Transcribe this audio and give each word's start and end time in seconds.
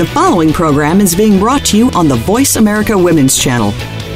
The 0.00 0.06
following 0.06 0.50
program 0.50 1.02
is 1.02 1.14
being 1.14 1.38
brought 1.38 1.62
to 1.66 1.76
you 1.76 1.90
on 1.90 2.08
the 2.08 2.16
Voice 2.16 2.56
America 2.56 2.96
Women's 2.96 3.36
Channel. 3.36 3.99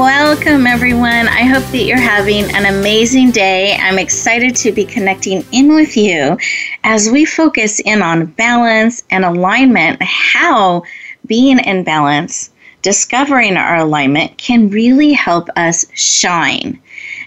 Welcome, 0.00 0.66
everyone. 0.66 1.28
I 1.28 1.42
hope 1.42 1.62
that 1.72 1.84
you're 1.84 1.98
having 1.98 2.44
an 2.56 2.64
amazing 2.64 3.32
day. 3.32 3.76
I'm 3.76 3.98
excited 3.98 4.56
to 4.56 4.72
be 4.72 4.86
connecting 4.86 5.44
in 5.52 5.74
with 5.74 5.94
you 5.94 6.38
as 6.84 7.10
we 7.10 7.26
focus 7.26 7.80
in 7.80 8.00
on 8.00 8.24
balance 8.24 9.04
and 9.10 9.26
alignment, 9.26 10.02
how 10.02 10.84
being 11.26 11.58
in 11.58 11.84
balance, 11.84 12.48
discovering 12.80 13.58
our 13.58 13.76
alignment 13.76 14.38
can 14.38 14.70
really 14.70 15.12
help 15.12 15.50
us 15.56 15.84
shine. 15.92 16.80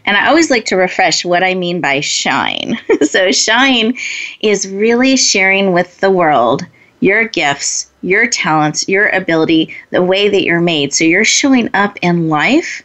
And 0.05 0.17
I 0.17 0.27
always 0.27 0.49
like 0.49 0.65
to 0.65 0.75
refresh 0.75 1.23
what 1.23 1.43
I 1.43 1.53
mean 1.53 1.79
by 1.79 1.99
shine. 1.99 2.79
so, 3.03 3.31
shine 3.31 3.95
is 4.41 4.67
really 4.67 5.15
sharing 5.15 5.73
with 5.73 5.99
the 5.99 6.09
world 6.09 6.65
your 7.03 7.25
gifts, 7.27 7.91
your 8.01 8.25
talents, 8.27 8.87
your 8.87 9.09
ability, 9.09 9.75
the 9.91 10.01
way 10.01 10.29
that 10.29 10.43
you're 10.43 10.61
made. 10.61 10.93
So 10.93 11.03
you're 11.03 11.25
showing 11.25 11.69
up 11.73 11.97
in 12.01 12.29
life 12.29 12.81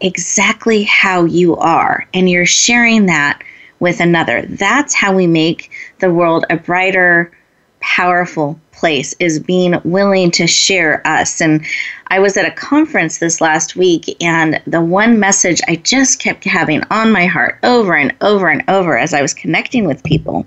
exactly 0.00 0.84
how 0.84 1.24
you 1.24 1.56
are, 1.56 2.06
and 2.12 2.28
you're 2.28 2.44
sharing 2.44 3.06
that 3.06 3.42
with 3.80 4.00
another. 4.00 4.42
That's 4.42 4.94
how 4.94 5.14
we 5.14 5.26
make 5.26 5.70
the 6.00 6.12
world 6.12 6.44
a 6.50 6.56
brighter, 6.56 7.32
powerful 7.80 8.60
place 8.72 9.14
is 9.20 9.40
being 9.40 9.80
willing 9.84 10.30
to 10.32 10.46
share 10.46 11.06
us. 11.06 11.40
And 11.40 11.64
I 12.08 12.18
was 12.18 12.36
at 12.36 12.44
a 12.44 12.50
conference 12.50 13.18
this 13.18 13.40
last 13.40 13.74
week, 13.74 14.22
and 14.22 14.60
the 14.66 14.82
one 14.82 15.18
message 15.18 15.62
I 15.66 15.76
just 15.76 16.18
kept 16.18 16.44
having 16.44 16.82
on 16.90 17.10
my 17.10 17.24
heart 17.24 17.58
over 17.62 17.94
and 17.94 18.14
over 18.20 18.48
and 18.48 18.62
over 18.68 18.98
as 18.98 19.14
I 19.14 19.22
was 19.22 19.32
connecting 19.32 19.86
with 19.86 20.04
people 20.04 20.46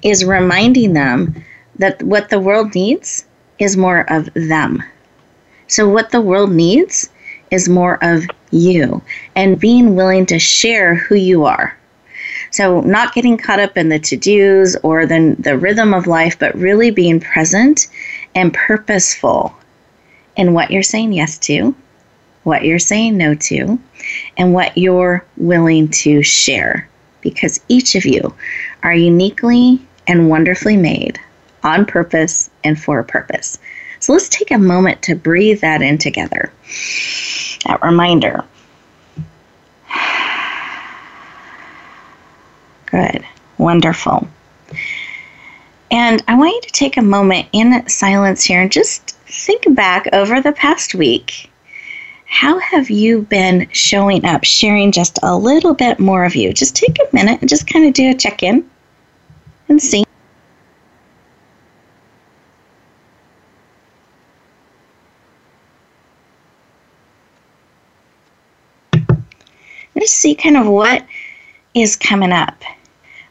is 0.00 0.24
reminding 0.24 0.94
them 0.94 1.44
that 1.78 2.02
what 2.02 2.30
the 2.30 2.40
world 2.40 2.74
needs 2.74 3.26
is 3.58 3.76
more 3.76 4.10
of 4.10 4.28
them. 4.34 4.82
So, 5.68 5.88
what 5.88 6.10
the 6.10 6.20
world 6.20 6.52
needs 6.52 7.10
is 7.50 7.68
more 7.68 7.98
of 8.02 8.24
you 8.50 9.02
and 9.34 9.60
being 9.60 9.96
willing 9.96 10.26
to 10.26 10.38
share 10.38 10.94
who 10.94 11.14
you 11.14 11.44
are. 11.44 11.76
So, 12.50 12.80
not 12.80 13.14
getting 13.14 13.36
caught 13.36 13.60
up 13.60 13.76
in 13.76 13.88
the 13.88 13.98
to 13.98 14.16
dos 14.16 14.76
or 14.82 15.06
the, 15.06 15.36
the 15.38 15.58
rhythm 15.58 15.92
of 15.92 16.06
life, 16.06 16.38
but 16.38 16.54
really 16.54 16.90
being 16.90 17.20
present 17.20 17.88
and 18.34 18.54
purposeful 18.54 19.54
in 20.36 20.52
what 20.52 20.70
you're 20.70 20.82
saying 20.82 21.12
yes 21.12 21.38
to, 21.38 21.74
what 22.44 22.64
you're 22.64 22.78
saying 22.78 23.16
no 23.16 23.34
to, 23.34 23.78
and 24.36 24.54
what 24.54 24.76
you're 24.76 25.24
willing 25.36 25.88
to 25.88 26.22
share. 26.22 26.88
Because 27.22 27.58
each 27.68 27.96
of 27.96 28.04
you 28.04 28.34
are 28.84 28.94
uniquely 28.94 29.80
and 30.06 30.30
wonderfully 30.30 30.76
made 30.76 31.18
on 31.66 31.84
purpose 31.84 32.48
and 32.64 32.80
for 32.80 33.00
a 33.00 33.04
purpose. 33.04 33.58
So 34.00 34.12
let's 34.12 34.28
take 34.28 34.52
a 34.52 34.58
moment 34.58 35.02
to 35.02 35.14
breathe 35.14 35.60
that 35.60 35.82
in 35.82 35.98
together. 35.98 36.50
That 37.66 37.82
reminder. 37.82 38.44
Good. 42.86 43.26
Wonderful. 43.58 44.28
And 45.90 46.22
I 46.28 46.36
want 46.36 46.54
you 46.54 46.60
to 46.62 46.72
take 46.72 46.96
a 46.96 47.02
moment 47.02 47.48
in 47.52 47.88
silence 47.88 48.44
here 48.44 48.60
and 48.60 48.70
just 48.70 49.10
think 49.26 49.74
back 49.74 50.08
over 50.12 50.40
the 50.40 50.52
past 50.52 50.94
week. 50.94 51.50
How 52.26 52.58
have 52.58 52.90
you 52.90 53.22
been 53.22 53.68
showing 53.72 54.24
up, 54.24 54.44
sharing 54.44 54.92
just 54.92 55.18
a 55.22 55.36
little 55.36 55.74
bit 55.74 55.98
more 55.98 56.24
of 56.24 56.36
you? 56.36 56.52
Just 56.52 56.76
take 56.76 56.98
a 56.98 57.14
minute 57.14 57.40
and 57.40 57.48
just 57.48 57.66
kind 57.66 57.86
of 57.86 57.94
do 57.94 58.10
a 58.10 58.14
check 58.14 58.42
in 58.42 58.68
and 59.68 59.80
see 59.80 60.04
just 70.05 70.05
see 70.16 70.34
kind 70.34 70.56
of 70.56 70.66
what 70.66 71.04
is 71.74 71.96
coming 71.96 72.32
up. 72.32 72.62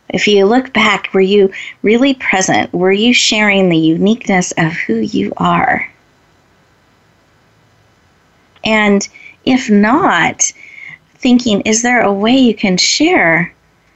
If 0.10 0.28
you 0.28 0.46
look 0.46 0.72
back, 0.72 1.14
were 1.14 1.22
you 1.22 1.52
really 1.82 2.14
present? 2.14 2.72
Were 2.74 2.92
you 2.92 3.14
sharing 3.14 3.70
the 3.70 3.78
uniqueness 3.78 4.54
of 4.58 4.72
who 4.74 4.96
you 4.96 5.34
are? 5.38 5.92
And 8.64 9.08
if 9.46 9.70
not, 9.70 10.52
thinking, 11.16 11.62
is 11.62 11.82
there 11.82 12.02
a 12.02 12.14
way 12.14 12.36
you 12.36 12.54
can 12.54 12.78
share 12.78 13.54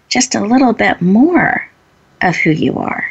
just 0.08 0.36
a 0.36 0.46
little 0.46 0.74
bit 0.74 1.02
more 1.02 1.68
of 2.22 2.36
who 2.36 2.52
you 2.52 2.78
are? 2.78 3.10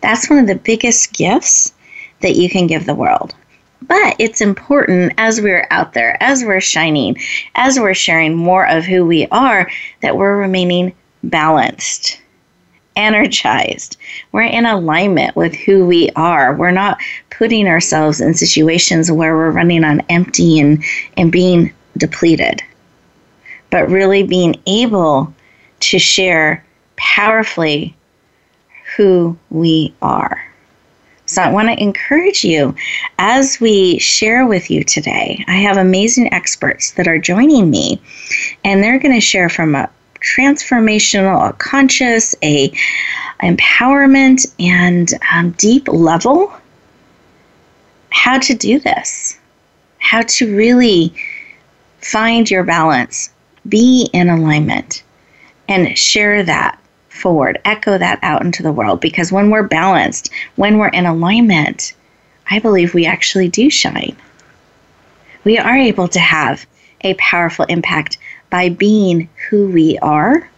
That's 0.00 0.28
one 0.28 0.38
of 0.38 0.46
the 0.46 0.54
biggest 0.54 1.12
gifts 1.12 1.72
that 2.20 2.36
you 2.36 2.48
can 2.48 2.66
give 2.66 2.86
the 2.86 2.94
world. 2.94 3.34
But 3.86 4.16
it's 4.18 4.40
important 4.40 5.12
as 5.16 5.40
we're 5.40 5.66
out 5.70 5.92
there, 5.92 6.20
as 6.20 6.44
we're 6.44 6.60
shining, 6.60 7.16
as 7.54 7.78
we're 7.78 7.94
sharing 7.94 8.34
more 8.34 8.66
of 8.66 8.84
who 8.84 9.04
we 9.04 9.26
are, 9.28 9.70
that 10.02 10.16
we're 10.16 10.36
remaining 10.36 10.94
balanced, 11.22 12.20
energized. 12.96 13.96
We're 14.32 14.42
in 14.42 14.66
alignment 14.66 15.36
with 15.36 15.54
who 15.54 15.86
we 15.86 16.10
are. 16.16 16.54
We're 16.54 16.70
not 16.70 16.98
putting 17.30 17.68
ourselves 17.68 18.20
in 18.20 18.34
situations 18.34 19.12
where 19.12 19.36
we're 19.36 19.50
running 19.50 19.84
on 19.84 20.00
empty 20.08 20.58
and, 20.58 20.82
and 21.16 21.30
being 21.30 21.72
depleted, 21.96 22.62
but 23.70 23.88
really 23.88 24.22
being 24.22 24.60
able 24.66 25.32
to 25.80 25.98
share 25.98 26.64
powerfully 26.96 27.94
who 28.96 29.36
we 29.50 29.94
are. 30.02 30.42
So 31.26 31.42
I 31.42 31.50
want 31.50 31.68
to 31.68 31.82
encourage 31.82 32.44
you 32.44 32.74
as 33.18 33.60
we 33.60 33.98
share 33.98 34.46
with 34.46 34.70
you 34.70 34.84
today. 34.84 35.44
I 35.48 35.56
have 35.56 35.76
amazing 35.76 36.32
experts 36.32 36.92
that 36.92 37.08
are 37.08 37.18
joining 37.18 37.68
me, 37.68 38.00
and 38.64 38.82
they're 38.82 39.00
going 39.00 39.14
to 39.14 39.20
share 39.20 39.48
from 39.48 39.74
a 39.74 39.90
transformational, 40.20 41.50
a 41.50 41.52
conscious, 41.52 42.34
a 42.42 42.72
empowerment, 43.42 44.46
and 44.60 45.12
um, 45.32 45.50
deep 45.52 45.88
level 45.88 46.52
how 48.10 48.38
to 48.38 48.54
do 48.54 48.78
this, 48.78 49.38
how 49.98 50.22
to 50.22 50.56
really 50.56 51.12
find 52.00 52.50
your 52.50 52.64
balance, 52.64 53.30
be 53.68 54.08
in 54.12 54.28
alignment, 54.28 55.02
and 55.68 55.98
share 55.98 56.42
that 56.42 56.80
forward, 57.16 57.60
echo 57.64 57.98
that 57.98 58.18
out 58.22 58.42
into 58.44 58.62
the 58.62 58.72
world. 58.72 59.00
Because 59.00 59.32
when 59.32 59.50
we're 59.50 59.62
balanced, 59.62 60.30
when 60.56 60.78
we're 60.78 60.88
in 60.88 61.06
alignment, 61.06 61.94
I 62.50 62.58
believe 62.58 62.94
we 62.94 63.06
actually 63.06 63.48
do 63.48 63.70
shine. 63.70 64.16
We 65.44 65.58
are 65.58 65.76
able 65.76 66.08
to 66.08 66.20
have 66.20 66.66
a 67.02 67.14
powerful 67.14 67.64
impact 67.66 68.18
by 68.50 68.68
being 68.68 69.28
who 69.48 69.68
we 69.68 69.98
are 69.98 70.48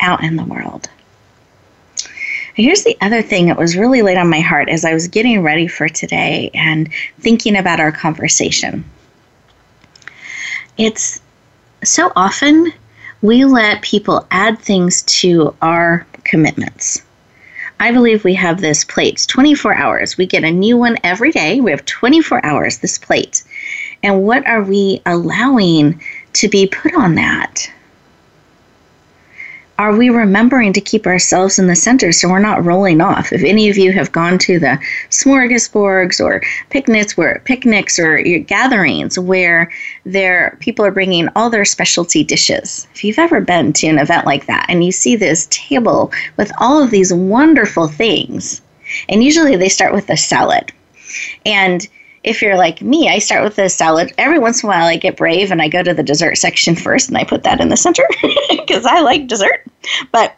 out 0.00 0.22
in 0.22 0.36
the 0.36 0.44
world. 0.44 0.88
Here's 2.54 2.84
the 2.84 2.96
other 3.00 3.20
thing 3.20 3.46
that 3.46 3.58
was 3.58 3.76
really 3.76 4.00
laid 4.00 4.16
on 4.16 4.30
my 4.30 4.40
heart 4.40 4.70
as 4.70 4.84
I 4.84 4.94
was 4.94 5.08
getting 5.08 5.42
ready 5.42 5.68
for 5.68 5.88
today 5.88 6.50
and 6.54 6.92
thinking 7.20 7.56
about 7.56 7.80
our 7.80 7.92
conversation. 7.92 8.84
It's 10.78 11.20
so 11.84 12.12
often 12.16 12.72
we 13.22 13.44
let 13.44 13.82
people 13.82 14.26
add 14.30 14.58
things 14.58 15.02
to 15.02 15.54
our 15.62 16.06
commitments. 16.24 17.02
I 17.78 17.92
believe 17.92 18.24
we 18.24 18.34
have 18.34 18.60
this 18.60 18.84
plate 18.84 19.26
24 19.28 19.74
hours. 19.74 20.16
We 20.16 20.26
get 20.26 20.44
a 20.44 20.50
new 20.50 20.78
one 20.78 20.96
every 21.04 21.30
day. 21.30 21.60
We 21.60 21.70
have 21.70 21.84
24 21.84 22.44
hours, 22.44 22.78
this 22.78 22.98
plate. 22.98 23.44
And 24.02 24.22
what 24.22 24.46
are 24.46 24.62
we 24.62 25.02
allowing 25.04 26.00
to 26.34 26.48
be 26.48 26.66
put 26.66 26.94
on 26.94 27.16
that? 27.16 27.70
Are 29.78 29.94
we 29.94 30.08
remembering 30.08 30.72
to 30.72 30.80
keep 30.80 31.06
ourselves 31.06 31.58
in 31.58 31.66
the 31.66 31.76
center 31.76 32.12
so 32.12 32.28
we're 32.28 32.38
not 32.38 32.64
rolling 32.64 33.00
off? 33.00 33.32
If 33.32 33.42
any 33.42 33.68
of 33.68 33.76
you 33.76 33.92
have 33.92 34.12
gone 34.12 34.38
to 34.38 34.58
the 34.58 34.78
smorgasbords 35.10 36.24
or 36.24 36.42
picnics 36.70 37.16
where 37.16 37.42
picnics 37.44 37.98
or 37.98 38.22
gatherings 38.22 39.18
where 39.18 39.70
there 40.04 40.56
people 40.60 40.84
are 40.84 40.90
bringing 40.90 41.28
all 41.36 41.50
their 41.50 41.64
specialty 41.64 42.24
dishes. 42.24 42.86
If 42.94 43.04
you've 43.04 43.18
ever 43.18 43.40
been 43.40 43.72
to 43.74 43.86
an 43.88 43.98
event 43.98 44.24
like 44.24 44.46
that 44.46 44.66
and 44.68 44.84
you 44.84 44.92
see 44.92 45.16
this 45.16 45.46
table 45.50 46.12
with 46.36 46.50
all 46.58 46.82
of 46.82 46.90
these 46.90 47.12
wonderful 47.12 47.88
things, 47.88 48.62
and 49.08 49.22
usually 49.22 49.56
they 49.56 49.68
start 49.68 49.92
with 49.92 50.08
a 50.08 50.16
salad. 50.16 50.72
And 51.44 51.86
if 52.26 52.42
you're 52.42 52.56
like 52.56 52.82
me, 52.82 53.08
I 53.08 53.20
start 53.20 53.44
with 53.44 53.54
the 53.54 53.68
salad. 53.68 54.12
Every 54.18 54.40
once 54.40 54.62
in 54.62 54.68
a 54.68 54.70
while, 54.70 54.86
I 54.86 54.96
get 54.96 55.16
brave 55.16 55.52
and 55.52 55.62
I 55.62 55.68
go 55.68 55.82
to 55.82 55.94
the 55.94 56.02
dessert 56.02 56.36
section 56.36 56.74
first 56.74 57.08
and 57.08 57.16
I 57.16 57.24
put 57.24 57.44
that 57.44 57.60
in 57.60 57.68
the 57.68 57.76
center 57.76 58.02
because 58.50 58.84
I 58.84 59.00
like 59.00 59.28
dessert. 59.28 59.64
But 60.10 60.36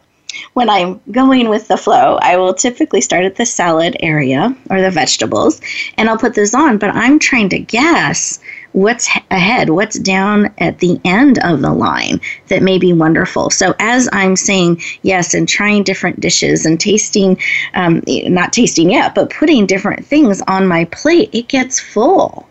when 0.53 0.69
I'm 0.69 1.01
going 1.11 1.49
with 1.49 1.67
the 1.67 1.77
flow, 1.77 2.19
I 2.21 2.37
will 2.37 2.53
typically 2.53 3.01
start 3.01 3.25
at 3.25 3.37
the 3.37 3.45
salad 3.45 3.97
area 4.01 4.55
or 4.69 4.81
the 4.81 4.91
vegetables 4.91 5.59
and 5.97 6.07
I'll 6.07 6.17
put 6.17 6.35
those 6.35 6.53
on. 6.53 6.77
But 6.77 6.91
I'm 6.95 7.17
trying 7.17 7.49
to 7.49 7.59
guess 7.59 8.39
what's 8.73 9.09
ahead, 9.31 9.69
what's 9.69 9.97
down 9.99 10.53
at 10.59 10.79
the 10.79 10.99
end 11.03 11.39
of 11.39 11.61
the 11.61 11.73
line 11.73 12.21
that 12.47 12.61
may 12.61 12.77
be 12.77 12.93
wonderful. 12.93 13.49
So 13.49 13.73
as 13.79 14.07
I'm 14.11 14.35
saying 14.35 14.81
yes 15.01 15.33
and 15.33 15.47
trying 15.47 15.83
different 15.83 16.19
dishes 16.19 16.65
and 16.65 16.79
tasting, 16.79 17.39
um, 17.73 18.03
not 18.07 18.53
tasting 18.53 18.91
yet, 18.91 19.15
but 19.15 19.31
putting 19.31 19.65
different 19.65 20.05
things 20.05 20.41
on 20.47 20.67
my 20.67 20.85
plate, 20.85 21.29
it 21.33 21.47
gets 21.47 21.79
full. 21.79 22.47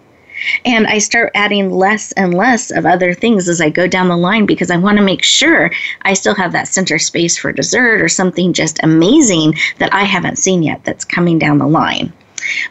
And 0.65 0.87
I 0.87 0.99
start 0.99 1.33
adding 1.35 1.71
less 1.71 2.13
and 2.13 2.33
less 2.33 2.71
of 2.71 2.87
other 2.87 3.13
things 3.13 3.49
as 3.49 3.61
I 3.61 3.71
go 3.71 3.89
down 3.89 4.09
the 4.09 4.17
line 4.17 4.47
because 4.47 4.71
I 4.71 4.77
want 4.77 4.99
to 4.99 5.05
make 5.05 5.25
sure 5.25 5.71
I 6.03 6.15
still 6.15 6.35
have 6.35 6.53
that 6.53 6.69
center 6.69 6.99
space 6.99 7.37
for 7.37 7.53
dessert 7.53 8.01
or 8.01 8.09
something 8.09 8.53
just 8.53 8.79
amazing 8.83 9.55
that 9.79 9.93
I 9.93 10.05
haven't 10.05 10.39
seen 10.39 10.63
yet 10.63 10.85
that's 10.85 11.05
coming 11.05 11.39
down 11.41 11.59
the 11.59 11.67
line. 11.67 12.13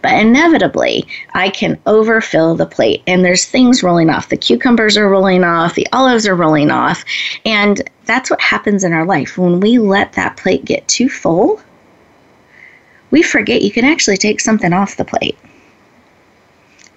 But 0.02 0.14
inevitably, 0.14 1.08
I 1.34 1.50
can 1.50 1.80
overfill 1.86 2.56
the 2.56 2.66
plate 2.66 3.04
and 3.08 3.24
there's 3.24 3.46
things 3.46 3.84
rolling 3.84 4.10
off. 4.10 4.30
The 4.30 4.38
cucumbers 4.38 4.98
are 4.98 5.10
rolling 5.10 5.44
off, 5.44 5.75
the 5.75 5.88
olives 5.94 6.28
are 6.28 6.36
rolling 6.36 6.72
off. 6.72 7.04
And 7.46 7.81
that's 8.06 8.30
what 8.30 8.42
happens 8.42 8.84
in 8.84 8.94
our 8.94 9.06
life. 9.06 9.38
When 9.38 9.60
we 9.60 9.80
let 9.80 10.14
that 10.14 10.38
plate 10.38 10.66
get 10.66 10.88
too 10.88 11.10
full, 11.10 11.62
we 13.12 13.22
forget 13.24 13.62
you 13.62 13.72
can 13.72 13.86
actually 13.86 14.18
take 14.18 14.40
something 14.40 14.74
off 14.74 14.98
the 14.98 15.06
plate 15.06 15.38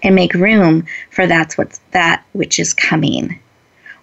and 0.03 0.15
make 0.15 0.35
room 0.35 0.87
for 1.11 1.27
that's 1.27 1.59
what's 1.59 1.81
that 1.93 2.25
which 2.33 2.59
is 2.59 2.75
coming 2.75 3.39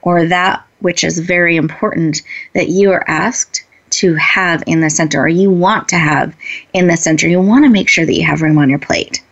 or 0.02 0.26
that 0.26 0.64
which 0.80 1.04
is 1.04 1.20
very 1.20 1.56
important 1.56 2.22
that 2.54 2.70
you 2.70 2.92
are 2.92 3.04
asked 3.10 3.64
to 3.90 4.16
have 4.16 4.64
in 4.68 4.82
the 4.82 4.90
center 4.90 5.22
or 5.22 5.28
you 5.28 5.50
want 5.50 5.88
to 5.90 5.98
have 5.98 6.36
in 6.74 6.88
the 6.88 6.98
center. 6.98 7.28
You 7.28 7.42
want 7.42 7.66
to 7.66 7.70
make 7.70 7.90
sure 7.90 8.06
that 8.06 8.14
you 8.14 8.26
have 8.26 8.42
room 8.42 8.58
on 8.58 8.70
your 8.70 8.80
plate. 8.80 9.24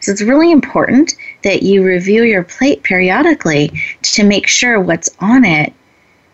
So 0.00 0.12
it's 0.12 0.22
really 0.22 0.52
important 0.52 1.14
that 1.42 1.62
you 1.62 1.84
review 1.84 2.22
your 2.22 2.44
plate 2.44 2.82
periodically 2.82 3.72
to 4.02 4.24
make 4.24 4.46
sure 4.46 4.80
what's 4.80 5.10
on 5.20 5.44
it 5.44 5.72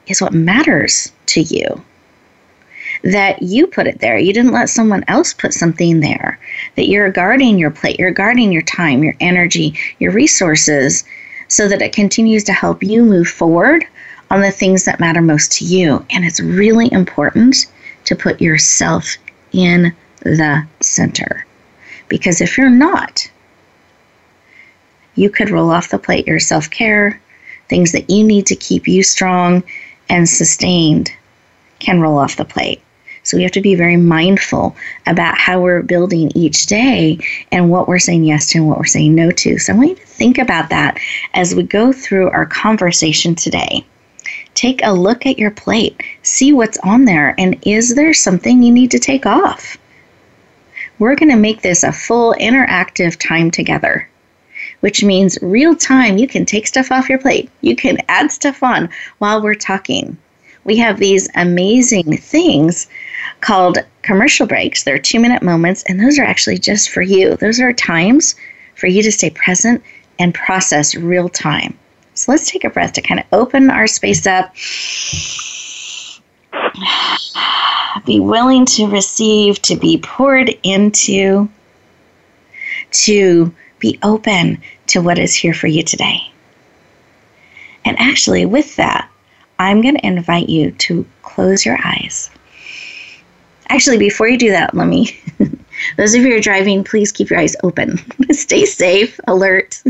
is 0.07 0.21
what 0.21 0.33
matters 0.33 1.13
to 1.27 1.41
you. 1.41 1.83
That 3.03 3.43
you 3.43 3.67
put 3.67 3.87
it 3.87 4.01
there. 4.01 4.19
You 4.19 4.33
didn't 4.33 4.53
let 4.53 4.71
someone 4.71 5.05
else 5.07 5.33
put 5.33 5.53
something 5.53 6.01
there. 6.01 6.39
That 6.77 6.89
you're 6.89 7.11
guarding 7.11 7.59
your 7.59 7.71
plate, 7.71 7.99
you're 7.99 8.11
guarding 8.11 8.53
your 8.53 8.63
time, 8.63 9.05
your 9.05 9.15
energy, 9.21 9.75
your 9.99 10.13
resources 10.13 11.05
so 11.49 11.69
that 11.69 11.83
it 11.83 11.93
continues 11.93 12.43
to 12.45 12.53
help 12.53 12.83
you 12.83 13.05
move 13.05 13.29
forward 13.29 13.87
on 14.31 14.41
the 14.41 14.51
things 14.51 14.85
that 14.85 15.01
matter 15.01 15.23
most 15.23 15.53
to 15.53 15.65
you. 15.65 16.05
And 16.11 16.25
it's 16.25 16.41
really 16.41 16.93
important 16.93 17.67
to 18.05 18.17
put 18.17 18.41
yourself 18.41 19.17
in 19.53 19.95
the 20.21 20.67
center. 20.81 21.47
Because 22.09 22.41
if 22.41 22.57
you're 22.57 22.71
not, 22.71 23.31
you 25.15 25.31
could 25.31 25.51
roll 25.51 25.71
off 25.71 25.91
the 25.91 25.99
plate 25.99 26.27
your 26.27 26.39
self 26.39 26.71
care, 26.71 27.21
things 27.69 27.93
that 27.93 28.11
you 28.11 28.23
need 28.23 28.47
to 28.47 28.57
keep 28.57 28.87
you 28.87 29.03
strong 29.03 29.63
and 30.09 30.29
sustained 30.29 31.11
can 31.79 32.01
roll 32.01 32.19
off 32.19 32.37
the 32.37 32.45
plate. 32.45 32.83
So 33.23 33.37
we 33.37 33.43
have 33.43 33.53
to 33.53 33.61
be 33.61 33.75
very 33.75 33.97
mindful 33.97 34.77
about 35.05 35.37
how 35.37 35.61
we're 35.61 35.83
building 35.83 36.31
each 36.37 36.67
day 36.67 37.19
and 37.51 37.71
what 37.71 37.89
we're 37.89 37.99
saying 37.99 38.25
yes 38.25 38.47
to 38.51 38.59
and 38.59 38.69
what 38.69 38.79
we're 38.79 38.85
saying 38.85 39.17
no 39.17 39.33
to. 39.33 39.59
So 39.59 39.73
I 39.73 39.77
want 39.77 39.89
you 39.89 39.95
to 39.97 40.07
think 40.07 40.39
about 40.39 40.71
that 40.71 41.01
as 41.35 41.53
we 41.53 41.65
go 41.65 41.93
through 41.93 42.31
our 42.31 42.47
conversation 42.47 43.35
today. 43.35 43.85
Take 44.57 44.81
a 44.83 44.95
look 44.95 45.27
at 45.27 45.39
your 45.39 45.51
plate, 45.51 46.03
see 46.23 46.51
what's 46.51 46.79
on 46.79 47.05
there, 47.05 47.35
and 47.37 47.59
is 47.67 47.95
there 47.95 48.15
something 48.15 48.63
you 48.63 48.73
need 48.73 48.91
to 48.93 48.99
take 48.99 49.27
off? 49.27 49.77
We're 50.99 51.15
going 51.15 51.29
to 51.29 51.37
make 51.37 51.61
this 51.61 51.83
a 51.83 51.93
full 51.93 52.35
interactive 52.41 53.19
time 53.19 53.51
together, 53.51 54.09
which 54.81 55.05
means 55.05 55.39
real 55.43 55.77
time 55.77 56.17
you 56.17 56.27
can 56.27 56.47
take 56.47 56.67
stuff 56.67 56.91
off 56.91 57.11
your 57.11 57.19
plate. 57.19 57.51
You 57.61 57.77
can 57.77 57.99
add 58.09 58.33
stuff 58.33 58.63
on 58.63 58.89
while 59.19 59.43
we're 59.43 59.55
talking. 59.55 60.17
We 60.65 60.79
have 60.79 60.99
these 60.99 61.29
amazing 61.35 62.17
things 62.17 62.89
called 63.43 63.77
commercial 64.01 64.47
breaks. 64.47 64.85
They're 64.85 64.99
two 64.99 65.21
minute 65.21 65.43
moments, 65.43 65.85
and 65.87 66.01
those 66.01 66.19
are 66.19 66.25
actually 66.25 66.57
just 66.57 66.89
for 66.89 67.03
you. 67.03 67.37
Those 67.37 67.61
are 67.61 67.75
times 67.75 68.35
for 68.75 68.87
you 68.87 69.03
to 69.03 69.13
stay 69.13 69.29
present 69.29 69.83
and 70.19 70.33
process 70.33 70.95
real 70.95 71.29
time. 71.29 71.79
So 72.17 72.33
let's 72.33 72.51
take 72.51 72.65
a 72.65 72.71
breath 72.71 72.95
to 72.95 73.03
kind 73.03 73.21
of 73.21 73.27
open 73.31 73.69
our 73.71 73.87
space 73.87 74.27
up. 74.27 74.55
Be 78.07 78.21
willing 78.21 78.65
to 78.67 78.89
receive, 78.89 79.61
to 79.63 79.77
be 79.77 79.99
poured 79.99 80.49
into, 80.63 81.49
to 82.91 83.55
be 83.79 83.99
open 84.03 84.63
to 84.89 85.03
what 85.03 85.19
is 85.19 85.35
here 85.35 85.53
for 85.53 85.67
you 85.67 85.83
today. 85.83 86.31
And 87.85 87.99
actually, 88.01 88.47
with 88.47 88.77
that, 88.77 89.11
I'm 89.59 89.83
going 89.83 89.97
to 89.97 90.07
invite 90.07 90.49
you 90.49 90.71
to 90.73 91.07
close 91.23 91.67
your 91.67 91.79
eyes. 91.85 92.31
Actually, 93.69 93.99
before 93.99 94.29
you 94.29 94.39
do 94.39 94.51
that, 94.51 94.75
let 94.75 94.87
me 94.87 95.21
Those 95.97 96.15
of 96.15 96.23
you 96.23 96.31
who 96.31 96.37
are 96.37 96.41
driving, 96.41 96.85
please 96.85 97.13
keep 97.13 97.31
your 97.31 97.39
eyes 97.39 97.57
open. 97.63 97.99
Stay 98.31 98.65
safe, 98.65 99.19
alert, 99.27 99.83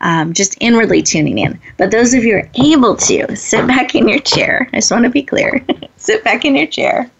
um, 0.00 0.32
just 0.32 0.56
inwardly 0.60 1.02
tuning 1.02 1.38
in. 1.38 1.58
But 1.76 1.90
those 1.90 2.14
of 2.14 2.24
you 2.24 2.32
who 2.32 2.38
are 2.38 2.50
able 2.54 2.96
to, 2.96 3.36
sit 3.36 3.66
back 3.66 3.94
in 3.94 4.08
your 4.08 4.20
chair. 4.20 4.68
I 4.72 4.78
just 4.78 4.90
want 4.90 5.04
to 5.04 5.10
be 5.10 5.22
clear. 5.22 5.64
sit 5.96 6.24
back 6.24 6.44
in 6.44 6.56
your 6.56 6.66
chair, 6.66 7.10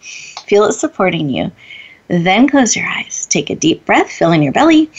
feel 0.46 0.64
it 0.64 0.72
supporting 0.72 1.28
you. 1.28 1.50
Then 2.08 2.48
close 2.48 2.76
your 2.76 2.86
eyes. 2.86 3.26
Take 3.26 3.50
a 3.50 3.56
deep 3.56 3.84
breath, 3.84 4.10
fill 4.10 4.32
in 4.32 4.42
your 4.42 4.52
belly. 4.52 4.90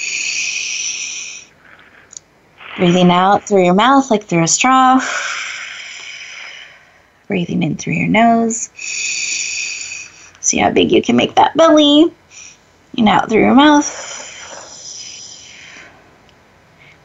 Breathing 2.75 3.09
out 3.09 3.47
through 3.47 3.63
your 3.63 3.73
mouth 3.73 4.11
like 4.11 4.23
through 4.23 4.43
a 4.43 4.47
straw. 4.47 5.01
Breathing 7.27 7.63
in 7.63 7.77
through 7.77 7.93
your 7.93 8.07
nose. 8.07 8.69
See 10.41 10.57
how 10.57 10.71
big 10.71 10.91
you 10.91 11.01
can 11.01 11.15
make 11.15 11.35
that 11.35 11.55
belly 11.57 12.13
and 12.97 13.09
out 13.09 13.29
through 13.29 13.41
your 13.41 13.55
mouth. 13.55 13.85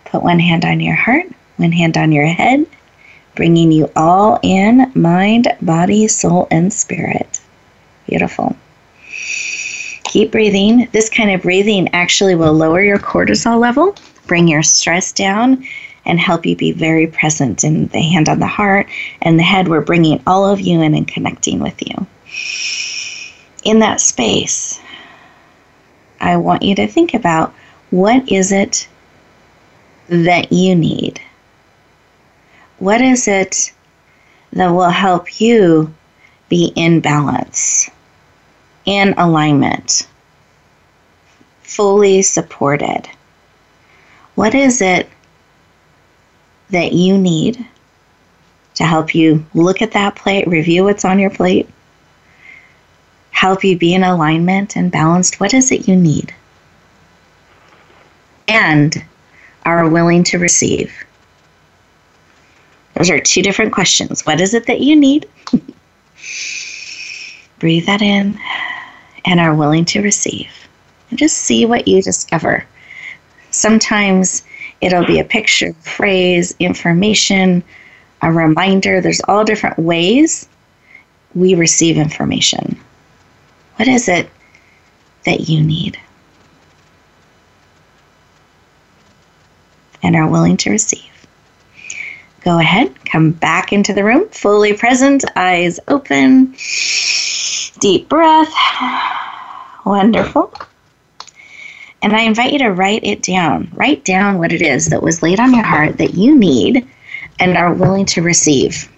Put 0.07 0.23
one 0.23 0.39
hand 0.39 0.65
on 0.65 0.81
your 0.81 0.95
heart, 0.95 1.27
one 1.57 1.73
hand 1.73 1.97
on 1.97 2.13
your 2.13 2.27
head, 2.27 2.67
bringing 3.35 3.73
you 3.73 3.91
all 3.97 4.39
in 4.43 4.91
mind, 4.95 5.49
body, 5.63 6.09
soul, 6.09 6.49
and 6.51 6.73
spirit. 6.73 7.41
Beautiful. 8.07 8.57
Keep 10.05 10.33
breathing. 10.33 10.89
This 10.93 11.09
kind 11.09 11.31
of 11.31 11.43
breathing 11.43 11.89
actually 11.95 12.35
will 12.35 12.53
lower 12.53 12.83
your 12.83 12.99
cortisol 12.99 13.59
level, 13.59 13.95
bring 14.27 14.49
your 14.49 14.63
stress 14.63 15.13
down, 15.13 15.65
and 16.05 16.21
help 16.21 16.45
you 16.45 16.57
be 16.57 16.73
very 16.73 17.07
present 17.07 17.65
in 17.65 17.87
the 17.89 18.01
hand 18.01 18.29
on 18.29 18.41
the 18.41 18.47
heart 18.47 18.89
and 19.23 19.39
the 19.39 19.45
head. 19.45 19.69
We're 19.69 19.81
bringing 19.81 20.23
all 20.27 20.45
of 20.45 20.61
you 20.61 20.83
in 20.83 20.95
and 20.95 21.09
connecting 21.09 21.61
with 21.61 21.81
you. 21.81 22.07
In 23.65 23.79
that 23.79 24.01
space, 24.01 24.81
I 26.23 26.37
want 26.37 26.63
you 26.63 26.77
to 26.77 26.87
think 26.87 27.15
about 27.15 27.53
what 27.91 28.31
is 28.31 28.53
it 28.53 28.89
that 30.09 30.53
you 30.53 30.75
need? 30.77 31.21
What 32.79 33.01
is 33.01 33.27
it 33.27 33.73
that 34.53 34.69
will 34.69 34.91
help 34.91 35.41
you 35.41 35.93
be 36.49 36.73
in 36.77 37.01
balance, 37.01 37.91
in 38.85 39.15
alignment, 39.19 40.07
fully 41.63 42.23
supported? 42.23 43.09
What 44.37 44.55
is 44.55 44.81
it 44.81 45.09
that 46.71 46.93
you 46.93 47.19
need 47.19 47.67
to 48.75 48.85
help 48.85 49.15
you 49.15 49.45
look 49.55 49.83
at 49.83 49.93
that 49.93 50.15
plate, 50.15 50.47
review 50.47 50.85
what's 50.85 51.05
on 51.05 51.19
your 51.19 51.31
plate, 51.31 51.69
help 53.43 53.65
you 53.65 53.77
be 53.77 53.93
in 53.93 54.05
alignment 54.05 54.77
and 54.77 54.93
balanced. 54.93 55.41
What 55.41 55.53
is 55.53 55.73
it 55.73 55.89
you 55.89 55.97
need? 55.97 56.33
And 58.47 59.05
are 59.65 59.89
willing 59.89 60.23
to 60.23 60.39
receive. 60.39 60.95
Those 62.95 63.11
are 63.11 63.19
two 63.19 63.43
different 63.43 63.73
questions. 63.73 64.25
What 64.25 64.41
is 64.41 64.55
it 64.55 64.69
that 64.69 64.79
you 64.79 64.95
need? 64.95 65.29
Breathe 67.59 67.87
that 67.87 68.01
in 68.01 68.39
and 69.25 69.41
are 69.41 69.57
willing 69.57 69.87
to 69.87 70.03
receive. 70.03 70.53
And 71.11 71.19
just 71.19 71.39
see 71.39 71.67
what 71.67 71.89
you 71.89 72.01
discover. 72.01 72.65
Sometimes 73.51 74.45
it'll 74.81 75.05
be 75.05 75.19
a 75.19 75.25
picture, 75.25 75.73
phrase, 75.81 76.55
information, 76.61 77.65
a 78.23 78.31
reminder. 78.31 79.01
There's 79.01 79.21
all 79.27 79.43
different 79.43 79.81
ways 79.81 80.49
we 81.35 81.57
receive 81.57 81.97
information. 81.97 82.79
What 83.83 83.89
is 83.89 84.09
it 84.09 84.31
that 85.25 85.49
you 85.49 85.61
need? 85.61 85.99
And 90.05 90.15
are 90.15 90.29
willing 90.29 90.57
to 90.59 90.71
receive. 90.71 91.27
Go 92.43 92.61
ahead, 92.61 92.95
come 93.05 93.33
back 93.33 93.73
into 93.73 93.93
the 93.93 94.05
room, 94.05 94.29
fully 94.29 94.73
present, 94.73 95.25
eyes 95.35 95.81
open, 95.89 96.55
deep 97.81 98.09
breath. 98.09 98.55
Wonderful. 99.85 100.55
And 102.03 102.15
I 102.15 102.21
invite 102.21 102.53
you 102.53 102.61
to 102.61 102.69
write 102.69 103.03
it 103.03 103.21
down. 103.21 103.69
Write 103.75 104.05
down 104.05 104.39
what 104.39 104.53
it 104.53 104.63
is 104.63 104.91
that 104.91 105.03
was 105.03 105.25
laid 105.25 105.41
on 105.41 105.53
your 105.53 105.65
heart 105.65 105.99
that 105.99 106.15
you 106.15 106.39
need 106.39 106.87
and 107.41 107.57
are 107.57 107.75
willing 107.75 108.07
to 108.07 108.23
receive. 108.23 108.89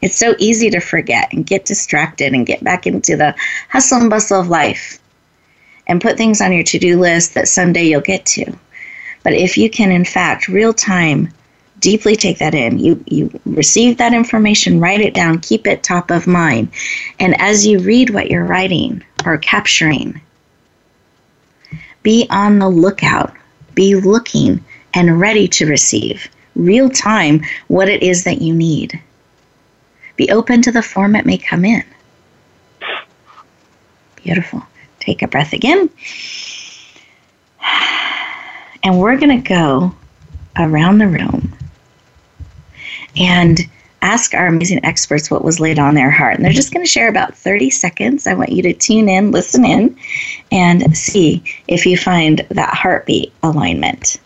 It's 0.00 0.16
so 0.16 0.34
easy 0.38 0.70
to 0.70 0.80
forget 0.80 1.32
and 1.32 1.46
get 1.46 1.64
distracted 1.64 2.32
and 2.32 2.46
get 2.46 2.62
back 2.62 2.86
into 2.86 3.16
the 3.16 3.34
hustle 3.68 4.00
and 4.00 4.10
bustle 4.10 4.40
of 4.40 4.48
life 4.48 4.98
and 5.86 6.00
put 6.00 6.16
things 6.16 6.40
on 6.40 6.52
your 6.52 6.62
to 6.64 6.78
do 6.78 7.00
list 7.00 7.34
that 7.34 7.48
someday 7.48 7.84
you'll 7.84 8.00
get 8.00 8.24
to. 8.26 8.52
But 9.24 9.32
if 9.32 9.58
you 9.58 9.68
can, 9.68 9.90
in 9.90 10.04
fact, 10.04 10.48
real 10.48 10.72
time, 10.72 11.32
deeply 11.80 12.16
take 12.16 12.38
that 12.38 12.54
in, 12.54 12.78
you, 12.78 13.02
you 13.06 13.40
receive 13.44 13.96
that 13.98 14.14
information, 14.14 14.80
write 14.80 15.00
it 15.00 15.14
down, 15.14 15.40
keep 15.40 15.66
it 15.66 15.82
top 15.82 16.10
of 16.10 16.26
mind. 16.26 16.70
And 17.18 17.40
as 17.40 17.66
you 17.66 17.80
read 17.80 18.10
what 18.10 18.30
you're 18.30 18.44
writing 18.44 19.02
or 19.24 19.38
capturing, 19.38 20.20
be 22.02 22.26
on 22.30 22.58
the 22.58 22.68
lookout, 22.68 23.34
be 23.74 23.94
looking 23.94 24.64
and 24.94 25.20
ready 25.20 25.48
to 25.48 25.66
receive 25.66 26.28
real 26.54 26.90
time 26.90 27.42
what 27.68 27.88
it 27.88 28.02
is 28.02 28.24
that 28.24 28.42
you 28.42 28.54
need. 28.54 29.00
Be 30.18 30.30
open 30.30 30.60
to 30.62 30.72
the 30.72 30.82
form 30.82 31.14
it 31.16 31.24
may 31.24 31.38
come 31.38 31.64
in. 31.64 31.84
Beautiful. 34.16 34.62
Take 34.98 35.22
a 35.22 35.28
breath 35.28 35.52
again. 35.52 35.88
And 38.82 38.98
we're 38.98 39.16
going 39.16 39.42
to 39.42 39.48
go 39.48 39.94
around 40.56 40.98
the 40.98 41.06
room 41.06 41.52
and 43.16 43.60
ask 44.02 44.34
our 44.34 44.48
amazing 44.48 44.84
experts 44.84 45.30
what 45.30 45.44
was 45.44 45.60
laid 45.60 45.78
on 45.78 45.94
their 45.94 46.10
heart. 46.10 46.34
And 46.34 46.44
they're 46.44 46.52
just 46.52 46.72
going 46.72 46.84
to 46.84 46.90
share 46.90 47.08
about 47.08 47.36
30 47.36 47.70
seconds. 47.70 48.26
I 48.26 48.34
want 48.34 48.50
you 48.50 48.62
to 48.62 48.72
tune 48.72 49.08
in, 49.08 49.30
listen 49.30 49.64
in, 49.64 49.96
and 50.50 50.96
see 50.96 51.44
if 51.68 51.86
you 51.86 51.96
find 51.96 52.44
that 52.50 52.74
heartbeat 52.74 53.32
alignment. 53.44 54.18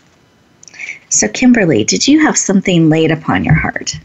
So, 1.11 1.29
Kimberly, 1.29 1.85
did 1.85 2.09
you 2.09 2.21
have 2.25 2.39
something 2.39 2.89
laid 2.89 3.11
upon 3.11 3.45
your 3.45 3.55
heart? 3.55 3.99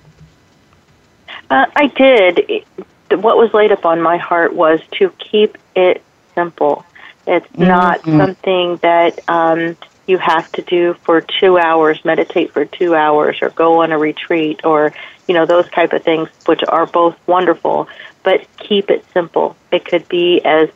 Uh, 1.49 1.65
I 1.75 1.87
did. 1.87 2.65
What 3.09 3.37
was 3.37 3.53
laid 3.53 3.71
upon 3.71 4.01
my 4.01 4.17
heart 4.17 4.53
was 4.53 4.81
to 4.93 5.09
keep 5.17 5.57
it 5.75 6.03
simple. 6.35 6.85
It's 7.25 7.47
mm-hmm. 7.47 7.67
not 7.67 8.03
something 8.03 8.77
that 8.77 9.19
um, 9.29 9.77
you 10.07 10.17
have 10.17 10.51
to 10.53 10.61
do 10.61 10.93
for 11.03 11.21
two 11.21 11.57
hours, 11.57 12.03
meditate 12.03 12.51
for 12.51 12.65
two 12.65 12.95
hours, 12.95 13.37
or 13.41 13.49
go 13.49 13.81
on 13.81 13.91
a 13.91 13.97
retreat, 13.97 14.61
or 14.63 14.93
you 15.27 15.33
know 15.33 15.45
those 15.45 15.69
type 15.69 15.93
of 15.93 16.03
things, 16.03 16.29
which 16.45 16.61
are 16.67 16.85
both 16.85 17.17
wonderful. 17.27 17.87
But 18.23 18.47
keep 18.57 18.89
it 18.89 19.05
simple. 19.13 19.55
It 19.71 19.85
could 19.85 20.07
be 20.07 20.41
as 20.43 20.69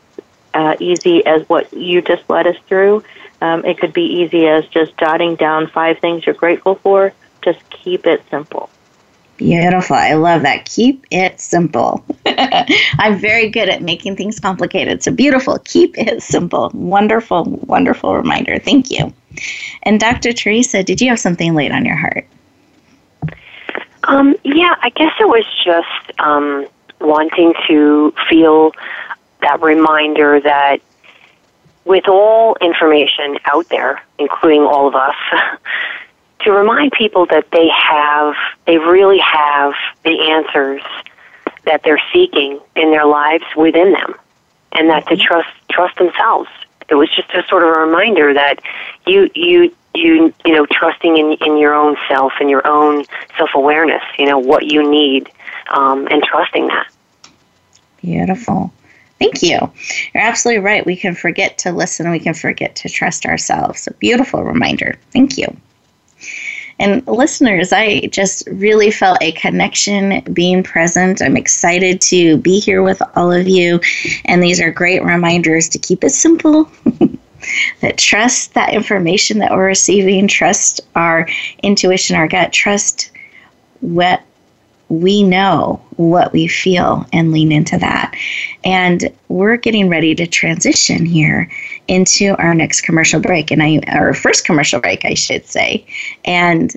uh, 0.54 0.76
easy 0.80 1.26
as 1.26 1.48
what 1.50 1.74
you 1.74 2.02
just 2.02 2.30
led 2.30 2.48
us 2.48 2.58
through. 2.68 3.04
Um, 3.42 3.66
it 3.66 3.80
could 3.80 3.94
be 3.94 4.22
easy 4.22 4.48
as 4.48 4.66
just 4.68 4.98
jotting 4.98 5.36
down 5.36 5.68
five 5.68 6.00
things 6.00 6.26
you're 6.26 6.36
grateful 6.36 6.76
for. 6.76 7.14
Just 7.42 7.68
keep 7.70 8.06
it 8.06 8.24
simple. 8.30 8.70
Beautiful. 9.42 9.96
I 9.96 10.14
love 10.14 10.44
that. 10.44 10.66
Keep 10.66 11.08
it 11.10 11.40
simple. 11.40 12.06
I'm 13.00 13.18
very 13.18 13.50
good 13.50 13.70
at 13.70 13.82
making 13.82 14.16
things 14.16 14.40
complicated. 14.40 15.02
So 15.02 15.12
beautiful. 15.12 15.58
Keep 15.66 15.98
it 15.98 16.22
simple. 16.22 16.70
Wonderful, 16.76 17.46
wonderful 17.66 18.16
reminder. 18.16 18.60
Thank 18.60 18.92
you. 18.92 19.12
And 19.82 20.00
Dr. 20.00 20.32
Theresa, 20.32 20.84
did 20.84 21.02
you 21.02 21.10
have 21.10 21.20
something 21.20 21.56
laid 21.56 21.72
on 21.72 21.86
your 21.86 21.96
heart? 21.96 22.28
Um, 24.04 24.36
yeah, 24.44 24.76
I 24.84 24.92
guess 24.92 25.14
it 25.20 25.28
was 25.28 25.46
just 25.66 26.20
um, 26.20 26.68
wanting 27.00 27.56
to 27.68 28.14
feel 28.30 28.74
that 29.42 29.60
reminder 29.60 30.40
that 30.40 30.82
with 31.86 32.08
all 32.08 32.58
information 32.62 33.40
out 33.46 33.68
there, 33.70 34.04
including 34.20 34.62
all 34.62 34.88
of 34.88 34.94
us, 34.94 35.16
to 36.44 36.52
remind 36.52 36.92
people 36.92 37.26
that 37.28 37.50
they 37.52 37.70
have, 37.70 38.36
they 38.66 38.78
really 38.78 39.20
have 39.20 39.74
the 40.04 40.20
answers 40.30 40.82
that 41.66 41.84
they're 41.84 42.02
seeking 42.12 42.60
in 42.76 42.92
their 42.92 43.06
lives 43.06 43.44
within 43.56 43.94
them, 43.94 44.16
and 44.72 44.90
that 44.90 45.08
to 45.08 45.16
mm-hmm. 45.16 45.24
trust 45.24 45.50
trust 45.70 45.98
themselves. 45.98 46.50
It 46.90 46.96
was 46.96 47.10
just 47.16 47.30
a 47.34 47.46
sort 47.48 47.64
of 47.64 47.70
a 47.70 47.80
reminder 47.80 48.34
that 48.34 48.62
you 49.06 49.30
you 49.36 49.74
you 49.94 50.34
you 50.46 50.54
know 50.54 50.66
trusting 50.66 51.18
in 51.18 51.34
in 51.46 51.58
your 51.58 51.74
own 51.74 51.96
self 52.08 52.34
and 52.40 52.50
your 52.50 52.66
own 52.68 53.06
self 53.38 53.52
awareness. 53.54 54.04
You 54.18 54.26
know 54.26 54.40
what 54.40 54.66
you 54.72 54.90
need, 54.90 55.30
um, 55.70 56.08
and 56.08 56.24
trusting 56.24 56.68
that. 56.68 56.88
Beautiful. 58.02 58.74
Thank 59.20 59.44
you. 59.44 59.72
You're 60.16 60.24
absolutely 60.24 60.64
right. 60.64 60.84
We 60.84 60.96
can 60.96 61.14
forget 61.14 61.60
to 61.60 61.72
listen. 61.72 62.10
We 62.10 62.20
can 62.20 62.34
forget 62.34 62.76
to 62.78 62.90
trust 62.90 63.28
ourselves. 63.28 63.86
A 63.86 63.94
beautiful 63.94 64.44
reminder. 64.44 64.98
Thank 65.12 65.38
you. 65.38 65.56
And 66.82 67.06
listeners, 67.08 67.72
I 67.72 68.08
just 68.08 68.48
really 68.48 68.90
felt 68.90 69.20
a 69.22 69.34
connection 69.34 70.22
being 70.34 70.64
present. 70.64 71.22
I'm 71.22 71.38
excited 71.38 72.02
to 72.02 72.38
be 72.38 72.60
here 72.60 72.82
with 72.82 73.02
all 73.16 73.32
of 73.32 73.48
you. 73.48 73.80
And 74.26 74.42
these 74.42 74.60
are 74.60 74.72
great 74.72 75.04
reminders 75.04 75.70
to 75.70 75.78
keep 75.78 76.04
it 76.04 76.10
simple. 76.10 76.72
that 77.82 77.98
trust 77.98 78.56
that 78.56 78.74
information 78.74 79.38
that 79.40 79.52
we're 79.52 79.68
receiving, 79.68 80.28
trust 80.28 80.82
our 80.96 81.28
intuition, 81.62 82.16
our 82.16 82.28
gut, 82.28 82.52
trust 82.52 83.12
what 83.82 84.24
we 84.92 85.24
know 85.24 85.82
what 85.96 86.34
we 86.34 86.48
feel 86.48 87.06
and 87.14 87.32
lean 87.32 87.50
into 87.50 87.78
that. 87.78 88.14
And 88.66 89.10
we're 89.30 89.56
getting 89.56 89.88
ready 89.88 90.14
to 90.16 90.28
transition 90.28 91.06
here 91.06 91.50
into 91.88 92.36
our 92.38 92.54
next 92.54 92.82
commercial 92.82 93.22
break 93.22 93.52
and 93.52 93.64
I 93.64 93.80
our 93.88 94.14
first 94.14 94.44
commercial 94.44 94.82
break 94.82 95.06
I 95.06 95.14
should 95.14 95.46
say. 95.46 95.86
And 96.26 96.76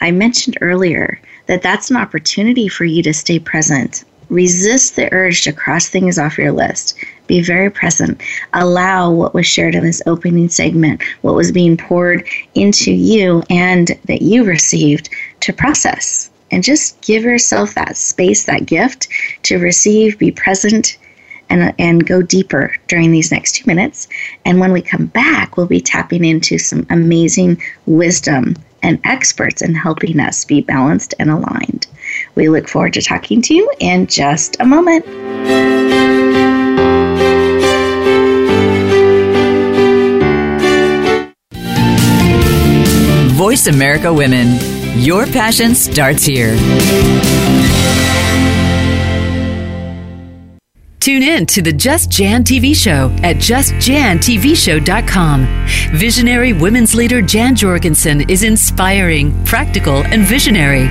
I 0.00 0.10
mentioned 0.10 0.58
earlier 0.60 1.20
that 1.46 1.62
that's 1.62 1.90
an 1.90 1.96
opportunity 1.96 2.66
for 2.66 2.84
you 2.84 3.04
to 3.04 3.14
stay 3.14 3.38
present. 3.38 4.02
Resist 4.30 4.96
the 4.96 5.12
urge 5.12 5.42
to 5.42 5.52
cross 5.52 5.88
things 5.88 6.18
off 6.18 6.38
your 6.38 6.50
list. 6.50 6.96
Be 7.28 7.40
very 7.40 7.70
present. 7.70 8.20
Allow 8.52 9.12
what 9.12 9.32
was 9.32 9.46
shared 9.46 9.76
in 9.76 9.84
this 9.84 10.02
opening 10.06 10.48
segment, 10.48 11.04
what 11.20 11.36
was 11.36 11.52
being 11.52 11.76
poured 11.76 12.26
into 12.56 12.90
you 12.90 13.44
and 13.48 13.96
that 14.06 14.22
you 14.22 14.42
received 14.42 15.08
to 15.40 15.52
process 15.52 16.30
and 16.54 16.62
just 16.62 17.00
give 17.00 17.24
yourself 17.24 17.74
that 17.74 17.96
space, 17.96 18.44
that 18.44 18.64
gift 18.64 19.08
to 19.42 19.58
receive, 19.58 20.16
be 20.18 20.30
present, 20.30 20.96
and, 21.50 21.74
and 21.80 22.06
go 22.06 22.22
deeper 22.22 22.72
during 22.86 23.10
these 23.10 23.32
next 23.32 23.56
two 23.56 23.66
minutes. 23.66 24.06
And 24.44 24.60
when 24.60 24.72
we 24.72 24.80
come 24.80 25.06
back, 25.06 25.56
we'll 25.56 25.66
be 25.66 25.80
tapping 25.80 26.24
into 26.24 26.58
some 26.58 26.86
amazing 26.90 27.60
wisdom 27.86 28.54
and 28.84 29.00
experts 29.02 29.62
in 29.62 29.74
helping 29.74 30.20
us 30.20 30.44
be 30.44 30.60
balanced 30.60 31.12
and 31.18 31.28
aligned. 31.28 31.88
We 32.36 32.48
look 32.48 32.68
forward 32.68 32.92
to 32.92 33.02
talking 33.02 33.42
to 33.42 33.54
you 33.54 33.70
in 33.80 34.06
just 34.06 34.56
a 34.60 34.64
moment. 34.64 35.04
Voice 43.34 43.66
America 43.66 44.14
Women. 44.14 44.73
Your 44.96 45.26
passion 45.26 45.74
starts 45.74 46.24
here. 46.24 46.54
Tune 51.04 51.22
in 51.22 51.44
to 51.44 51.60
the 51.60 51.70
Just 51.70 52.08
Jan 52.08 52.42
TV 52.42 52.74
show 52.74 53.14
at 53.22 53.36
justjantvshow.com. 53.36 55.66
Visionary 55.92 56.54
women's 56.54 56.94
leader 56.94 57.20
Jan 57.20 57.54
Jorgensen 57.54 58.22
is 58.30 58.42
inspiring, 58.42 59.44
practical, 59.44 60.02
and 60.04 60.22
visionary. 60.22 60.88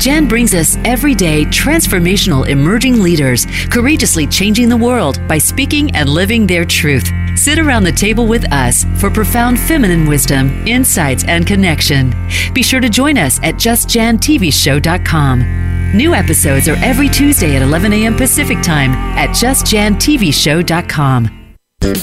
Jan 0.00 0.26
brings 0.26 0.52
us 0.52 0.76
everyday 0.78 1.44
transformational 1.44 2.48
emerging 2.48 3.04
leaders, 3.04 3.46
courageously 3.70 4.26
changing 4.26 4.68
the 4.68 4.76
world 4.76 5.20
by 5.28 5.38
speaking 5.38 5.94
and 5.94 6.08
living 6.08 6.44
their 6.44 6.64
truth. 6.64 7.08
Sit 7.36 7.60
around 7.60 7.84
the 7.84 7.92
table 7.92 8.26
with 8.26 8.52
us 8.52 8.84
for 8.96 9.10
profound 9.10 9.60
feminine 9.60 10.08
wisdom, 10.08 10.66
insights, 10.66 11.22
and 11.28 11.46
connection. 11.46 12.12
Be 12.52 12.64
sure 12.64 12.80
to 12.80 12.88
join 12.88 13.16
us 13.16 13.38
at 13.44 13.54
justjantvshow.com. 13.54 15.81
New 15.94 16.14
episodes 16.14 16.70
are 16.70 16.76
every 16.76 17.10
Tuesday 17.10 17.54
at 17.54 17.60
11 17.60 17.92
a.m. 17.92 18.16
Pacific 18.16 18.62
Time 18.62 18.92
at 19.18 19.28
justjantvshow.com. 19.30 21.38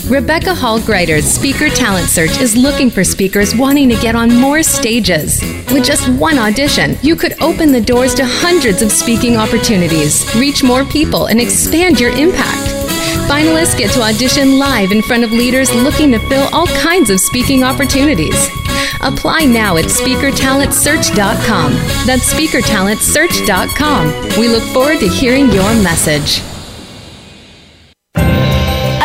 Rebecca 0.07 0.53
Hall 0.53 0.79
Gruyter's 0.79 1.25
Speaker 1.25 1.69
Talent 1.69 2.07
Search 2.07 2.39
is 2.39 2.55
looking 2.55 2.91
for 2.91 3.03
speakers 3.03 3.55
wanting 3.55 3.89
to 3.89 3.95
get 3.95 4.15
on 4.15 4.31
more 4.35 4.61
stages. 4.61 5.41
With 5.71 5.85
just 5.85 6.07
one 6.19 6.37
audition, 6.37 6.97
you 7.01 7.15
could 7.15 7.33
open 7.41 7.71
the 7.71 7.81
doors 7.81 8.13
to 8.15 8.25
hundreds 8.25 8.83
of 8.83 8.91
speaking 8.91 9.37
opportunities, 9.37 10.23
reach 10.35 10.63
more 10.63 10.85
people, 10.85 11.25
and 11.25 11.41
expand 11.41 11.99
your 11.99 12.11
impact. 12.11 12.67
Finalists 13.27 13.75
get 13.75 13.91
to 13.93 14.03
audition 14.03 14.59
live 14.59 14.91
in 14.91 15.01
front 15.01 15.23
of 15.23 15.31
leaders 15.31 15.73
looking 15.73 16.11
to 16.11 16.19
fill 16.29 16.47
all 16.53 16.67
kinds 16.67 17.09
of 17.09 17.19
speaking 17.19 17.63
opportunities. 17.63 18.49
Apply 19.01 19.45
now 19.45 19.77
at 19.77 19.85
speakertalentsearch.com. 19.85 21.73
That's 22.05 22.33
speakertalentsearch.com. 22.33 24.39
We 24.39 24.47
look 24.47 24.63
forward 24.73 24.99
to 24.99 25.07
hearing 25.07 25.51
your 25.51 25.73
message. 25.81 26.41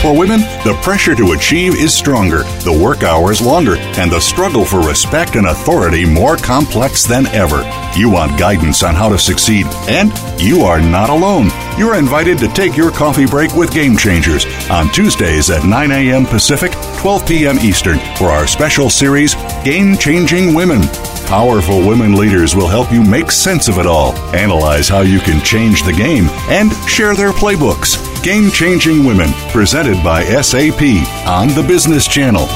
For 0.00 0.16
women, 0.16 0.40
the 0.62 0.78
pressure 0.80 1.16
to 1.16 1.32
achieve 1.32 1.74
is 1.74 1.92
stronger, 1.92 2.44
the 2.62 2.72
work 2.72 3.02
hours 3.02 3.40
longer, 3.40 3.76
and 3.98 4.12
the 4.12 4.20
struggle 4.20 4.64
for 4.64 4.80
respect 4.80 5.34
and 5.34 5.48
authority 5.48 6.06
more 6.06 6.36
complex 6.36 7.02
than 7.02 7.26
ever. 7.26 7.68
You 7.96 8.08
want 8.08 8.38
guidance 8.38 8.84
on 8.84 8.94
how 8.94 9.08
to 9.08 9.18
succeed, 9.18 9.66
and 9.88 10.12
you 10.40 10.60
are 10.60 10.80
not 10.80 11.10
alone. 11.10 11.50
You're 11.76 11.96
invited 11.96 12.38
to 12.38 12.48
take 12.48 12.76
your 12.76 12.92
coffee 12.92 13.26
break 13.26 13.54
with 13.54 13.74
Game 13.74 13.96
Changers 13.96 14.46
on 14.70 14.88
Tuesdays 14.90 15.50
at 15.50 15.64
9 15.64 15.90
a.m. 15.90 16.26
Pacific, 16.26 16.70
12 16.98 17.26
p.m. 17.26 17.58
Eastern 17.58 17.98
for 18.16 18.28
our 18.28 18.46
special 18.46 18.88
series, 18.88 19.34
Game 19.64 19.96
Changing 19.96 20.54
Women. 20.54 20.82
Powerful 21.26 21.84
women 21.84 22.14
leaders 22.14 22.54
will 22.54 22.68
help 22.68 22.92
you 22.92 23.02
make 23.02 23.32
sense 23.32 23.66
of 23.66 23.78
it 23.78 23.86
all, 23.86 24.16
analyze 24.32 24.88
how 24.88 25.00
you 25.00 25.18
can 25.18 25.44
change 25.44 25.82
the 25.82 25.92
game, 25.92 26.28
and 26.48 26.72
share 26.88 27.16
their 27.16 27.32
playbooks. 27.32 28.07
Game 28.22 28.50
Changing 28.50 29.04
Women, 29.04 29.30
presented 29.50 30.02
by 30.02 30.24
SAP 30.24 30.82
on 31.26 31.48
the 31.48 31.64
Business 31.66 32.06
Channel. 32.06 32.46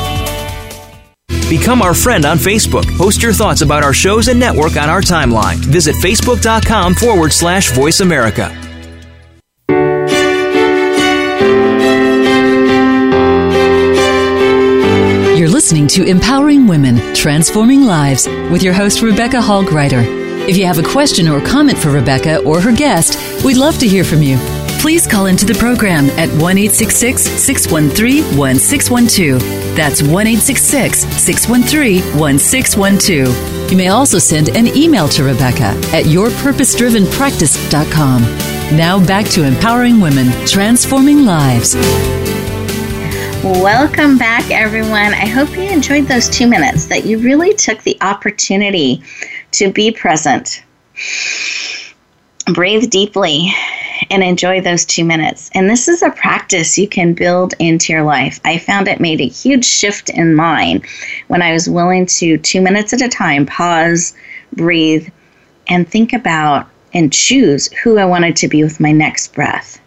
Become 1.48 1.82
our 1.82 1.92
friend 1.92 2.24
on 2.24 2.38
Facebook. 2.38 2.86
Post 2.96 3.22
your 3.22 3.32
thoughts 3.32 3.60
about 3.60 3.82
our 3.82 3.92
shows 3.92 4.28
and 4.28 4.40
network 4.40 4.76
on 4.76 4.88
our 4.88 5.02
timeline. 5.02 5.56
Visit 5.56 5.94
facebook.com 5.96 6.94
forward 6.94 7.32
slash 7.32 7.72
voice 7.72 8.00
America. 8.00 8.50
You're 15.36 15.50
listening 15.50 15.88
to 15.88 16.04
Empowering 16.04 16.66
Women, 16.66 17.14
Transforming 17.14 17.82
Lives 17.82 18.26
with 18.50 18.62
your 18.62 18.72
host, 18.72 19.02
Rebecca 19.02 19.42
Hall 19.42 19.62
Gruyter. 19.62 20.02
If 20.48 20.56
you 20.56 20.64
have 20.64 20.78
a 20.78 20.82
question 20.82 21.28
or 21.28 21.40
comment 21.40 21.76
for 21.78 21.90
Rebecca 21.90 22.38
or 22.44 22.60
her 22.60 22.72
guest, 22.74 23.44
we'd 23.44 23.56
love 23.56 23.78
to 23.78 23.88
hear 23.88 24.04
from 24.04 24.22
you 24.22 24.38
please 24.82 25.06
call 25.06 25.26
into 25.26 25.46
the 25.46 25.54
program 25.54 26.10
at 26.18 26.28
1 26.42 26.68
613 26.68 28.36
1612. 28.36 29.40
That's 29.76 30.02
1 30.02 30.36
613 30.38 32.02
1612. 32.18 33.70
You 33.70 33.76
may 33.76 33.86
also 33.86 34.18
send 34.18 34.48
an 34.56 34.66
email 34.76 35.06
to 35.10 35.22
Rebecca 35.22 35.78
at 35.94 36.06
yourpurposedrivenpractice.com. 36.06 38.22
Now 38.76 38.98
back 39.06 39.26
to 39.26 39.44
empowering 39.44 40.00
women, 40.00 40.32
transforming 40.48 41.24
lives. 41.24 41.76
Welcome 43.44 44.18
back, 44.18 44.50
everyone. 44.50 45.14
I 45.14 45.26
hope 45.26 45.50
you 45.50 45.62
enjoyed 45.62 46.06
those 46.06 46.28
two 46.28 46.48
minutes, 46.48 46.86
that 46.86 47.06
you 47.06 47.18
really 47.18 47.54
took 47.54 47.80
the 47.82 47.96
opportunity 48.00 49.00
to 49.52 49.70
be 49.70 49.92
present. 49.92 50.64
Breathe 52.52 52.90
deeply 52.90 53.54
and 54.10 54.22
enjoy 54.22 54.60
those 54.60 54.84
two 54.84 55.04
minutes. 55.04 55.50
And 55.54 55.68
this 55.68 55.88
is 55.88 56.02
a 56.02 56.10
practice 56.10 56.78
you 56.78 56.88
can 56.88 57.14
build 57.14 57.54
into 57.58 57.92
your 57.92 58.02
life. 58.02 58.40
I 58.44 58.58
found 58.58 58.88
it 58.88 59.00
made 59.00 59.20
a 59.20 59.28
huge 59.28 59.64
shift 59.64 60.08
in 60.10 60.34
mine 60.34 60.82
when 61.28 61.42
I 61.42 61.52
was 61.52 61.68
willing 61.68 62.06
to, 62.06 62.38
two 62.38 62.60
minutes 62.60 62.92
at 62.92 63.02
a 63.02 63.08
time, 63.08 63.46
pause, 63.46 64.14
breathe, 64.52 65.08
and 65.68 65.88
think 65.88 66.12
about 66.12 66.68
and 66.94 67.12
choose 67.12 67.72
who 67.72 67.98
I 67.98 68.04
wanted 68.04 68.36
to 68.36 68.48
be 68.48 68.62
with 68.62 68.80
my 68.80 68.92
next 68.92 69.34
breath. 69.34 69.80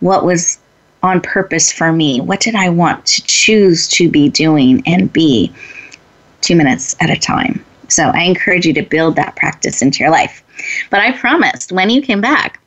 What 0.00 0.24
was 0.24 0.58
on 1.02 1.20
purpose 1.20 1.72
for 1.72 1.92
me? 1.92 2.20
What 2.20 2.40
did 2.40 2.54
I 2.54 2.68
want 2.68 3.04
to 3.06 3.22
choose 3.24 3.88
to 3.88 4.08
be 4.08 4.28
doing 4.28 4.82
and 4.86 5.12
be 5.12 5.52
two 6.40 6.54
minutes 6.54 6.94
at 7.00 7.10
a 7.10 7.18
time? 7.18 7.64
So 7.88 8.04
I 8.04 8.22
encourage 8.22 8.64
you 8.64 8.72
to 8.74 8.82
build 8.82 9.16
that 9.16 9.36
practice 9.36 9.82
into 9.82 10.00
your 10.00 10.10
life. 10.10 10.42
But 10.90 11.00
I 11.00 11.12
promised 11.12 11.72
when 11.72 11.90
you 11.90 12.00
came 12.00 12.20
back, 12.20 12.60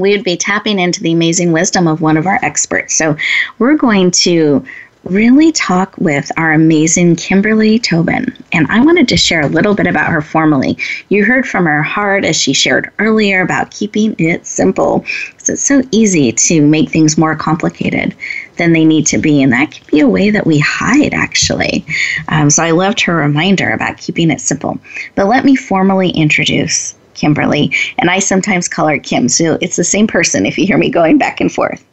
we 0.00 0.12
would 0.12 0.24
be 0.24 0.36
tapping 0.36 0.78
into 0.78 1.02
the 1.02 1.12
amazing 1.12 1.52
wisdom 1.52 1.86
of 1.86 2.00
one 2.00 2.16
of 2.16 2.26
our 2.26 2.38
experts. 2.42 2.94
So 2.94 3.16
we're 3.58 3.76
going 3.76 4.10
to 4.12 4.64
really 5.04 5.52
talk 5.52 5.96
with 5.98 6.30
our 6.36 6.52
amazing 6.52 7.16
Kimberly 7.16 7.78
Tobin. 7.78 8.36
And 8.52 8.66
I 8.68 8.84
wanted 8.84 9.08
to 9.08 9.16
share 9.16 9.40
a 9.40 9.48
little 9.48 9.74
bit 9.74 9.86
about 9.86 10.10
her 10.10 10.20
formally. 10.20 10.76
You 11.08 11.24
heard 11.24 11.46
from 11.46 11.66
her 11.66 11.82
heart 11.82 12.24
as 12.24 12.36
she 12.36 12.52
shared 12.52 12.90
earlier 12.98 13.40
about 13.40 13.70
keeping 13.70 14.14
it 14.18 14.46
simple. 14.46 15.04
So 15.38 15.54
it's 15.54 15.64
so 15.64 15.82
easy 15.92 16.32
to 16.32 16.66
make 16.66 16.90
things 16.90 17.16
more 17.16 17.36
complicated 17.36 18.14
than 18.56 18.72
they 18.72 18.84
need 18.84 19.06
to 19.06 19.18
be. 19.18 19.42
And 19.42 19.52
that 19.52 19.70
can 19.70 19.84
be 19.90 20.00
a 20.00 20.08
way 20.08 20.30
that 20.30 20.46
we 20.46 20.58
hide, 20.58 21.14
actually. 21.14 21.86
Um, 22.28 22.50
so 22.50 22.62
I 22.62 22.72
loved 22.72 23.00
her 23.02 23.16
reminder 23.16 23.70
about 23.70 23.98
keeping 23.98 24.30
it 24.30 24.40
simple. 24.40 24.78
But 25.14 25.26
let 25.26 25.44
me 25.44 25.56
formally 25.56 26.10
introduce 26.10 26.94
Kimberly, 27.18 27.72
and 27.98 28.10
I 28.10 28.20
sometimes 28.20 28.68
call 28.68 28.88
her 28.88 28.98
Kim. 28.98 29.28
So 29.28 29.58
it's 29.60 29.76
the 29.76 29.84
same 29.84 30.06
person 30.06 30.46
if 30.46 30.56
you 30.56 30.66
hear 30.66 30.78
me 30.78 30.88
going 30.88 31.18
back 31.18 31.40
and 31.40 31.52
forth. 31.52 31.84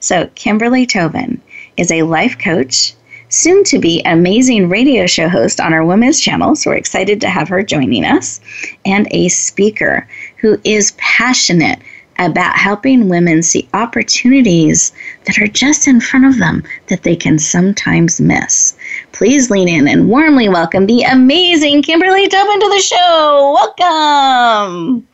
So, 0.00 0.28
Kimberly 0.34 0.86
Tobin 0.86 1.40
is 1.76 1.90
a 1.90 2.02
life 2.02 2.38
coach, 2.38 2.92
soon 3.28 3.64
to 3.64 3.78
be 3.78 4.02
amazing 4.04 4.68
radio 4.68 5.06
show 5.06 5.28
host 5.28 5.60
on 5.60 5.72
our 5.72 5.84
women's 5.84 6.20
channel. 6.20 6.54
So, 6.54 6.70
we're 6.70 6.76
excited 6.76 7.20
to 7.22 7.30
have 7.30 7.48
her 7.48 7.62
joining 7.62 8.04
us, 8.04 8.40
and 8.84 9.08
a 9.10 9.28
speaker 9.28 10.06
who 10.36 10.60
is 10.64 10.92
passionate 10.98 11.80
about 12.18 12.56
helping 12.56 13.08
women 13.08 13.42
see 13.42 13.68
opportunities 13.74 14.92
that 15.24 15.38
are 15.38 15.46
just 15.46 15.88
in 15.88 16.00
front 16.00 16.26
of 16.26 16.38
them 16.38 16.62
that 16.86 17.02
they 17.02 17.16
can 17.16 17.38
sometimes 17.38 18.20
miss. 18.20 18.76
Please 19.12 19.50
lean 19.50 19.68
in 19.68 19.88
and 19.88 20.08
warmly 20.08 20.48
welcome 20.48 20.86
the 20.86 21.02
amazing 21.02 21.82
Kimberly 21.82 22.28
Tobin 22.28 22.60
to 22.60 22.68
the 22.68 22.80
show. 22.80 23.74
Welcome. 23.78 25.06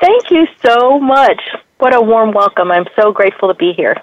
Thank 0.00 0.30
you 0.30 0.46
so 0.64 0.98
much. 0.98 1.40
What 1.78 1.94
a 1.94 2.00
warm 2.00 2.32
welcome. 2.32 2.70
I'm 2.70 2.86
so 2.96 3.12
grateful 3.12 3.48
to 3.48 3.54
be 3.54 3.72
here. 3.72 3.96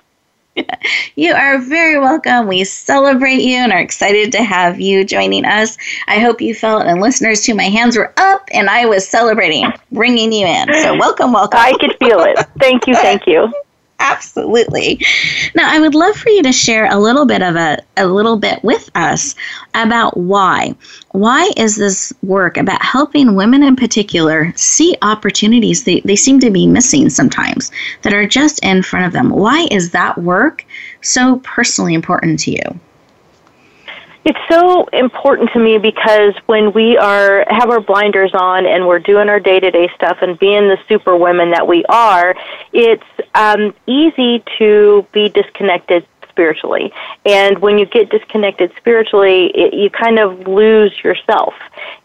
You 1.15 1.34
are 1.34 1.58
very 1.58 2.00
welcome. 2.00 2.48
We 2.48 2.63
celebrate 2.63 3.41
you 3.41 3.58
and 3.58 3.72
are 3.72 3.80
excited 3.80 4.32
to 4.34 4.43
have 4.43 4.80
you 4.80 5.04
joining 5.04 5.46
us. 5.46 5.78
I 6.08 6.20
hope 6.20 6.41
you 6.41 6.54
felt, 6.54 6.86
and 6.86 7.02
listeners 7.02 7.41
too, 7.41 7.56
my 7.56 7.63
hands 7.63 7.98
were 7.98 8.13
up 8.17 8.48
and 8.54 8.70
I 8.70 8.86
was 8.86 9.08
celebrating 9.08 9.72
bringing 9.91 10.32
you 10.32 10.46
in. 10.46 10.67
So, 10.84 10.96
welcome, 11.00 11.34
welcome. 11.34 11.60
I 11.60 11.74
could 11.80 11.98
feel 11.98 12.20
it. 12.22 12.38
Thank 12.60 12.88
you, 12.88 12.93
thank 12.96 13.26
you. 13.26 13.52
Absolutely. 14.10 15.06
Now, 15.54 15.70
I 15.70 15.80
would 15.80 15.93
love 15.93 16.15
for 16.15 16.30
you 16.30 16.41
to 16.43 16.54
share 16.54 16.89
a 16.89 16.98
little 16.98 17.26
bit 17.26 17.41
of 17.41 17.56
a, 17.58 17.80
a 17.98 18.08
little 18.08 18.38
bit 18.38 18.63
with 18.63 18.89
us 18.96 19.36
about 19.76 20.15
why. 20.15 20.76
Why 21.12 21.50
is 21.58 21.76
this 21.76 22.13
work 22.24 22.56
about 22.56 22.82
helping 22.82 23.36
women 23.36 23.63
in 23.63 23.76
particular 23.76 24.54
see 24.56 24.96
opportunities 25.02 25.84
they, 25.84 26.00
they 26.02 26.15
seem 26.15 26.39
to 26.39 26.52
be 26.52 26.67
missing 26.67 27.10
sometimes 27.10 27.70
that 28.04 28.13
are 28.13 28.26
just 28.26 28.63
in 28.63 28.82
front 28.82 29.06
of 29.06 29.13
them? 29.13 29.30
Why 29.30 29.67
is 29.72 29.91
that 29.91 30.17
work 30.17 30.65
so 31.02 31.41
personally 31.43 31.93
important 31.93 32.39
to 32.41 32.52
you? 32.52 32.80
It's 34.28 34.40
so 34.52 34.84
important 34.88 35.52
to 35.54 35.60
me 35.60 35.78
because 35.78 36.34
when 36.48 36.74
we 36.74 36.98
are 36.98 37.46
have 37.48 37.70
our 37.70 37.80
blinders 37.80 38.32
on 38.34 38.66
and 38.66 38.86
we're 38.86 39.00
doing 39.00 39.30
our 39.30 39.40
day 39.40 39.62
to 39.62 39.72
day 39.72 39.90
stuff 39.96 40.18
and 40.22 40.38
being 40.38 40.68
the 40.68 40.78
super 40.90 41.16
women 41.16 41.52
that 41.52 41.66
we 41.66 41.86
are, 41.86 42.36
it's 42.74 43.06
um, 43.36 43.74
easy 43.86 44.44
to 44.58 45.08
be 45.13 45.30
disconnected 45.30 46.06
spiritually. 46.28 46.92
And 47.26 47.60
when 47.60 47.78
you 47.78 47.86
get 47.86 48.10
disconnected 48.10 48.74
spiritually, 48.76 49.46
it, 49.56 49.74
you 49.74 49.90
kind 49.90 50.20
of 50.20 50.46
lose 50.46 50.92
yourself. 51.06 51.54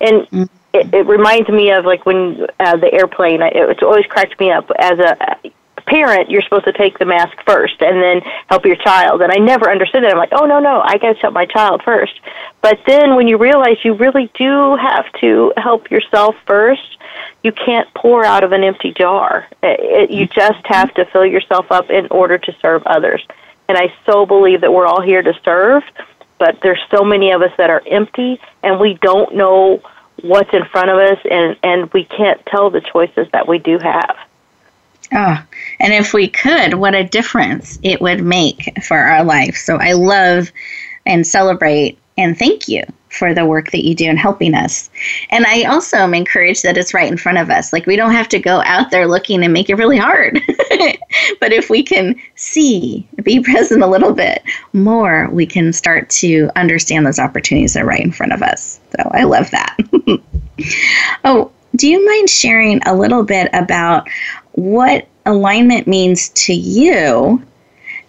And 0.00 0.22
mm-hmm. 0.22 0.44
it, 0.74 0.94
it 0.94 1.06
reminds 1.06 1.48
me 1.48 1.72
of 1.72 1.84
like 1.84 2.06
when 2.06 2.46
uh, 2.60 2.76
the 2.76 2.92
airplane. 2.92 3.42
It, 3.42 3.56
it's 3.56 3.82
always 3.82 4.06
cracked 4.06 4.38
me 4.38 4.52
up 4.52 4.70
as 4.78 5.00
a 5.00 5.36
parent, 5.86 6.30
you're 6.30 6.42
supposed 6.42 6.64
to 6.64 6.72
take 6.72 6.98
the 6.98 7.04
mask 7.04 7.36
first 7.46 7.80
and 7.80 8.02
then 8.02 8.20
help 8.48 8.64
your 8.64 8.76
child. 8.76 9.22
And 9.22 9.32
I 9.32 9.36
never 9.36 9.70
understood 9.70 10.04
that. 10.04 10.12
I'm 10.12 10.18
like, 10.18 10.32
oh, 10.32 10.46
no, 10.46 10.60
no, 10.60 10.80
I 10.80 10.98
got 10.98 11.14
to 11.14 11.20
help 11.20 11.34
my 11.34 11.46
child 11.46 11.82
first. 11.84 12.18
But 12.60 12.80
then 12.86 13.16
when 13.16 13.28
you 13.28 13.38
realize 13.38 13.76
you 13.84 13.94
really 13.94 14.30
do 14.34 14.76
have 14.76 15.10
to 15.20 15.52
help 15.56 15.90
yourself 15.90 16.36
first, 16.46 16.98
you 17.42 17.52
can't 17.52 17.92
pour 17.94 18.24
out 18.24 18.44
of 18.44 18.52
an 18.52 18.62
empty 18.62 18.92
jar. 18.92 19.48
It, 19.62 20.10
you 20.10 20.26
mm-hmm. 20.26 20.38
just 20.38 20.66
have 20.66 20.92
to 20.94 21.04
fill 21.06 21.26
yourself 21.26 21.66
up 21.70 21.90
in 21.90 22.06
order 22.10 22.38
to 22.38 22.56
serve 22.60 22.82
others. 22.86 23.24
And 23.68 23.78
I 23.78 23.92
so 24.06 24.26
believe 24.26 24.60
that 24.60 24.72
we're 24.72 24.86
all 24.86 25.00
here 25.02 25.22
to 25.22 25.32
serve, 25.44 25.82
but 26.38 26.58
there's 26.62 26.80
so 26.90 27.04
many 27.04 27.30
of 27.30 27.42
us 27.42 27.52
that 27.56 27.70
are 27.70 27.82
empty 27.86 28.40
and 28.62 28.80
we 28.80 28.94
don't 28.94 29.34
know 29.34 29.82
what's 30.22 30.52
in 30.52 30.64
front 30.66 30.90
of 30.90 30.98
us 30.98 31.18
and, 31.30 31.56
and 31.62 31.92
we 31.92 32.04
can't 32.04 32.44
tell 32.46 32.70
the 32.70 32.80
choices 32.80 33.26
that 33.32 33.48
we 33.48 33.58
do 33.58 33.78
have. 33.78 34.16
Oh, 35.14 35.42
and 35.80 35.92
if 35.92 36.14
we 36.14 36.28
could, 36.28 36.74
what 36.74 36.94
a 36.94 37.04
difference 37.04 37.78
it 37.82 38.00
would 38.00 38.22
make 38.22 38.82
for 38.82 38.96
our 38.96 39.24
life. 39.24 39.56
So 39.56 39.76
I 39.76 39.92
love 39.92 40.50
and 41.04 41.26
celebrate 41.26 41.98
and 42.16 42.38
thank 42.38 42.68
you 42.68 42.82
for 43.08 43.34
the 43.34 43.44
work 43.44 43.70
that 43.70 43.84
you 43.84 43.94
do 43.94 44.08
in 44.08 44.16
helping 44.16 44.54
us. 44.54 44.90
And 45.30 45.44
I 45.46 45.64
also 45.64 45.98
am 45.98 46.14
encouraged 46.14 46.62
that 46.62 46.78
it's 46.78 46.94
right 46.94 47.10
in 47.10 47.18
front 47.18 47.38
of 47.38 47.50
us. 47.50 47.72
Like 47.72 47.86
we 47.86 47.96
don't 47.96 48.12
have 48.12 48.28
to 48.30 48.38
go 48.38 48.62
out 48.62 48.90
there 48.90 49.06
looking 49.06 49.42
and 49.44 49.52
make 49.52 49.68
it 49.68 49.76
really 49.76 49.98
hard. 49.98 50.40
but 51.40 51.52
if 51.52 51.68
we 51.68 51.82
can 51.82 52.18
see, 52.36 53.06
be 53.22 53.40
present 53.40 53.82
a 53.82 53.86
little 53.86 54.12
bit 54.12 54.42
more, 54.72 55.28
we 55.30 55.46
can 55.46 55.72
start 55.72 56.08
to 56.10 56.50
understand 56.56 57.06
those 57.06 57.18
opportunities 57.18 57.74
that 57.74 57.82
are 57.82 57.86
right 57.86 58.00
in 58.00 58.12
front 58.12 58.32
of 58.32 58.42
us. 58.42 58.80
So 58.96 59.10
I 59.12 59.24
love 59.24 59.50
that. 59.50 59.76
oh, 61.24 61.50
do 61.76 61.88
you 61.88 62.04
mind 62.04 62.28
sharing 62.28 62.82
a 62.86 62.94
little 62.94 63.24
bit 63.24 63.48
about 63.54 64.08
what 64.52 65.06
alignment 65.26 65.86
means 65.86 66.28
to 66.30 66.54
you. 66.54 67.42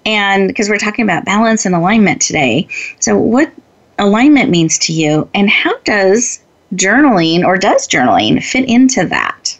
And 0.05 0.47
because 0.47 0.69
we're 0.69 0.79
talking 0.79 1.03
about 1.03 1.25
balance 1.25 1.65
and 1.65 1.73
alignment 1.73 2.21
today. 2.21 2.67
So, 2.99 3.17
what 3.17 3.51
alignment 3.99 4.49
means 4.49 4.77
to 4.79 4.93
you, 4.93 5.29
and 5.33 5.49
how 5.49 5.77
does 5.79 6.43
journaling 6.75 7.45
or 7.45 7.57
does 7.57 7.87
journaling 7.87 8.43
fit 8.43 8.67
into 8.67 9.05
that? 9.07 9.57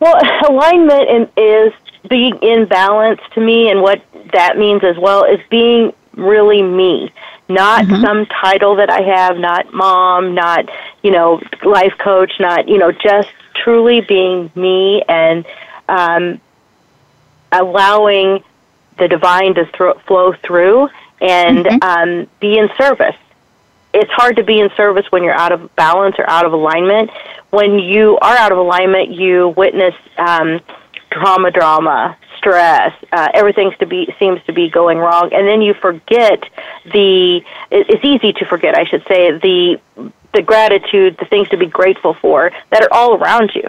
Well, 0.00 0.20
alignment 0.48 1.30
is 1.36 1.72
being 2.08 2.38
in 2.40 2.66
balance 2.66 3.20
to 3.34 3.40
me, 3.40 3.70
and 3.70 3.82
what 3.82 4.02
that 4.32 4.58
means 4.58 4.84
as 4.84 4.96
well 4.96 5.24
is 5.24 5.40
being 5.50 5.92
really 6.14 6.62
me, 6.62 7.12
not 7.48 7.84
mm-hmm. 7.84 8.02
some 8.02 8.26
title 8.26 8.76
that 8.76 8.90
I 8.90 9.00
have, 9.00 9.38
not 9.38 9.72
mom, 9.72 10.34
not, 10.34 10.68
you 11.02 11.10
know, 11.10 11.40
life 11.64 11.94
coach, 11.98 12.32
not, 12.38 12.68
you 12.68 12.78
know, 12.78 12.92
just 12.92 13.28
truly 13.62 14.00
being 14.00 14.50
me 14.54 15.02
and 15.08 15.46
um, 15.88 16.40
allowing 17.52 18.42
the 18.98 19.08
divine 19.08 19.54
to 19.54 19.66
flow 20.06 20.32
through 20.44 20.88
and 21.20 21.64
mm-hmm. 21.64 21.82
um, 21.82 22.26
be 22.40 22.58
in 22.58 22.68
service. 22.76 23.16
It's 23.94 24.10
hard 24.10 24.36
to 24.36 24.44
be 24.44 24.60
in 24.60 24.70
service 24.76 25.06
when 25.10 25.22
you're 25.24 25.34
out 25.34 25.52
of 25.52 25.74
balance 25.74 26.16
or 26.18 26.28
out 26.28 26.44
of 26.44 26.52
alignment. 26.52 27.10
When 27.50 27.78
you 27.78 28.18
are 28.18 28.36
out 28.36 28.52
of 28.52 28.58
alignment, 28.58 29.10
you 29.10 29.48
witness 29.48 29.94
um, 30.18 30.60
drama, 31.10 31.50
drama, 31.50 32.16
stress. 32.36 32.92
Uh, 33.12 33.28
everything 33.34 33.72
to 33.78 33.86
be 33.86 34.14
seems 34.18 34.42
to 34.44 34.52
be 34.52 34.68
going 34.68 34.98
wrong, 34.98 35.30
and 35.32 35.46
then 35.48 35.62
you 35.62 35.74
forget 35.74 36.42
the. 36.84 37.42
It's 37.70 38.04
easy 38.04 38.32
to 38.34 38.44
forget, 38.44 38.76
I 38.76 38.84
should 38.84 39.04
say, 39.08 39.32
the 39.32 39.80
the 40.34 40.42
gratitude, 40.42 41.16
the 41.18 41.24
things 41.26 41.48
to 41.48 41.56
be 41.56 41.66
grateful 41.66 42.14
for 42.14 42.52
that 42.70 42.82
are 42.82 42.92
all 42.92 43.14
around 43.16 43.52
you. 43.54 43.66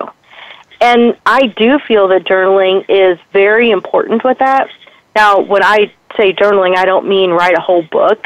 And 0.81 1.17
I 1.25 1.47
do 1.47 1.79
feel 1.79 2.07
that 2.09 2.23
journaling 2.23 2.85
is 2.87 3.19
very 3.33 3.69
important 3.71 4.23
with 4.23 4.39
that. 4.39 4.69
Now, 5.15 5.39
when 5.39 5.63
I 5.63 5.91
say 6.15 6.33
journaling, 6.33 6.77
I 6.77 6.85
don't 6.85 7.07
mean 7.07 7.31
write 7.31 7.57
a 7.57 7.61
whole 7.61 7.83
book. 7.83 8.25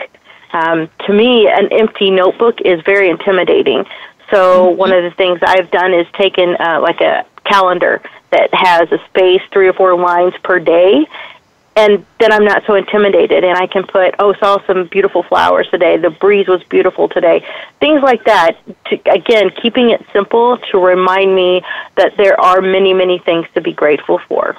Um, 0.51 0.89
to 1.07 1.13
me, 1.13 1.47
an 1.47 1.69
empty 1.71 2.11
notebook 2.11 2.61
is 2.61 2.81
very 2.81 3.09
intimidating. 3.09 3.85
So, 4.29 4.67
mm-hmm. 4.67 4.77
one 4.77 4.91
of 4.91 5.03
the 5.03 5.11
things 5.11 5.39
I've 5.41 5.71
done 5.71 5.93
is 5.93 6.05
taken 6.13 6.55
uh, 6.59 6.79
like 6.81 7.01
a 7.01 7.25
calendar 7.43 8.01
that 8.31 8.53
has 8.53 8.91
a 8.91 9.03
space, 9.05 9.41
three 9.51 9.67
or 9.67 9.73
four 9.73 9.95
lines 9.95 10.33
per 10.43 10.59
day, 10.59 11.05
and 11.75 12.05
then 12.19 12.31
I'm 12.31 12.45
not 12.45 12.65
so 12.65 12.75
intimidated 12.75 13.43
and 13.43 13.57
I 13.57 13.65
can 13.65 13.83
put, 13.83 14.15
oh, 14.19 14.33
saw 14.33 14.63
some 14.67 14.85
beautiful 14.85 15.23
flowers 15.23 15.67
today. 15.69 15.97
The 15.97 16.11
breeze 16.11 16.47
was 16.47 16.63
beautiful 16.63 17.09
today. 17.09 17.45
Things 17.79 18.01
like 18.03 18.25
that. 18.25 18.57
To, 18.85 19.01
again, 19.11 19.49
keeping 19.49 19.89
it 19.89 20.05
simple 20.13 20.57
to 20.57 20.77
remind 20.77 21.33
me 21.33 21.63
that 21.95 22.15
there 22.15 22.39
are 22.39 22.61
many, 22.61 22.93
many 22.93 23.17
things 23.17 23.47
to 23.55 23.61
be 23.61 23.73
grateful 23.73 24.19
for. 24.19 24.55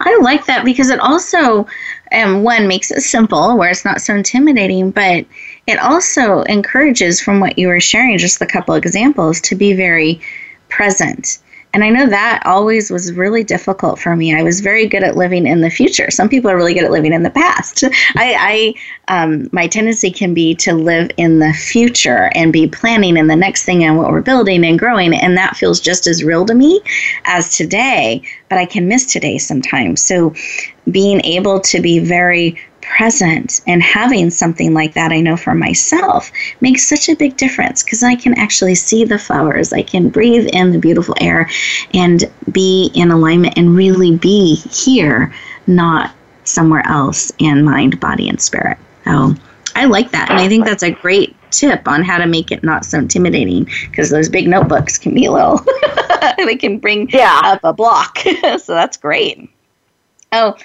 I 0.00 0.18
like 0.22 0.44
that 0.46 0.64
because 0.64 0.90
it 0.90 1.00
also, 1.00 1.66
um, 2.12 2.42
one, 2.42 2.68
makes 2.68 2.90
it 2.90 3.00
simple 3.00 3.56
where 3.56 3.70
it's 3.70 3.84
not 3.84 4.00
so 4.00 4.14
intimidating, 4.14 4.90
but 4.90 5.24
it 5.66 5.78
also 5.78 6.42
encourages, 6.42 7.20
from 7.20 7.40
what 7.40 7.58
you 7.58 7.68
were 7.68 7.80
sharing, 7.80 8.18
just 8.18 8.40
a 8.40 8.46
couple 8.46 8.74
examples, 8.74 9.40
to 9.40 9.54
be 9.54 9.72
very 9.72 10.20
present 10.68 11.38
and 11.74 11.84
I 11.84 11.90
know 11.90 12.06
that 12.06 12.42
always 12.46 12.90
was 12.90 13.12
really 13.12 13.44
difficult 13.44 13.98
for 13.98 14.16
me. 14.16 14.34
I 14.34 14.42
was 14.42 14.60
very 14.60 14.86
good 14.86 15.02
at 15.02 15.16
living 15.16 15.46
in 15.46 15.60
the 15.60 15.70
future. 15.70 16.10
Some 16.10 16.28
people 16.28 16.50
are 16.50 16.56
really 16.56 16.74
good 16.74 16.84
at 16.84 16.90
living 16.90 17.12
in 17.12 17.22
the 17.22 17.30
past. 17.30 17.84
I, 18.16 18.74
I 19.08 19.22
um, 19.22 19.48
my 19.52 19.66
tendency 19.66 20.10
can 20.10 20.34
be 20.34 20.54
to 20.56 20.72
live 20.72 21.10
in 21.16 21.38
the 21.38 21.52
future 21.52 22.30
and 22.34 22.52
be 22.52 22.68
planning 22.68 23.18
and 23.18 23.30
the 23.30 23.36
next 23.36 23.64
thing 23.64 23.84
and 23.84 23.98
what 23.98 24.10
we're 24.10 24.22
building 24.22 24.64
and 24.64 24.78
growing, 24.78 25.14
and 25.14 25.36
that 25.36 25.56
feels 25.56 25.80
just 25.80 26.06
as 26.06 26.24
real 26.24 26.46
to 26.46 26.54
me 26.54 26.80
as 27.24 27.56
today. 27.56 28.22
But 28.48 28.58
I 28.58 28.66
can 28.66 28.88
miss 28.88 29.04
today 29.04 29.38
sometimes. 29.38 30.02
So 30.02 30.34
being 30.90 31.20
able 31.24 31.60
to 31.60 31.80
be 31.80 31.98
very 31.98 32.58
present 32.98 33.60
and 33.68 33.80
having 33.80 34.28
something 34.28 34.74
like 34.74 34.92
that 34.94 35.12
i 35.12 35.20
know 35.20 35.36
for 35.36 35.54
myself 35.54 36.32
makes 36.60 36.84
such 36.84 37.08
a 37.08 37.14
big 37.14 37.36
difference 37.36 37.84
because 37.84 38.02
i 38.02 38.16
can 38.16 38.36
actually 38.36 38.74
see 38.74 39.04
the 39.04 39.16
flowers. 39.16 39.72
I 39.72 39.82
can 39.82 40.08
breathe 40.08 40.48
in 40.52 40.72
the 40.72 40.80
beautiful 40.80 41.14
air 41.20 41.48
and 41.94 42.24
be 42.50 42.90
in 42.94 43.12
alignment 43.12 43.56
and 43.56 43.76
really 43.76 44.16
be 44.16 44.56
here 44.56 45.32
not 45.68 46.12
somewhere 46.42 46.84
else 46.86 47.30
in 47.38 47.64
mind 47.64 48.00
body 48.00 48.28
and 48.28 48.40
spirit. 48.40 48.78
Oh 49.06 49.36
i 49.76 49.84
like 49.84 50.10
that 50.10 50.28
and 50.28 50.40
i 50.40 50.48
think 50.48 50.64
that's 50.64 50.82
a 50.82 50.90
great 50.90 51.36
tip 51.52 51.86
on 51.86 52.02
how 52.02 52.18
to 52.18 52.26
make 52.26 52.50
it 52.50 52.64
not 52.64 52.84
so 52.84 52.98
intimidating 52.98 53.68
because 53.82 54.10
those 54.10 54.28
big 54.28 54.48
notebooks 54.48 54.98
can 54.98 55.14
be 55.14 55.26
a 55.26 55.30
little 55.30 55.64
they 56.38 56.56
can 56.56 56.80
bring 56.80 57.08
yeah. 57.10 57.40
up 57.44 57.60
a 57.62 57.72
block. 57.72 58.18
So 58.58 58.74
that's 58.74 58.96
great 58.96 59.48
oh 60.32 60.56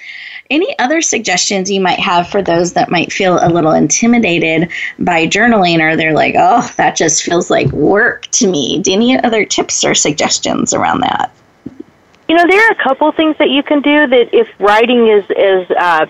any 0.50 0.78
other 0.78 1.00
suggestions 1.00 1.70
you 1.70 1.80
might 1.80 1.98
have 1.98 2.28
for 2.28 2.42
those 2.42 2.74
that 2.74 2.90
might 2.90 3.12
feel 3.12 3.38
a 3.40 3.48
little 3.48 3.72
intimidated 3.72 4.70
by 4.98 5.26
journaling 5.26 5.80
or 5.80 5.96
they're 5.96 6.12
like, 6.12 6.34
oh, 6.36 6.70
that 6.76 6.96
just 6.96 7.22
feels 7.22 7.50
like 7.50 7.70
work 7.72 8.26
to 8.26 8.50
me? 8.50 8.80
Do 8.80 8.92
any 8.92 9.18
other 9.22 9.44
tips 9.44 9.84
or 9.84 9.94
suggestions 9.94 10.74
around 10.74 11.00
that? 11.00 11.32
You 12.28 12.36
know, 12.36 12.46
there 12.46 12.68
are 12.68 12.72
a 12.72 12.82
couple 12.82 13.10
things 13.12 13.36
that 13.38 13.50
you 13.50 13.62
can 13.62 13.80
do 13.80 14.06
that 14.06 14.34
if 14.34 14.48
writing 14.58 15.08
is, 15.08 15.24
is 15.30 15.70
uh, 15.70 16.06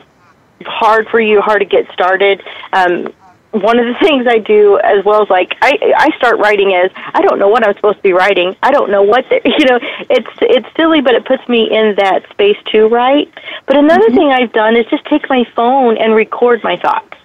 hard 0.64 1.08
for 1.08 1.20
you, 1.20 1.40
hard 1.40 1.60
to 1.60 1.64
get 1.64 1.90
started, 1.92 2.42
um, 2.72 3.12
one 3.54 3.78
of 3.78 3.86
the 3.86 3.94
things 4.04 4.26
I 4.26 4.38
do 4.38 4.78
as 4.78 5.04
well 5.04 5.22
as 5.22 5.30
like 5.30 5.56
I 5.62 5.94
I 5.96 6.16
start 6.16 6.38
writing 6.38 6.72
is 6.72 6.90
I 6.96 7.22
don't 7.22 7.38
know 7.38 7.48
what 7.48 7.66
I'm 7.66 7.74
supposed 7.76 7.98
to 7.98 8.02
be 8.02 8.12
writing. 8.12 8.56
I 8.62 8.72
don't 8.72 8.90
know 8.90 9.02
what 9.02 9.28
the, 9.28 9.40
you 9.44 9.64
know. 9.66 9.78
It's 10.10 10.28
it's 10.42 10.66
silly, 10.76 11.00
but 11.00 11.14
it 11.14 11.24
puts 11.24 11.48
me 11.48 11.70
in 11.70 11.94
that 11.96 12.28
space 12.30 12.56
to 12.72 12.88
write. 12.88 13.32
But 13.66 13.76
another 13.76 14.06
mm-hmm. 14.06 14.16
thing 14.16 14.28
I've 14.30 14.52
done 14.52 14.76
is 14.76 14.86
just 14.86 15.04
take 15.06 15.28
my 15.28 15.44
phone 15.54 15.96
and 15.96 16.14
record 16.14 16.64
my 16.64 16.76
thoughts. 16.76 17.16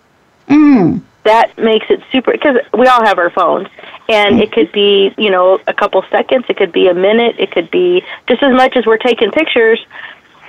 Mm. 0.48 1.02
That 1.24 1.58
makes 1.58 1.88
it 1.90 2.02
super 2.12 2.32
because 2.32 2.58
we 2.78 2.88
all 2.88 3.04
have 3.04 3.18
our 3.18 3.30
phones, 3.30 3.68
and 4.08 4.40
it 4.40 4.52
could 4.52 4.72
be 4.72 5.14
you 5.18 5.32
know 5.32 5.60
a 5.68 5.74
couple 5.74 6.04
seconds, 6.12 6.46
it 6.48 6.58
could 6.58 6.72
be 6.72 6.88
a 6.88 6.94
minute, 6.94 7.36
it 7.40 7.52
could 7.52 7.72
be 7.72 8.04
just 8.28 8.44
as 8.44 8.56
much 8.56 8.78
as 8.78 8.86
we're 8.86 8.98
taking 8.98 9.32
pictures 9.32 9.84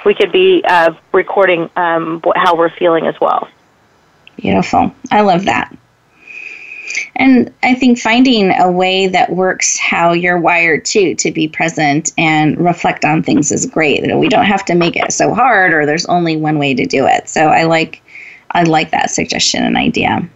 we 0.05 0.15
could 0.15 0.33
be 0.33 0.63
uh, 0.67 0.95
recording 1.13 1.69
um, 1.77 2.23
how 2.35 2.57
we're 2.57 2.71
feeling 2.71 3.07
as 3.07 3.15
well. 3.21 3.49
Beautiful. 4.41 4.95
I 5.11 5.21
love 5.21 5.45
that. 5.45 5.77
And 7.17 7.53
I 7.63 7.75
think 7.75 7.99
finding 7.99 8.51
a 8.53 8.71
way 8.71 9.07
that 9.07 9.31
works 9.31 9.79
how 9.79 10.13
you're 10.13 10.39
wired 10.39 10.85
too 10.85 11.15
to 11.17 11.31
be 11.31 11.47
present 11.47 12.13
and 12.19 12.59
reflect 12.59 13.05
on 13.05 13.23
things 13.23 13.53
is 13.53 13.67
great. 13.67 14.03
We 14.17 14.29
don't 14.29 14.47
have 14.47 14.65
to 14.67 14.75
make 14.75 14.97
it 14.97 15.13
so 15.13 15.35
hard 15.35 15.73
or 15.73 15.87
there's 15.87 16.07
only 16.07 16.37
one 16.37 16.59
way 16.59 16.75
to 16.75 16.87
do 16.87 17.07
it. 17.07 17.29
So 17.29 17.49
I 17.49 17.65
like 17.65 18.03
I 18.53 18.65
like 18.65 18.91
that 18.91 19.11
suggestion 19.11 19.63
and 19.63 19.77
idea. 19.77 20.29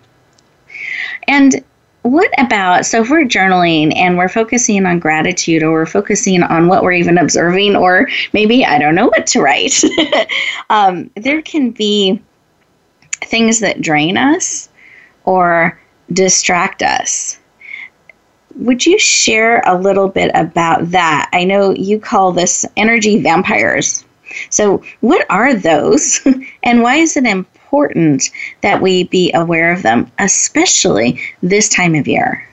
And 1.26 1.64
what 2.02 2.30
about 2.38 2.84
so 2.84 3.00
if 3.00 3.08
we're 3.08 3.24
journaling 3.24 3.96
and 3.96 4.18
we're 4.18 4.28
focusing 4.28 4.84
on 4.84 4.98
gratitude 4.98 5.62
or 5.62 5.72
we're 5.72 5.86
focusing 5.86 6.42
on 6.42 6.68
what 6.68 6.82
we're 6.82 6.92
even 6.92 7.16
observing 7.16 7.74
or 7.74 8.06
maybe 8.34 8.62
i 8.62 8.78
don't 8.78 8.94
know 8.94 9.06
what 9.06 9.26
to 9.26 9.40
write 9.40 9.82
um, 10.70 11.10
there 11.16 11.40
can 11.40 11.70
be 11.70 12.20
things 13.16 13.60
that 13.60 13.80
drain 13.80 14.16
us 14.16 14.68
or 15.24 15.80
distract 16.12 16.82
us 16.82 17.38
would 18.56 18.86
you 18.86 18.98
share 18.98 19.62
a 19.66 19.76
little 19.76 20.08
bit 20.08 20.30
about 20.34 20.90
that 20.90 21.28
i 21.32 21.44
know 21.44 21.72
you 21.72 21.98
call 21.98 22.30
this 22.32 22.64
energy 22.76 23.20
vampires 23.20 24.04
so 24.50 24.82
what 25.00 25.26
are 25.30 25.54
those 25.54 26.20
and 26.62 26.82
why 26.82 26.96
is 26.96 27.16
it 27.16 27.26
important 27.26 28.30
that 28.62 28.80
we 28.80 29.04
be 29.04 29.32
aware 29.34 29.72
of 29.72 29.82
them, 29.82 30.10
especially 30.18 31.20
this 31.42 31.68
time 31.68 31.94
of 31.94 32.06
year? 32.06 32.48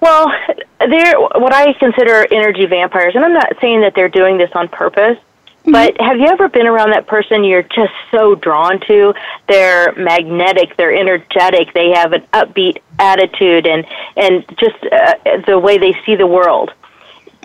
Well, 0.00 0.30
they're 0.78 1.18
what 1.18 1.52
I 1.52 1.72
consider 1.74 2.26
energy 2.30 2.66
vampires, 2.66 3.14
and 3.14 3.24
I'm 3.24 3.32
not 3.32 3.52
saying 3.60 3.80
that 3.80 3.94
they're 3.94 4.08
doing 4.08 4.38
this 4.38 4.50
on 4.54 4.68
purpose. 4.68 5.18
Mm-hmm. 5.64 5.72
But 5.72 6.00
have 6.00 6.18
you 6.18 6.26
ever 6.26 6.48
been 6.48 6.66
around 6.66 6.90
that 6.90 7.06
person 7.06 7.42
you're 7.42 7.62
just 7.62 7.92
so 8.10 8.34
drawn 8.34 8.80
to? 8.80 9.14
They're 9.48 9.92
magnetic, 9.94 10.76
they're 10.76 10.94
energetic, 10.94 11.72
they 11.72 11.90
have 11.90 12.12
an 12.12 12.22
upbeat 12.34 12.82
attitude, 12.98 13.66
and 13.66 13.86
and 14.14 14.44
just 14.58 14.76
uh, 14.92 15.14
the 15.46 15.58
way 15.58 15.78
they 15.78 15.94
see 16.04 16.16
the 16.16 16.26
world. 16.26 16.70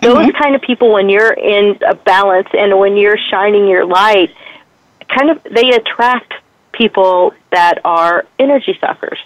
Those 0.02 0.18
mm-hmm. 0.18 0.42
kind 0.42 0.54
of 0.54 0.60
people, 0.60 0.92
when 0.92 1.08
you're 1.08 1.32
in 1.32 1.78
a 1.86 1.94
balance 1.94 2.48
and 2.52 2.78
when 2.78 2.96
you're 2.98 3.18
shining 3.30 3.66
your 3.66 3.86
light, 3.86 4.34
kind 5.08 5.30
of 5.30 5.42
they 5.44 5.72
attract 5.72 6.34
people 6.72 7.32
that 7.50 7.80
are 7.84 8.26
energy 8.38 8.76
suckers. 8.80 9.18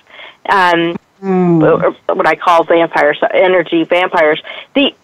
Um, 0.48 0.96
mm. 1.20 1.96
What 2.06 2.26
I 2.28 2.36
call 2.36 2.62
vampires, 2.62 3.18
energy 3.32 3.82
vampires. 3.82 4.40
The 4.74 4.94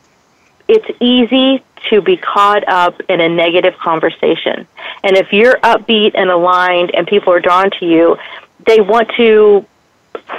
it's 0.68 0.87
easy 1.00 1.64
to 1.88 2.01
be 2.01 2.16
caught 2.16 2.66
up 2.69 3.01
in 3.09 3.21
a 3.21 3.29
negative 3.29 3.77
conversation, 3.79 4.66
and 5.03 5.16
if 5.16 5.33
you're 5.33 5.59
upbeat 5.61 6.12
and 6.14 6.31
aligned, 6.31 6.95
and 6.95 7.07
people 7.07 7.33
are 7.33 7.40
drawn 7.40 7.71
to 7.79 7.87
you, 7.87 8.16
they 8.66 8.81
want 8.81 9.11
to 9.16 9.64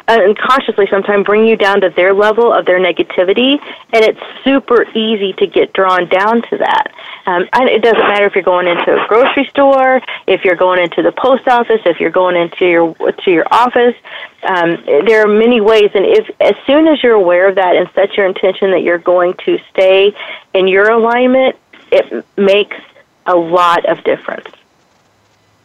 unconsciously 0.08 0.88
sometimes 0.90 1.26
bring 1.26 1.46
you 1.46 1.56
down 1.56 1.82
to 1.82 1.90
their 1.90 2.14
level 2.14 2.52
of 2.52 2.66
their 2.66 2.80
negativity, 2.80 3.60
and 3.94 4.04
it's 4.04 4.20
super 4.44 4.84
easy 4.92 5.34
to 5.34 5.48
get 5.48 5.74
drawn 5.74 6.08
down 6.08 6.42
to 6.44 6.58
that. 6.58 6.94
Um, 7.26 7.48
it 7.54 7.82
doesn't 7.82 8.00
matter 8.00 8.26
if 8.26 8.36
you're 8.36 8.44
going 8.44 8.68
into 8.68 8.94
a 8.94 9.08
grocery 9.08 9.46
store, 9.46 10.02
if 10.28 10.44
you're 10.44 10.56
going 10.56 10.82
into 10.82 11.02
the 11.02 11.12
post 11.12 11.48
office, 11.48 11.82
if 11.86 12.00
you're 12.00 12.10
going 12.10 12.36
into 12.36 12.66
your 12.66 12.96
to 12.96 13.32
your 13.32 13.46
office. 13.52 13.96
Um, 14.44 14.84
there 14.86 15.24
are 15.24 15.28
many 15.28 15.62
ways, 15.62 15.92
and 15.94 16.06
if 16.06 16.30
as 16.40 16.56
soon 16.66 16.88
as 16.88 17.02
you're 17.04 17.14
aware 17.14 17.48
of 17.48 17.56
that 17.56 17.76
and 17.76 17.90
set 17.94 18.18
your 18.18 18.26
intention 18.26 18.72
that 18.72 18.82
you're 18.82 18.98
going 18.98 19.36
to 19.46 19.60
stay 19.70 20.16
in 20.54 20.68
your 20.68 20.90
alignment, 20.90 21.56
it 21.92 22.26
makes 22.38 22.78
a 23.26 23.36
lot 23.36 23.86
of 23.86 24.04
difference. 24.04 24.48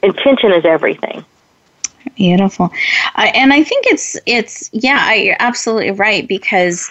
Intention 0.02 0.52
is 0.52 0.64
everything. 0.64 1.24
Beautiful, 2.14 2.70
and 3.16 3.52
I 3.52 3.62
think 3.62 3.86
it's 3.86 4.16
it's 4.26 4.70
yeah, 4.72 5.12
you're 5.12 5.36
absolutely 5.38 5.90
right 5.90 6.26
because 6.26 6.90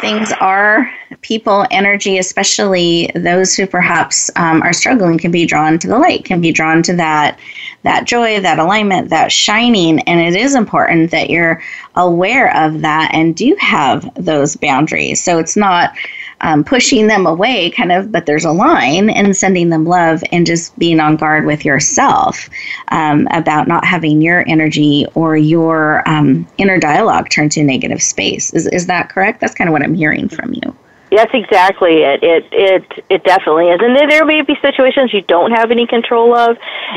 things 0.00 0.32
are 0.40 0.90
people 1.20 1.66
energy 1.70 2.16
especially 2.16 3.10
those 3.14 3.54
who 3.54 3.66
perhaps 3.66 4.30
um, 4.36 4.62
are 4.62 4.72
struggling 4.72 5.18
can 5.18 5.30
be 5.30 5.44
drawn 5.44 5.78
to 5.78 5.86
the 5.86 5.98
light 5.98 6.24
can 6.24 6.40
be 6.40 6.50
drawn 6.50 6.82
to 6.82 6.96
that 6.96 7.38
that 7.82 8.04
joy 8.04 8.40
that 8.40 8.58
alignment 8.58 9.10
that 9.10 9.32
shining. 9.32 10.00
And 10.00 10.20
it 10.20 10.38
is 10.38 10.54
important 10.54 11.10
that 11.10 11.30
you're 11.30 11.62
aware 11.96 12.56
of 12.56 12.80
that 12.82 13.10
and 13.12 13.34
do 13.34 13.56
have 13.58 14.08
those 14.14 14.56
boundaries. 14.56 15.22
So 15.22 15.38
it's 15.38 15.56
not 15.56 15.94
um, 16.42 16.64
pushing 16.64 17.06
them 17.06 17.26
away, 17.26 17.70
kind 17.70 17.92
of, 17.92 18.12
but 18.12 18.26
there's 18.26 18.44
a 18.44 18.52
line 18.52 19.08
and 19.10 19.36
sending 19.36 19.70
them 19.70 19.84
love 19.84 20.22
and 20.32 20.46
just 20.46 20.76
being 20.78 21.00
on 21.00 21.16
guard 21.16 21.46
with 21.46 21.64
yourself 21.64 22.48
um, 22.88 23.28
about 23.30 23.68
not 23.68 23.84
having 23.84 24.20
your 24.20 24.44
energy 24.48 25.06
or 25.14 25.36
your 25.36 26.08
um, 26.08 26.46
inner 26.58 26.78
dialogue 26.78 27.28
turn 27.30 27.48
to 27.48 27.62
negative 27.62 28.02
space. 28.02 28.52
Is, 28.52 28.66
is 28.68 28.86
that 28.86 29.08
correct? 29.08 29.40
That's 29.40 29.54
kind 29.54 29.68
of 29.68 29.72
what 29.72 29.82
I'm 29.82 29.94
hearing 29.94 30.28
from 30.28 30.52
you. 30.52 30.76
That's 31.10 31.34
exactly 31.34 32.04
it. 32.04 32.22
It 32.22 32.46
it 32.52 33.04
it 33.10 33.24
definitely 33.24 33.68
is, 33.68 33.80
and 33.82 33.94
there 34.10 34.24
may 34.24 34.40
be 34.40 34.56
situations 34.62 35.12
you 35.12 35.20
don't 35.20 35.50
have 35.52 35.70
any 35.70 35.86
control 35.86 36.34
of, 36.34 36.56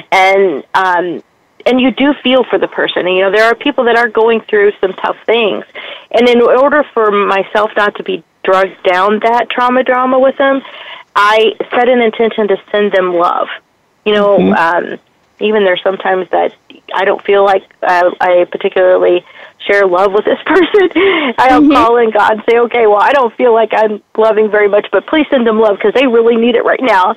and 0.09 0.63
um, 0.73 1.21
and 1.65 1.81
you 1.81 1.91
do 1.91 2.13
feel 2.23 2.45
for 2.45 2.57
the 2.57 2.67
person. 2.69 3.07
And, 3.07 3.15
you 3.17 3.23
know, 3.23 3.31
there 3.31 3.43
are 3.43 3.55
people 3.55 3.83
that 3.85 3.97
are 3.97 4.07
going 4.07 4.39
through 4.41 4.71
some 4.79 4.93
tough 4.93 5.17
things, 5.25 5.65
and 6.11 6.29
in 6.29 6.41
order 6.41 6.83
for 6.93 7.11
myself 7.11 7.71
not 7.75 7.95
to 7.95 8.03
be 8.03 8.23
drug 8.45 8.69
down 8.83 9.19
that 9.19 9.49
trauma 9.49 9.83
drama 9.83 10.19
with 10.19 10.37
them, 10.37 10.61
I 11.15 11.55
set 11.71 11.89
an 11.89 12.01
intention 12.01 12.47
to 12.49 12.57
send 12.71 12.91
them 12.91 13.13
love. 13.13 13.47
You 14.05 14.13
know, 14.13 14.37
mm-hmm. 14.37 14.93
um, 14.93 14.99
even 15.39 15.63
there's 15.63 15.81
sometimes 15.83 16.29
that 16.29 16.53
I 16.93 17.05
don't 17.05 17.23
feel 17.23 17.43
like 17.43 17.63
uh, 17.81 18.11
I 18.21 18.45
particularly 18.51 19.25
share 19.59 19.85
love 19.85 20.13
with 20.13 20.25
this 20.25 20.39
person. 20.45 20.89
I'll 21.37 21.61
mm-hmm. 21.61 21.71
call 21.71 21.97
in 21.97 22.11
God 22.11 22.33
and 22.33 22.43
say, 22.49 22.59
okay, 22.59 22.87
well, 22.87 23.01
I 23.01 23.11
don't 23.11 23.33
feel 23.35 23.53
like 23.53 23.73
I'm 23.73 24.01
loving 24.17 24.49
very 24.49 24.67
much, 24.67 24.87
but 24.91 25.07
please 25.07 25.25
send 25.29 25.47
them 25.47 25.59
love 25.59 25.77
because 25.77 25.93
they 25.93 26.07
really 26.07 26.35
need 26.35 26.55
it 26.55 26.63
right 26.63 26.81
now. 26.81 27.15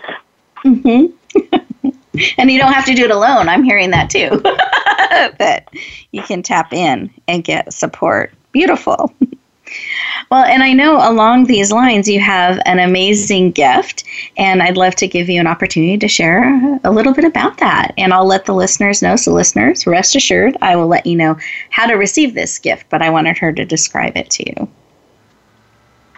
Mm-hmm. 0.64 1.88
and 2.38 2.50
you 2.50 2.58
don't 2.58 2.72
have 2.72 2.86
to 2.86 2.94
do 2.94 3.04
it 3.04 3.10
alone. 3.10 3.48
I'm 3.48 3.62
hearing 3.62 3.90
that 3.90 4.10
too. 4.10 4.30
that 5.38 5.68
you 6.12 6.22
can 6.22 6.42
tap 6.42 6.72
in 6.72 7.10
and 7.26 7.44
get 7.44 7.72
support. 7.72 8.32
Beautiful. 8.52 9.12
Well, 10.30 10.44
and 10.44 10.62
I 10.62 10.74
know 10.74 10.96
along 10.96 11.44
these 11.44 11.72
lines 11.72 12.08
you 12.08 12.20
have 12.20 12.60
an 12.66 12.78
amazing 12.78 13.52
gift, 13.52 14.04
and 14.36 14.62
I'd 14.62 14.76
love 14.76 14.94
to 14.96 15.08
give 15.08 15.30
you 15.30 15.40
an 15.40 15.46
opportunity 15.46 15.96
to 15.96 16.08
share 16.08 16.78
a 16.84 16.90
little 16.90 17.14
bit 17.14 17.24
about 17.24 17.58
that. 17.58 17.94
And 17.96 18.12
I'll 18.12 18.26
let 18.26 18.44
the 18.44 18.54
listeners 18.54 19.00
know. 19.00 19.16
So, 19.16 19.32
listeners, 19.32 19.86
rest 19.86 20.14
assured, 20.16 20.56
I 20.60 20.76
will 20.76 20.86
let 20.86 21.06
you 21.06 21.16
know 21.16 21.38
how 21.70 21.86
to 21.86 21.94
receive 21.94 22.34
this 22.34 22.58
gift, 22.58 22.86
but 22.90 23.00
I 23.00 23.10
wanted 23.10 23.38
her 23.38 23.52
to 23.52 23.64
describe 23.64 24.16
it 24.16 24.28
to 24.30 24.48
you. 24.48 24.68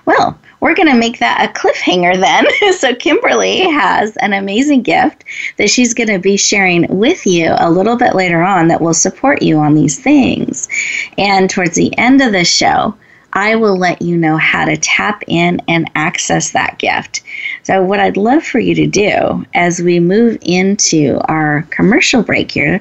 Well, 0.06 0.36
we're 0.58 0.74
going 0.74 0.88
to 0.88 0.98
make 0.98 1.20
that 1.20 1.48
a 1.48 1.58
cliffhanger 1.58 2.18
then. 2.18 2.72
so, 2.78 2.94
Kimberly 2.96 3.60
has 3.60 4.16
an 4.16 4.32
amazing 4.32 4.82
gift 4.82 5.24
that 5.56 5.70
she's 5.70 5.94
going 5.94 6.08
to 6.08 6.18
be 6.18 6.36
sharing 6.36 6.86
with 6.88 7.26
you 7.26 7.54
a 7.58 7.70
little 7.70 7.96
bit 7.96 8.16
later 8.16 8.42
on 8.42 8.66
that 8.68 8.80
will 8.80 8.94
support 8.94 9.40
you 9.40 9.58
on 9.58 9.74
these 9.74 10.00
things. 10.00 10.68
And 11.16 11.48
towards 11.48 11.76
the 11.76 11.96
end 11.96 12.20
of 12.20 12.32
the 12.32 12.44
show, 12.44 12.96
I 13.32 13.54
will 13.56 13.76
let 13.76 14.02
you 14.02 14.16
know 14.16 14.36
how 14.36 14.64
to 14.64 14.76
tap 14.76 15.22
in 15.26 15.60
and 15.68 15.90
access 15.94 16.50
that 16.50 16.78
gift. 16.78 17.22
So, 17.62 17.82
what 17.82 18.00
I'd 18.00 18.16
love 18.16 18.42
for 18.42 18.58
you 18.58 18.74
to 18.74 18.86
do 18.86 19.46
as 19.54 19.80
we 19.80 20.00
move 20.00 20.38
into 20.42 21.20
our 21.24 21.62
commercial 21.70 22.22
break 22.22 22.50
here, 22.50 22.80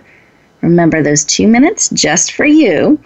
remember 0.61 1.03
those 1.03 1.23
two 1.23 1.47
minutes 1.47 1.89
just 1.89 2.31
for 2.31 2.45
you. 2.45 2.99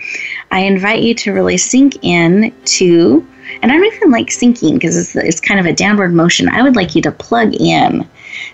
I 0.51 0.61
invite 0.61 1.03
you 1.03 1.13
to 1.15 1.33
really 1.33 1.57
sink 1.57 1.97
in 2.01 2.53
to, 2.65 3.27
and 3.61 3.71
I 3.71 3.75
don't 3.75 3.93
even 3.93 4.11
like 4.11 4.31
sinking 4.31 4.75
because 4.75 4.97
it's, 4.97 5.15
it's 5.15 5.41
kind 5.41 5.59
of 5.59 5.65
a 5.65 5.73
downward 5.73 6.13
motion. 6.13 6.47
I 6.49 6.61
would 6.63 6.75
like 6.75 6.95
you 6.95 7.01
to 7.01 7.11
plug 7.11 7.53
in 7.55 8.07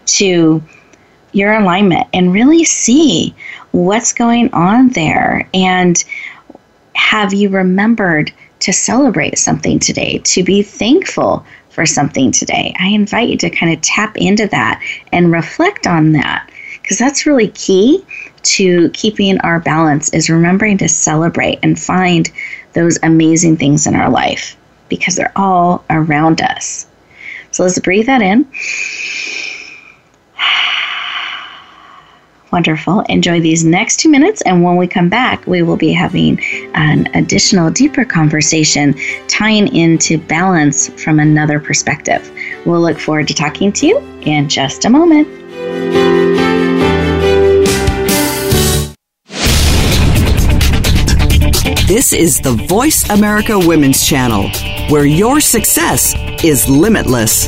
to 0.06 0.64
your 1.32 1.54
alignment 1.54 2.08
and 2.14 2.34
really 2.34 2.64
see 2.64 3.36
what's 3.72 4.14
going 4.14 4.52
on 4.54 4.90
there. 4.90 5.48
And 5.54 6.04
have 6.94 7.34
you 7.34 7.50
remembered 7.50 8.34
to 8.60 8.74
celebrate 8.74 9.38
something 9.38 9.80
today, 9.80 10.20
to 10.20 10.44
be 10.44 10.62
thankful 10.62 11.46
for 11.70 11.86
something 11.86 12.32
today. 12.32 12.74
I 12.80 12.88
invite 12.88 13.30
you 13.30 13.38
to 13.38 13.50
kind 13.50 13.72
of 13.74 13.82
tap 13.82 14.18
into 14.18 14.48
that 14.48 14.84
and 15.12 15.32
reflect 15.32 15.88
on 15.88 16.12
that 16.14 16.50
because 16.82 16.98
that's 16.98 17.26
really 17.26 17.50
key 17.50 18.04
to 18.42 18.90
keeping 18.92 19.40
our 19.42 19.60
balance 19.60 20.10
is 20.14 20.30
remembering 20.30 20.78
to 20.80 20.90
celebrate 20.90 21.60
and 21.62 21.80
find 21.80 22.32
those 22.74 22.98
amazing 23.04 23.58
things 23.58 23.86
in 23.86 23.96
our 23.96 24.10
life 24.10 24.58
because 24.90 25.16
they're 25.16 25.32
all 25.36 25.84
around 25.90 26.42
us. 26.42 26.88
So 27.52 27.64
let's 27.64 27.80
breathe 27.80 28.08
that 28.08 28.22
in. 28.22 28.48
Wonderful. 32.52 33.02
Enjoy 33.02 33.40
these 33.40 33.64
next 33.64 34.00
two 34.00 34.10
minutes, 34.10 34.42
and 34.42 34.64
when 34.64 34.76
we 34.76 34.88
come 34.88 35.08
back, 35.08 35.46
we 35.46 35.62
will 35.62 35.78
be 35.78 35.92
having 35.92 36.40
an 36.74 37.08
additional, 37.16 37.70
deeper 37.70 38.04
conversation 38.04 38.96
tying 39.28 39.74
into 39.76 40.18
balance 40.18 40.90
from 41.02 41.20
another 41.20 41.60
perspective. 41.60 42.32
We'll 42.66 42.82
look 42.82 43.00
forward 43.00 43.28
to 43.28 43.34
talking 43.34 43.72
to 43.74 43.88
you 43.88 44.00
in 44.22 44.50
just 44.50 44.86
a 44.86 44.90
moment. 44.90 45.28
This 51.88 52.14
is 52.14 52.40
the 52.40 52.52
Voice 52.68 53.10
America 53.10 53.58
Women's 53.58 54.06
Channel, 54.06 54.50
where 54.90 55.06
your 55.06 55.40
success 55.40 56.16
is 56.44 56.70
limitless. 56.70 57.48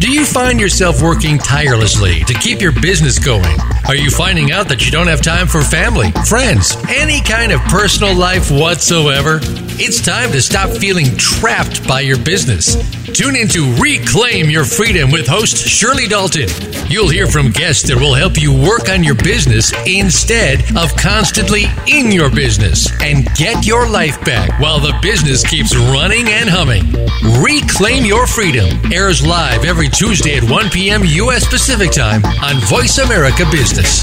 Do 0.00 0.10
you 0.10 0.24
find 0.24 0.58
yourself 0.58 1.02
working 1.02 1.36
tirelessly 1.36 2.20
to 2.24 2.32
keep 2.32 2.62
your 2.62 2.72
business 2.72 3.18
going? 3.18 3.58
Are 3.86 3.94
you 3.94 4.08
finding 4.10 4.50
out 4.50 4.66
that 4.68 4.86
you 4.86 4.90
don't 4.90 5.08
have 5.08 5.20
time 5.20 5.46
for 5.46 5.60
family, 5.60 6.10
friends, 6.26 6.74
any 6.88 7.20
kind 7.20 7.52
of 7.52 7.60
personal 7.64 8.14
life 8.14 8.50
whatsoever? 8.50 9.40
It's 9.82 10.00
time 10.00 10.32
to 10.32 10.40
stop 10.40 10.70
feeling 10.70 11.14
trapped 11.18 11.86
by 11.86 12.00
your 12.00 12.18
business. 12.18 12.76
Tune 13.12 13.36
in 13.36 13.48
to 13.48 13.74
Reclaim 13.76 14.48
Your 14.48 14.64
Freedom 14.64 15.10
with 15.10 15.26
host 15.26 15.68
Shirley 15.68 16.06
Dalton. 16.06 16.48
You'll 16.88 17.08
hear 17.08 17.26
from 17.26 17.50
guests 17.50 17.88
that 17.88 17.96
will 17.96 18.14
help 18.14 18.40
you 18.40 18.54
work 18.54 18.88
on 18.88 19.04
your 19.04 19.16
business 19.16 19.72
instead 19.86 20.60
of 20.78 20.96
constantly 20.96 21.64
in 21.86 22.10
your 22.10 22.30
business 22.30 22.88
and 23.02 23.26
get 23.34 23.66
your 23.66 23.88
life 23.88 24.22
back 24.24 24.58
while 24.60 24.80
the 24.80 24.96
business 25.02 25.46
keeps 25.46 25.76
running 25.76 26.28
and 26.28 26.48
humming. 26.48 26.84
Reclaim 27.42 28.04
Your 28.04 28.26
Freedom 28.26 28.68
airs 28.92 29.26
live 29.26 29.64
every 29.64 29.89
Tuesday 29.92 30.36
at 30.36 30.48
1 30.48 30.70
p.m. 30.70 31.02
U.S. 31.04 31.48
Pacific 31.48 31.90
Time 31.92 32.24
on 32.24 32.56
Voice 32.66 32.98
America 32.98 33.44
Business. 33.50 34.02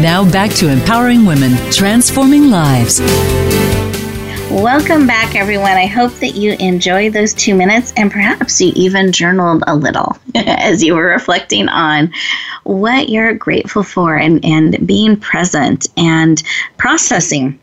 Now 0.00 0.24
back 0.30 0.50
to 0.52 0.70
empowering 0.70 1.26
women, 1.26 1.58
transforming 1.70 2.48
lives. 2.48 3.02
Welcome 4.50 5.06
back, 5.06 5.34
everyone. 5.34 5.72
I 5.72 5.84
hope 5.84 6.10
that 6.20 6.34
you 6.34 6.56
enjoyed 6.58 7.12
those 7.12 7.34
two 7.34 7.54
minutes 7.54 7.92
and 7.98 8.10
perhaps 8.10 8.62
you 8.62 8.72
even 8.74 9.12
journaled 9.12 9.62
a 9.66 9.76
little 9.76 10.16
as 10.34 10.82
you 10.82 10.94
were 10.94 11.08
reflecting 11.08 11.68
on 11.68 12.10
what 12.64 13.10
you're 13.10 13.34
grateful 13.34 13.82
for 13.82 14.16
and, 14.16 14.42
and 14.46 14.86
being 14.86 15.18
present 15.18 15.86
and 15.98 16.42
processing 16.78 17.60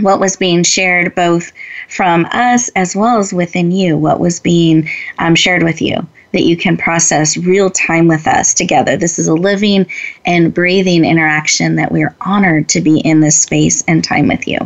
what 0.00 0.18
was 0.18 0.36
being 0.36 0.64
shared 0.64 1.14
both 1.14 1.52
from 1.88 2.26
us 2.32 2.68
as 2.70 2.96
well 2.96 3.18
as 3.18 3.32
within 3.32 3.70
you, 3.70 3.96
what 3.96 4.18
was 4.18 4.40
being 4.40 4.88
um, 5.20 5.36
shared 5.36 5.62
with 5.62 5.80
you 5.80 6.04
that 6.32 6.44
you 6.44 6.56
can 6.56 6.76
process 6.76 7.36
real 7.36 7.70
time 7.70 8.06
with 8.06 8.26
us 8.26 8.52
together. 8.52 8.96
This 8.96 9.18
is 9.18 9.28
a 9.28 9.34
living 9.34 9.86
and 10.24 10.52
breathing 10.52 11.04
interaction 11.04 11.76
that 11.76 11.92
we're 11.92 12.14
honored 12.20 12.68
to 12.70 12.80
be 12.80 12.98
in 13.00 13.20
this 13.20 13.40
space 13.40 13.82
and 13.88 14.04
time 14.04 14.28
with 14.28 14.46
you. 14.46 14.58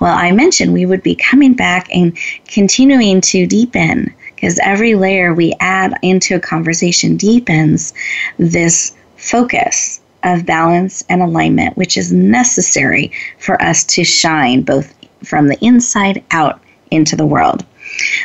Well, 0.00 0.16
I 0.16 0.32
mentioned 0.32 0.72
we 0.72 0.86
would 0.86 1.02
be 1.02 1.14
coming 1.14 1.54
back 1.54 1.88
and 1.94 2.16
continuing 2.46 3.20
to 3.22 3.46
deepen 3.46 4.14
because 4.34 4.58
every 4.62 4.94
layer 4.94 5.34
we 5.34 5.54
add 5.60 5.94
into 6.02 6.36
a 6.36 6.40
conversation 6.40 7.16
deepens 7.16 7.92
this 8.38 8.94
focus 9.16 10.00
of 10.22 10.46
balance 10.46 11.04
and 11.08 11.22
alignment, 11.22 11.76
which 11.76 11.96
is 11.96 12.12
necessary 12.12 13.12
for 13.38 13.60
us 13.62 13.84
to 13.84 14.04
shine 14.04 14.62
both 14.62 14.94
from 15.24 15.48
the 15.48 15.58
inside 15.60 16.24
out 16.30 16.60
into 16.90 17.16
the 17.16 17.26
world. 17.26 17.64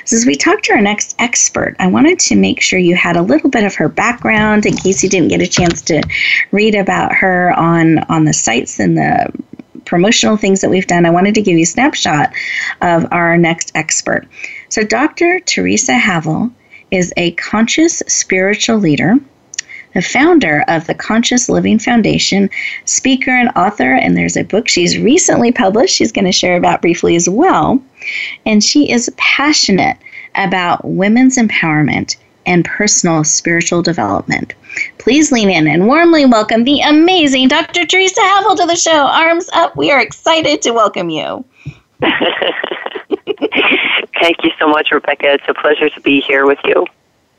So, 0.05 0.17
as 0.17 0.25
we 0.25 0.35
talk 0.35 0.61
to 0.63 0.73
our 0.73 0.81
next 0.81 1.15
expert, 1.19 1.75
I 1.79 1.87
wanted 1.87 2.19
to 2.19 2.35
make 2.35 2.61
sure 2.61 2.79
you 2.79 2.95
had 2.95 3.15
a 3.15 3.21
little 3.21 3.49
bit 3.49 3.63
of 3.63 3.75
her 3.75 3.89
background 3.89 4.65
in 4.65 4.75
case 4.75 5.03
you 5.03 5.09
didn't 5.09 5.29
get 5.29 5.41
a 5.41 5.47
chance 5.47 5.81
to 5.83 6.01
read 6.51 6.75
about 6.75 7.13
her 7.15 7.51
on, 7.57 7.99
on 8.09 8.25
the 8.25 8.33
sites 8.33 8.79
and 8.79 8.97
the 8.97 9.31
promotional 9.85 10.37
things 10.37 10.61
that 10.61 10.69
we've 10.69 10.87
done. 10.87 11.05
I 11.05 11.09
wanted 11.09 11.35
to 11.35 11.41
give 11.41 11.57
you 11.57 11.63
a 11.63 11.67
snapshot 11.67 12.33
of 12.81 13.05
our 13.11 13.37
next 13.37 13.71
expert. 13.75 14.27
So, 14.69 14.83
Dr. 14.83 15.39
Theresa 15.39 15.93
Havel 15.93 16.51
is 16.91 17.13
a 17.17 17.31
conscious 17.31 18.03
spiritual 18.07 18.77
leader 18.77 19.17
the 19.93 20.01
founder 20.01 20.63
of 20.67 20.87
the 20.87 20.93
Conscious 20.93 21.49
Living 21.49 21.79
Foundation, 21.79 22.49
speaker 22.85 23.31
and 23.31 23.49
author, 23.55 23.93
and 23.93 24.17
there's 24.17 24.37
a 24.37 24.43
book 24.43 24.67
she's 24.67 24.97
recently 24.97 25.51
published 25.51 25.95
she's 25.95 26.11
going 26.11 26.25
to 26.25 26.31
share 26.31 26.57
about 26.57 26.81
briefly 26.81 27.15
as 27.15 27.29
well. 27.29 27.81
And 28.45 28.63
she 28.63 28.91
is 28.91 29.11
passionate 29.17 29.97
about 30.35 30.83
women's 30.83 31.37
empowerment 31.37 32.17
and 32.45 32.65
personal 32.65 33.23
spiritual 33.23 33.81
development. 33.81 34.53
Please 34.97 35.31
lean 35.31 35.49
in 35.49 35.67
and 35.67 35.87
warmly 35.87 36.25
welcome 36.25 36.63
the 36.63 36.81
amazing 36.81 37.47
Dr. 37.47 37.85
Theresa 37.85 38.21
Havel 38.21 38.55
to 38.55 38.65
the 38.65 38.75
show. 38.75 38.91
Arms 38.91 39.49
up. 39.53 39.75
We 39.75 39.91
are 39.91 40.01
excited 40.01 40.61
to 40.63 40.71
welcome 40.71 41.09
you. 41.09 41.45
Thank 44.19 44.43
you 44.43 44.51
so 44.59 44.67
much, 44.67 44.91
Rebecca. 44.91 45.33
It's 45.33 45.43
a 45.47 45.53
pleasure 45.53 45.89
to 45.89 46.01
be 46.01 46.21
here 46.21 46.45
with 46.45 46.59
you. 46.65 46.85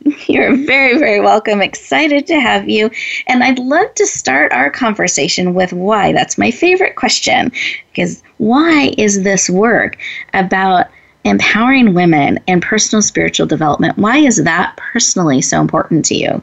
You're 0.27 0.57
very, 0.67 0.99
very 0.99 1.21
welcome. 1.21 1.63
Excited 1.63 2.27
to 2.27 2.39
have 2.39 2.69
you. 2.69 2.91
And 3.27 3.43
I'd 3.43 3.59
love 3.59 3.95
to 3.95 4.07
start 4.07 4.53
our 4.53 4.71
conversation 4.71 5.55
with 5.55 5.73
why. 5.73 6.13
That's 6.13 6.37
my 6.37 6.51
favorite 6.51 6.97
question. 6.97 7.53
Because 7.91 8.23
why 8.37 8.93
is 8.99 9.23
this 9.23 9.49
work 9.49 9.97
about 10.35 10.87
empowering 11.25 11.95
women 11.95 12.39
and 12.47 12.61
personal 12.61 13.01
spiritual 13.01 13.47
development? 13.47 13.97
Why 13.97 14.19
is 14.19 14.45
that 14.45 14.77
personally 14.77 15.41
so 15.41 15.61
important 15.61 16.05
to 16.07 16.15
you? 16.15 16.43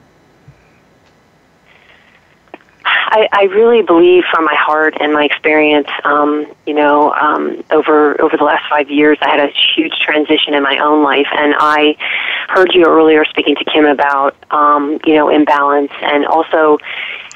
I, 3.13 3.27
I 3.33 3.43
really 3.43 3.81
believe 3.81 4.23
from 4.31 4.45
my 4.45 4.55
heart 4.55 4.95
and 5.01 5.11
my 5.11 5.25
experience, 5.25 5.89
um, 6.05 6.47
you 6.65 6.73
know, 6.73 7.11
um, 7.11 7.61
over 7.69 8.19
over 8.21 8.37
the 8.37 8.45
last 8.45 8.63
five 8.69 8.89
years, 8.89 9.17
I 9.21 9.29
had 9.29 9.41
a 9.41 9.51
huge 9.75 9.99
transition 9.99 10.53
in 10.53 10.63
my 10.63 10.77
own 10.77 11.03
life, 11.03 11.27
and 11.33 11.53
I 11.57 11.97
heard 12.47 12.73
you 12.73 12.85
earlier 12.85 13.25
speaking 13.25 13.55
to 13.57 13.65
Kim 13.65 13.83
about, 13.83 14.35
um, 14.51 14.97
you 15.05 15.15
know, 15.15 15.27
imbalance, 15.27 15.91
and 16.01 16.25
also, 16.25 16.77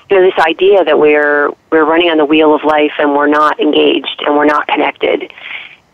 you 0.09 0.17
know, 0.17 0.23
this 0.23 0.39
idea 0.45 0.85
that 0.85 0.97
we're 0.97 1.51
we're 1.71 1.83
running 1.83 2.09
on 2.09 2.17
the 2.17 2.25
wheel 2.25 2.55
of 2.55 2.63
life 2.63 2.93
and 2.97 3.13
we're 3.13 3.27
not 3.27 3.59
engaged 3.59 4.23
and 4.25 4.37
we're 4.37 4.45
not 4.45 4.67
connected. 4.67 5.33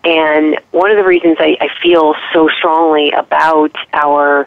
And 0.03 0.59
one 0.71 0.91
of 0.91 0.97
the 0.97 1.03
reasons 1.03 1.37
I, 1.39 1.57
I 1.59 1.69
feel 1.81 2.13
so 2.33 2.49
strongly 2.49 3.11
about 3.11 3.75
our 3.93 4.45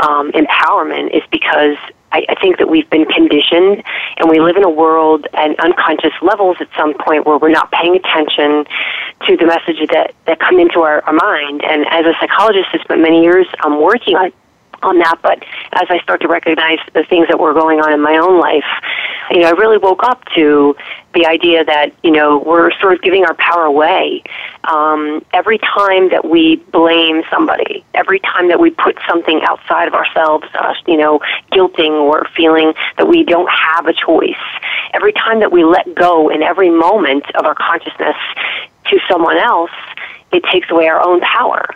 um, 0.00 0.32
empowerment 0.32 1.14
is 1.16 1.22
because 1.30 1.76
I, 2.12 2.24
I 2.28 2.34
think 2.40 2.58
that 2.58 2.68
we've 2.68 2.88
been 2.90 3.06
conditioned 3.06 3.82
and 4.18 4.30
we 4.30 4.40
live 4.40 4.56
in 4.56 4.64
a 4.64 4.70
world 4.70 5.26
at 5.34 5.58
unconscious 5.58 6.14
levels 6.22 6.56
at 6.60 6.68
some 6.76 6.94
point 6.94 7.26
where 7.26 7.38
we're 7.38 7.50
not 7.50 7.72
paying 7.72 7.96
attention 7.96 8.64
to 9.26 9.36
the 9.36 9.46
messages 9.46 9.88
that, 9.92 10.14
that 10.26 10.38
come 10.38 10.60
into 10.60 10.80
our, 10.80 11.02
our 11.02 11.12
mind. 11.12 11.64
And 11.64 11.86
as 11.90 12.06
a 12.06 12.14
psychologist, 12.20 12.68
I 12.72 12.78
spent 12.78 13.00
many 13.00 13.22
years 13.22 13.46
um, 13.64 13.80
working 13.80 14.16
on 14.16 14.32
on 14.82 14.98
that. 14.98 15.18
But 15.22 15.42
as 15.72 15.86
I 15.88 15.98
start 16.02 16.20
to 16.20 16.28
recognize 16.28 16.78
the 16.92 17.04
things 17.04 17.26
that 17.28 17.40
were 17.40 17.54
going 17.54 17.80
on 17.80 17.92
in 17.92 18.02
my 18.02 18.18
own 18.18 18.38
life, 18.38 18.64
you 19.30 19.40
know, 19.40 19.48
I 19.48 19.52
really 19.52 19.78
woke 19.78 20.02
up 20.02 20.22
to 20.36 20.76
the 21.14 21.26
idea 21.26 21.64
that 21.64 21.92
you 22.02 22.10
know 22.10 22.38
we're 22.38 22.70
sort 22.80 22.92
of 22.92 23.02
giving 23.02 23.24
our 23.24 23.34
power 23.34 23.64
away 23.64 24.22
um, 24.68 25.24
every 25.32 25.58
time 25.58 26.10
that 26.10 26.24
we 26.28 26.56
blame 26.56 27.22
somebody, 27.30 27.84
every 27.94 28.20
time 28.20 28.48
that 28.48 28.60
we 28.60 28.70
put 28.70 28.98
something 29.08 29.40
outside 29.42 29.88
of 29.88 29.94
ourselves, 29.94 30.46
uh, 30.54 30.74
you 30.86 30.96
know, 30.96 31.20
guilting 31.52 31.92
or 31.92 32.26
feeling 32.36 32.72
that 32.96 33.06
we 33.08 33.24
don't 33.24 33.50
have 33.50 33.86
a 33.86 33.92
choice, 33.92 34.34
every 34.92 35.12
time 35.12 35.40
that 35.40 35.52
we 35.52 35.64
let 35.64 35.94
go 35.94 36.28
in 36.28 36.42
every 36.42 36.70
moment 36.70 37.24
of 37.34 37.44
our 37.44 37.54
consciousness 37.54 38.16
to 38.90 38.98
someone 39.10 39.36
else, 39.36 39.70
it 40.32 40.42
takes 40.52 40.70
away 40.70 40.88
our 40.88 41.00
own 41.06 41.20
power. 41.20 41.66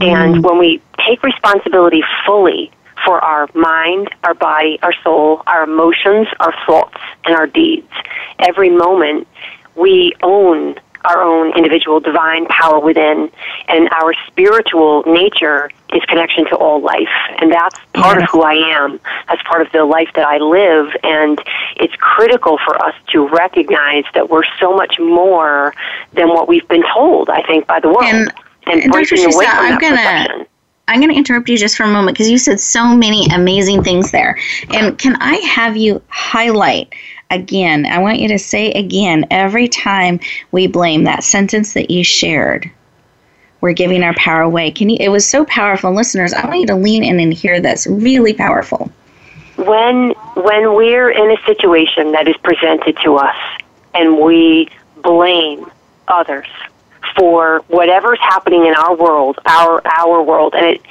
And 0.00 0.42
when 0.42 0.58
we 0.58 0.82
take 1.06 1.22
responsibility 1.22 2.02
fully 2.26 2.70
for 3.04 3.20
our 3.20 3.48
mind, 3.54 4.08
our 4.24 4.34
body, 4.34 4.78
our 4.82 4.92
soul, 5.02 5.42
our 5.46 5.64
emotions, 5.64 6.26
our 6.40 6.54
thoughts, 6.66 6.98
and 7.24 7.34
our 7.34 7.46
deeds, 7.46 7.90
every 8.38 8.70
moment 8.70 9.28
we 9.76 10.12
own 10.22 10.74
our 11.04 11.22
own 11.22 11.56
individual 11.56 12.00
divine 12.00 12.46
power 12.46 12.78
within, 12.80 13.30
and 13.68 13.88
our 13.90 14.14
spiritual 14.26 15.02
nature 15.06 15.70
is 15.92 16.02
connection 16.06 16.44
to 16.46 16.56
all 16.56 16.80
life. 16.80 17.08
And 17.38 17.52
that's 17.52 17.78
part 17.92 18.18
yes. 18.18 18.28
of 18.28 18.30
who 18.32 18.42
I 18.42 18.54
am. 18.54 18.98
That's 19.28 19.42
part 19.42 19.62
of 19.62 19.70
the 19.72 19.84
life 19.84 20.08
that 20.14 20.26
I 20.26 20.38
live. 20.38 20.94
And 21.02 21.38
it's 21.76 21.94
critical 21.96 22.58
for 22.64 22.82
us 22.84 22.94
to 23.12 23.28
recognize 23.28 24.04
that 24.14 24.30
we're 24.30 24.44
so 24.58 24.74
much 24.74 24.98
more 24.98 25.74
than 26.12 26.28
what 26.28 26.48
we've 26.48 26.66
been 26.68 26.84
told, 26.92 27.30
I 27.30 27.42
think, 27.42 27.66
by 27.66 27.80
the 27.80 27.88
world. 27.88 28.04
And 28.04 28.32
and 28.66 28.90
breaking 28.92 29.18
Dr. 29.18 29.36
away 29.36 29.44
from 29.46 29.56
I'm 29.56 29.78
gonna, 29.78 29.96
perception. 29.96 30.46
I'm 30.88 31.00
going 31.00 31.10
to 31.10 31.16
interrupt 31.16 31.48
you 31.48 31.56
just 31.56 31.76
for 31.76 31.84
a 31.84 31.88
moment 31.88 32.16
because 32.16 32.30
you 32.30 32.38
said 32.38 32.60
so 32.60 32.94
many 32.94 33.26
amazing 33.28 33.82
things 33.82 34.10
there. 34.10 34.38
And 34.70 34.98
can 34.98 35.16
I 35.20 35.36
have 35.36 35.76
you 35.76 36.02
highlight 36.08 36.94
again? 37.34 37.86
I 37.86 37.98
want 37.98 38.18
you 38.18 38.28
to 38.28 38.38
say 38.38 38.70
again 38.72 39.26
every 39.30 39.68
time 39.68 40.20
we 40.52 40.66
blame 40.66 41.04
that 41.04 41.24
sentence 41.24 41.74
that 41.74 41.90
you 41.90 42.04
shared. 42.04 42.70
We're 43.60 43.72
giving 43.72 44.02
our 44.02 44.14
power 44.14 44.42
away. 44.42 44.70
Can 44.70 44.90
you? 44.90 44.98
It 45.00 45.08
was 45.08 45.26
so 45.26 45.44
powerful, 45.46 45.92
listeners. 45.92 46.32
I 46.34 46.46
want 46.46 46.60
you 46.60 46.66
to 46.66 46.76
lean 46.76 47.02
in 47.02 47.18
and 47.18 47.32
hear 47.32 47.60
this. 47.60 47.86
Really 47.86 48.34
powerful. 48.34 48.90
When 49.56 50.10
when 50.34 50.74
we're 50.74 51.10
in 51.10 51.30
a 51.30 51.40
situation 51.46 52.12
that 52.12 52.28
is 52.28 52.36
presented 52.38 52.98
to 53.04 53.16
us 53.16 53.36
and 53.94 54.20
we 54.20 54.68
blame 55.02 55.70
others 56.08 56.48
for 57.16 57.60
whatever's 57.68 58.20
happening 58.20 58.66
in 58.66 58.74
our 58.74 58.94
world, 58.94 59.38
our 59.46 59.80
our 59.86 60.22
world, 60.22 60.54
and 60.54 60.66
it 60.66 60.82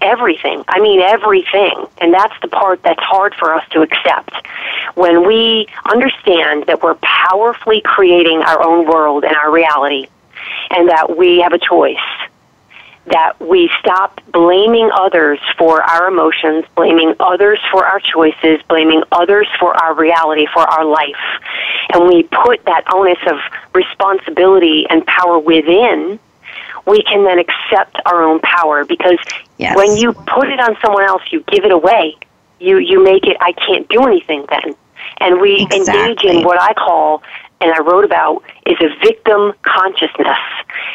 everything. 0.00 0.64
I 0.68 0.80
mean 0.80 1.00
everything, 1.00 1.86
and 1.98 2.12
that's 2.12 2.34
the 2.42 2.48
part 2.48 2.82
that's 2.82 3.02
hard 3.02 3.34
for 3.34 3.54
us 3.54 3.66
to 3.70 3.82
accept. 3.82 4.34
When 4.94 5.26
we 5.26 5.66
understand 5.92 6.66
that 6.66 6.82
we're 6.82 6.96
powerfully 6.96 7.80
creating 7.80 8.38
our 8.40 8.62
own 8.62 8.86
world 8.86 9.24
and 9.24 9.36
our 9.36 9.50
reality, 9.50 10.08
and 10.70 10.88
that 10.88 11.16
we 11.16 11.38
have 11.40 11.52
a 11.52 11.58
choice 11.58 11.96
that 13.06 13.40
we 13.40 13.70
stop 13.78 14.20
blaming 14.32 14.90
others 14.92 15.38
for 15.56 15.82
our 15.82 16.08
emotions, 16.08 16.64
blaming 16.74 17.14
others 17.20 17.60
for 17.70 17.86
our 17.86 18.00
choices, 18.00 18.60
blaming 18.68 19.02
others 19.12 19.46
for 19.60 19.74
our 19.74 19.94
reality, 19.94 20.46
for 20.52 20.62
our 20.62 20.84
life. 20.84 21.14
And 21.92 22.08
we 22.08 22.24
put 22.24 22.64
that 22.64 22.82
onus 22.92 23.18
of 23.28 23.38
responsibility 23.72 24.86
and 24.90 25.06
power 25.06 25.38
within, 25.38 26.18
we 26.86 27.02
can 27.02 27.24
then 27.24 27.38
accept 27.38 27.96
our 28.06 28.22
own 28.22 28.40
power 28.40 28.84
because 28.84 29.18
yes. 29.58 29.76
when 29.76 29.96
you 29.96 30.12
put 30.12 30.48
it 30.48 30.60
on 30.60 30.76
someone 30.84 31.04
else, 31.04 31.22
you 31.30 31.42
give 31.50 31.64
it 31.64 31.72
away. 31.72 32.16
You, 32.60 32.78
you 32.78 33.02
make 33.02 33.26
it, 33.26 33.36
I 33.40 33.52
can't 33.52 33.88
do 33.88 34.04
anything 34.04 34.46
then. 34.48 34.74
And 35.18 35.40
we 35.40 35.66
exactly. 35.70 36.00
engage 36.00 36.24
in 36.24 36.44
what 36.44 36.60
I 36.60 36.72
call 36.74 37.22
and 37.60 37.72
I 37.72 37.80
wrote 37.80 38.04
about 38.04 38.42
is 38.66 38.76
a 38.80 38.88
victim 39.04 39.52
consciousness. 39.62 40.38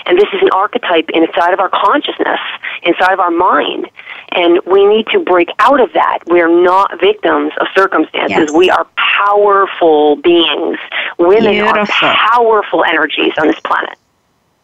And 0.05 0.17
this 0.17 0.27
is 0.33 0.41
an 0.41 0.49
archetype 0.53 1.09
inside 1.09 1.53
of 1.53 1.59
our 1.59 1.69
consciousness, 1.69 2.39
inside 2.83 3.13
of 3.13 3.19
our 3.19 3.31
mind. 3.31 3.89
And 4.31 4.59
we 4.65 4.85
need 4.85 5.07
to 5.07 5.19
break 5.19 5.49
out 5.59 5.79
of 5.79 5.91
that. 5.93 6.19
We're 6.27 6.63
not 6.63 6.99
victims 6.99 7.51
of 7.59 7.67
circumstances. 7.75 8.37
Yes. 8.37 8.51
We 8.51 8.69
are 8.69 8.85
powerful 8.95 10.17
beings. 10.17 10.77
Women 11.17 11.51
Beautiful. 11.51 12.07
are 12.07 12.15
powerful 12.15 12.83
energies 12.83 13.33
on 13.39 13.47
this 13.47 13.59
planet. 13.61 13.97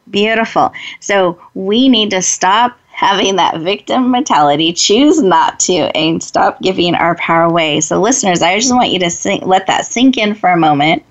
Beautiful. 0.10 0.74
So 1.00 1.40
we 1.54 1.90
need 1.90 2.12
to 2.12 2.22
stop 2.22 2.78
having 2.98 3.36
that 3.36 3.60
victim 3.60 4.10
mentality, 4.10 4.74
choose 4.74 5.22
not 5.22 5.60
to, 5.60 5.74
and 5.96 6.24
stop 6.24 6.60
giving 6.62 6.96
our 6.96 7.16
power 7.16 7.44
away. 7.44 7.80
So, 7.80 8.02
listeners, 8.02 8.42
I 8.42 8.58
just 8.58 8.74
want 8.74 8.90
you 8.90 8.98
to 9.00 9.12
sink, 9.12 9.46
let 9.46 9.68
that 9.68 9.86
sink 9.86 10.18
in 10.18 10.34
for 10.34 10.50
a 10.50 10.58
moment. 10.58 11.04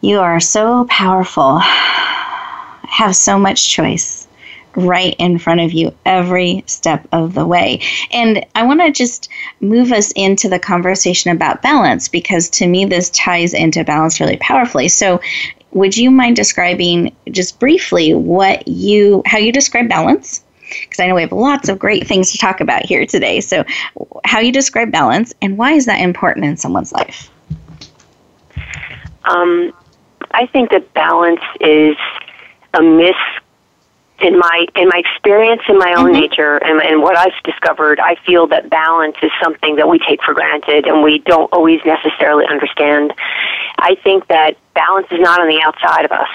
You 0.00 0.20
are 0.20 0.40
so 0.40 0.86
powerful, 0.86 1.58
have 1.58 3.14
so 3.14 3.38
much 3.38 3.68
choice 3.68 4.26
right 4.74 5.14
in 5.18 5.38
front 5.38 5.60
of 5.60 5.72
you 5.72 5.94
every 6.06 6.64
step 6.66 7.06
of 7.12 7.34
the 7.34 7.44
way. 7.44 7.80
And 8.12 8.46
I 8.54 8.62
want 8.62 8.80
to 8.80 8.92
just 8.92 9.28
move 9.60 9.92
us 9.92 10.12
into 10.12 10.48
the 10.48 10.58
conversation 10.58 11.30
about 11.30 11.60
balance 11.60 12.08
because 12.08 12.48
to 12.50 12.66
me, 12.66 12.86
this 12.86 13.10
ties 13.10 13.52
into 13.52 13.84
balance 13.84 14.20
really 14.20 14.38
powerfully. 14.38 14.88
So, 14.88 15.20
would 15.72 15.96
you 15.96 16.10
mind 16.10 16.36
describing 16.36 17.14
just 17.30 17.58
briefly 17.58 18.14
what 18.14 18.66
you 18.66 19.22
how 19.26 19.38
you 19.38 19.52
describe 19.52 19.88
balance? 19.88 20.42
Because 20.68 21.00
I 21.00 21.06
know 21.06 21.16
we 21.16 21.22
have 21.22 21.32
lots 21.32 21.68
of 21.68 21.78
great 21.78 22.06
things 22.06 22.30
to 22.32 22.38
talk 22.38 22.60
about 22.60 22.84
here 22.84 23.04
today. 23.04 23.40
So, 23.40 23.64
how 24.24 24.38
you 24.38 24.52
describe 24.52 24.92
balance 24.92 25.32
and 25.42 25.58
why 25.58 25.72
is 25.72 25.86
that 25.86 26.00
important 26.00 26.46
in 26.46 26.56
someone's 26.56 26.92
life? 26.92 27.30
Um, 29.24 29.72
I 30.32 30.46
think 30.46 30.70
that 30.70 30.92
balance 30.94 31.40
is 31.60 31.96
a 32.74 32.82
myth 32.82 33.14
in 34.20 34.38
my 34.38 34.66
in 34.74 34.88
my 34.88 35.02
experience 35.04 35.62
in 35.68 35.78
my 35.78 35.94
own 35.96 36.12
mm-hmm. 36.12 36.20
nature 36.20 36.56
and, 36.58 36.80
and 36.82 37.02
what 37.02 37.16
I've 37.16 37.40
discovered, 37.44 38.00
I 38.00 38.16
feel 38.26 38.46
that 38.48 38.70
balance 38.70 39.16
is 39.22 39.30
something 39.42 39.76
that 39.76 39.88
we 39.88 39.98
take 39.98 40.22
for 40.22 40.34
granted 40.34 40.86
and 40.86 41.02
we 41.02 41.18
don't 41.18 41.52
always 41.52 41.80
necessarily 41.84 42.44
understand. 42.46 43.12
I 43.78 43.96
think 44.02 44.26
that 44.28 44.56
balance 44.74 45.06
is 45.10 45.20
not 45.20 45.40
on 45.40 45.48
the 45.48 45.60
outside 45.64 46.04
of 46.04 46.12
us. 46.12 46.28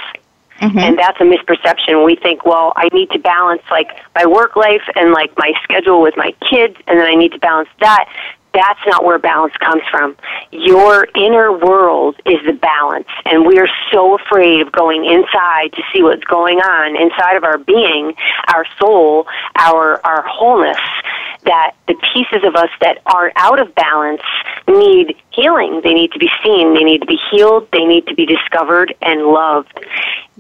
Mm-hmm. 0.62 0.80
And 0.80 0.98
that's 0.98 1.20
a 1.20 1.26
misperception. 1.26 2.06
We 2.06 2.16
think, 2.16 2.46
well, 2.46 2.72
I 2.78 2.88
need 2.94 3.10
to 3.12 3.20
balance 3.20 3.62
like 3.70 3.90
my 4.16 4.26
work 4.26 4.56
life 4.56 4.84
and 4.96 5.12
like 5.12 5.38
my 5.38 5.52
schedule 5.64 6.02
with 6.02 6.16
my 6.16 6.34
kids, 6.50 6.78
and 6.88 6.98
then 6.98 7.06
I 7.06 7.16
need 7.16 7.34
to 7.34 7.40
balance 7.40 7.68
that 7.82 8.10
that's 8.56 8.80
not 8.88 9.03
where 9.03 9.20
balance 9.20 9.53
comes 9.58 9.84
from. 9.91 10.16
Your 10.51 11.08
inner 11.16 11.51
world 11.51 12.16
is 12.26 12.39
the 12.45 12.53
balance, 12.53 13.08
and 13.26 13.45
we 13.45 13.60
are 13.60 13.68
so 13.91 14.16
afraid 14.16 14.62
of 14.62 14.72
going 14.72 15.06
inside 15.06 15.74
to 15.74 15.84
see 15.93 16.01
what's 16.01 16.24
going 16.24 16.60
on 16.60 16.95
inside 16.95 17.36
of 17.36 17.43
our 17.43 17.58
being, 17.58 18.16
our 18.47 18.66
soul, 18.80 19.28
our 19.56 20.03
our 20.06 20.24
wholeness. 20.24 20.80
That 21.43 21.76
the 21.88 21.95
pieces 22.14 22.43
of 22.43 22.56
us 22.56 22.70
that 22.82 23.01
are 23.06 23.32
out 23.36 23.60
of 23.60 23.76
balance 23.76 24.22
need 24.68 25.16
healing. 25.30 25.82
They 25.84 25.93
need 25.93 26.12
to 26.14 26.20
be 26.20 26.30
seen. 26.43 26.74
They 26.74 26.84
need 26.84 27.01
to 27.01 27.06
be 27.06 27.20
healed. 27.30 27.68
They 27.72 27.86
need 27.86 28.08
to 28.08 28.16
be 28.16 28.26
discovered 28.26 28.95
and 29.03 29.22
loved. 29.28 29.72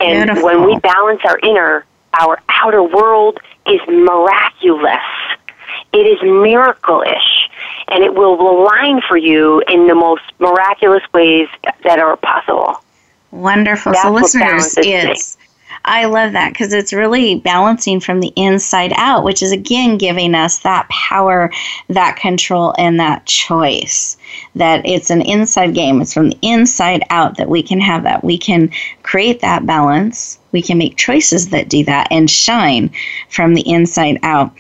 And 0.01 0.29
Beautiful. 0.29 0.43
when 0.43 0.65
we 0.65 0.79
balance 0.79 1.21
our 1.25 1.37
inner, 1.43 1.85
our 2.19 2.41
outer 2.49 2.81
world 2.81 3.39
is 3.67 3.81
miraculous 3.87 5.03
it 5.95 6.05
is 6.05 6.21
miracle-ish 6.23 7.44
and 7.87 8.03
it 8.03 8.13
will 8.13 8.39
align 8.39 9.01
for 9.07 9.17
you 9.17 9.61
in 9.67 9.87
the 9.87 9.95
most 9.95 10.23
miraculous 10.39 11.03
ways 11.13 11.47
that 11.83 11.99
are 11.99 12.17
possible. 12.17 12.81
Wonderful. 13.31 13.91
That's 13.91 14.03
so, 14.03 14.11
listeners, 14.11 14.75
it's 14.77 15.37
I 15.85 16.05
love 16.05 16.33
that 16.33 16.51
because 16.51 16.73
it's 16.73 16.93
really 16.93 17.35
balancing 17.35 17.99
from 17.99 18.19
the 18.19 18.33
inside 18.35 18.91
out, 18.95 19.23
which 19.23 19.43
is 19.43 19.51
again 19.51 19.97
giving 19.97 20.33
us 20.33 20.59
that 20.59 20.89
power, 20.89 21.51
that 21.89 22.17
control, 22.17 22.73
and 22.77 22.99
that 22.99 23.25
choice. 23.25 24.17
That 24.55 24.85
it's 24.85 25.11
an 25.11 25.21
inside 25.21 25.75
game. 25.75 26.01
It's 26.01 26.13
from 26.13 26.29
the 26.29 26.39
inside 26.41 27.03
out 27.09 27.37
that 27.37 27.49
we 27.49 27.61
can 27.61 27.79
have 27.79 28.03
that. 28.03 28.23
We 28.23 28.37
can 28.37 28.71
create 29.03 29.41
that 29.41 29.65
balance. 29.65 30.39
We 30.55 30.61
can 30.61 30.77
make 30.77 30.95
choices 30.95 31.49
that 31.49 31.67
do 31.67 31.83
that 31.83 32.07
and 32.11 32.31
shine 32.31 32.89
from 33.27 33.55
the 33.55 33.69
inside 33.69 34.19
out. 34.23 34.53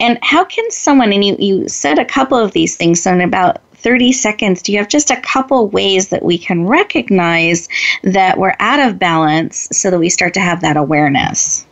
And 0.00 0.18
how 0.22 0.44
can 0.44 0.68
someone, 0.72 1.12
and 1.12 1.24
you, 1.24 1.36
you 1.38 1.68
said 1.68 2.00
a 2.00 2.04
couple 2.04 2.38
of 2.38 2.52
these 2.52 2.76
things, 2.76 3.02
so 3.02 3.12
in 3.12 3.20
about 3.20 3.62
30 3.74 4.12
seconds, 4.12 4.62
do 4.62 4.72
you 4.72 4.78
have 4.78 4.88
just 4.88 5.12
a 5.12 5.20
couple 5.20 5.68
ways 5.68 6.08
that 6.08 6.24
we 6.24 6.38
can 6.38 6.66
recognize 6.66 7.68
that 8.02 8.38
we're 8.38 8.56
out 8.58 8.80
of 8.80 8.98
balance 8.98 9.68
so 9.70 9.90
that 9.90 9.98
we 9.98 10.08
start 10.08 10.34
to 10.34 10.40
have 10.40 10.62
that 10.62 10.76
awareness? 10.76 11.65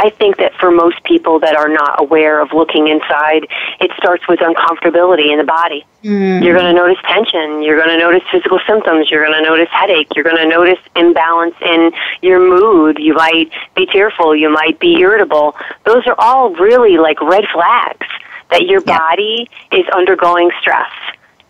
I 0.00 0.10
think 0.10 0.36
that 0.36 0.54
for 0.54 0.70
most 0.70 1.02
people 1.02 1.40
that 1.40 1.56
are 1.56 1.68
not 1.68 2.00
aware 2.00 2.40
of 2.40 2.52
looking 2.52 2.86
inside, 2.86 3.48
it 3.80 3.90
starts 3.96 4.26
with 4.28 4.38
uncomfortability 4.38 5.32
in 5.32 5.38
the 5.38 5.44
body. 5.44 5.84
Mm. 6.04 6.42
You're 6.44 6.54
going 6.54 6.72
to 6.72 6.72
notice 6.72 6.98
tension. 7.04 7.62
You're 7.62 7.76
going 7.76 7.88
to 7.90 7.98
notice 7.98 8.22
physical 8.30 8.60
symptoms. 8.64 9.10
You're 9.10 9.26
going 9.26 9.36
to 9.42 9.42
notice 9.42 9.68
headache. 9.72 10.06
You're 10.14 10.22
going 10.22 10.36
to 10.36 10.46
notice 10.46 10.78
imbalance 10.94 11.56
in 11.60 11.90
your 12.22 12.38
mood. 12.38 12.98
You 13.00 13.14
might 13.14 13.50
be 13.74 13.86
tearful. 13.86 14.36
You 14.36 14.50
might 14.50 14.78
be 14.78 15.00
irritable. 15.00 15.56
Those 15.84 16.06
are 16.06 16.14
all 16.16 16.54
really 16.54 16.96
like 16.96 17.20
red 17.20 17.44
flags 17.52 18.06
that 18.50 18.66
your 18.66 18.82
Yeah. 18.86 18.98
body 18.98 19.50
is 19.72 19.84
undergoing 19.88 20.50
stress 20.60 20.92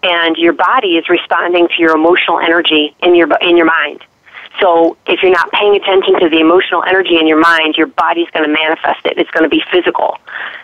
and 0.02 0.36
your 0.38 0.54
body 0.54 0.96
is 0.96 1.08
responding 1.10 1.68
to 1.68 1.74
your 1.78 1.94
emotional 1.94 2.40
energy 2.40 2.94
in 3.02 3.14
your 3.14 3.28
in 3.42 3.58
your 3.58 3.66
mind. 3.66 4.02
So 4.60 4.96
if 5.06 5.22
you're 5.22 5.32
not 5.32 5.50
paying 5.52 5.76
attention 5.76 6.18
to 6.20 6.28
the 6.28 6.40
emotional 6.40 6.82
energy 6.84 7.16
in 7.18 7.26
your 7.26 7.38
mind, 7.40 7.76
your 7.76 7.86
body's 7.86 8.28
going 8.30 8.46
to 8.46 8.52
manifest 8.52 9.06
it. 9.06 9.16
It's 9.18 9.30
going 9.30 9.44
to 9.44 9.48
be 9.48 9.62
physical. 9.70 10.18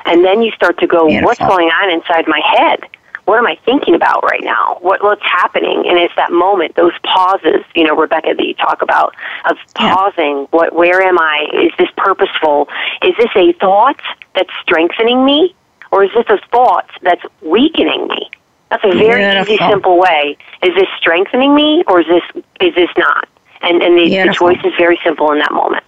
And 0.05 0.25
then 0.25 0.43
you 0.43 0.51
start 0.53 0.79
to 0.81 0.87
go, 0.87 1.07
what's 1.25 1.39
going 1.39 1.69
on 1.69 1.91
inside 1.91 2.27
my 2.27 2.41
head? 2.45 2.81
What 3.27 3.39
am 3.39 3.47
I 3.47 3.57
thinking 3.65 3.95
about 3.95 4.23
right 4.23 4.43
now? 4.43 4.77
What, 4.83 5.03
what's 5.03 5.23
happening? 5.23 5.85
And 5.89 5.99
it's 5.99 6.15
that 6.17 6.31
moment, 6.31 6.75
those 6.77 6.93
pauses, 7.05 7.65
you 7.75 7.85
know, 7.85 7.97
Rebecca, 7.97 8.35
that 8.37 8.45
you 8.45 8.53
talk 8.55 8.83
about, 8.83 9.15
of 9.49 9.57
Yeah. 9.81 9.95
pausing. 9.95 10.47
What, 10.51 10.75
where 10.75 11.01
am 11.01 11.19
I? 11.19 11.47
Is 11.55 11.73
this 11.79 11.89
purposeful? 11.97 12.69
Is 13.03 13.15
this 13.17 13.31
a 13.35 13.53
thought 13.55 14.01
that's 14.35 14.51
strengthening 14.61 15.25
me? 15.25 15.55
Or 15.91 16.05
is 16.05 16.11
this 16.15 16.27
a 16.29 16.39
thought 16.51 16.91
that's 17.03 17.23
weakening 17.41 18.09
me? 18.09 18.29
That's 18.71 18.85
a 18.85 18.93
very 18.99 19.23
easy, 19.41 19.57
simple 19.59 19.99
way. 19.99 20.37
Is 20.63 20.75
this 20.75 20.89
strengthening 20.99 21.55
me 21.55 21.85
or 21.87 22.01
is 22.01 22.07
this 22.07 22.43
is 22.61 22.75
this 22.75 22.91
not? 22.99 23.29
And 23.65 23.83
and 23.83 23.99
the, 23.99 24.27
the 24.27 24.35
choice 24.35 24.59
is 24.65 24.73
very 24.79 24.99
simple 25.05 25.33
in 25.33 25.39
that 25.39 25.53
moment. 25.53 25.85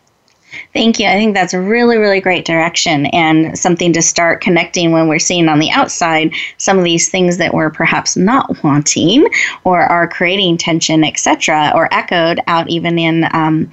Thank 0.72 0.98
you. 0.98 1.06
I 1.06 1.12
think 1.12 1.34
that's 1.34 1.54
a 1.54 1.60
really, 1.60 1.98
really 1.98 2.20
great 2.20 2.44
direction 2.44 3.06
and 3.06 3.58
something 3.58 3.92
to 3.92 4.02
start 4.02 4.40
connecting 4.40 4.92
when 4.92 5.08
we're 5.08 5.18
seeing 5.18 5.48
on 5.48 5.58
the 5.58 5.70
outside 5.70 6.32
some 6.58 6.78
of 6.78 6.84
these 6.84 7.08
things 7.08 7.38
that 7.38 7.54
we're 7.54 7.70
perhaps 7.70 8.16
not 8.16 8.62
wanting 8.62 9.26
or 9.64 9.80
are 9.80 10.06
creating 10.06 10.58
tension, 10.58 11.04
etc., 11.04 11.72
or 11.74 11.92
echoed 11.92 12.40
out 12.46 12.68
even 12.68 12.98
in 12.98 13.28
um, 13.32 13.70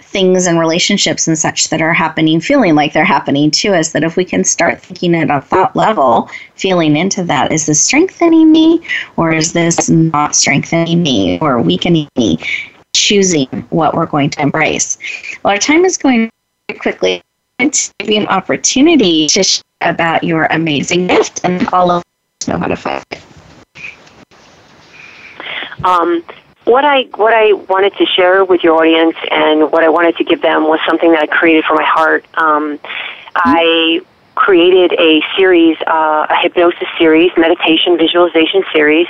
things 0.00 0.46
and 0.46 0.58
relationships 0.58 1.26
and 1.26 1.38
such 1.38 1.70
that 1.70 1.80
are 1.80 1.94
happening, 1.94 2.40
feeling 2.40 2.74
like 2.74 2.92
they're 2.92 3.04
happening 3.04 3.50
to 3.50 3.74
us. 3.74 3.92
That 3.92 4.04
if 4.04 4.16
we 4.16 4.24
can 4.24 4.44
start 4.44 4.80
thinking 4.80 5.14
at 5.14 5.30
a 5.30 5.40
thought 5.40 5.74
level, 5.74 6.28
feeling 6.54 6.96
into 6.96 7.24
that, 7.24 7.50
is 7.50 7.66
this 7.66 7.80
strengthening 7.80 8.52
me 8.52 8.86
or 9.16 9.32
is 9.32 9.52
this 9.54 9.88
not 9.88 10.36
strengthening 10.36 11.02
me 11.02 11.38
or 11.40 11.60
weakening 11.60 12.08
me? 12.16 12.38
Choosing 12.94 13.46
what 13.70 13.94
we're 13.94 14.06
going 14.06 14.30
to 14.30 14.42
embrace. 14.42 14.98
Well, 15.42 15.52
our 15.52 15.58
time 15.58 15.84
is 15.84 15.96
going 15.96 16.30
quickly. 16.78 17.22
To 17.58 17.92
give 18.00 18.10
you 18.10 18.20
an 18.20 18.26
opportunity 18.26 19.28
to 19.28 19.44
share 19.44 19.62
about 19.82 20.24
your 20.24 20.46
amazing 20.50 21.06
gift, 21.06 21.42
and 21.44 21.68
all 21.68 21.92
of 21.92 22.02
us 22.40 22.48
know 22.48 22.58
how 22.58 22.66
to 22.66 22.74
find 22.74 23.04
it. 23.12 23.22
Um, 25.84 26.24
what 26.64 26.84
I 26.84 27.02
what 27.14 27.34
I 27.34 27.52
wanted 27.52 27.94
to 27.98 28.06
share 28.06 28.44
with 28.44 28.64
your 28.64 28.74
audience 28.74 29.16
and 29.30 29.70
what 29.70 29.84
I 29.84 29.88
wanted 29.88 30.16
to 30.16 30.24
give 30.24 30.42
them 30.42 30.64
was 30.64 30.80
something 30.88 31.12
that 31.12 31.22
I 31.22 31.26
created 31.26 31.64
for 31.64 31.74
my 31.74 31.84
heart. 31.84 32.24
Um, 32.34 32.80
I 33.36 34.00
created 34.34 34.92
a 34.98 35.20
series, 35.36 35.76
uh, 35.86 36.26
a 36.28 36.36
hypnosis 36.40 36.88
series, 36.98 37.30
meditation 37.36 37.96
visualization 37.96 38.62
series 38.72 39.06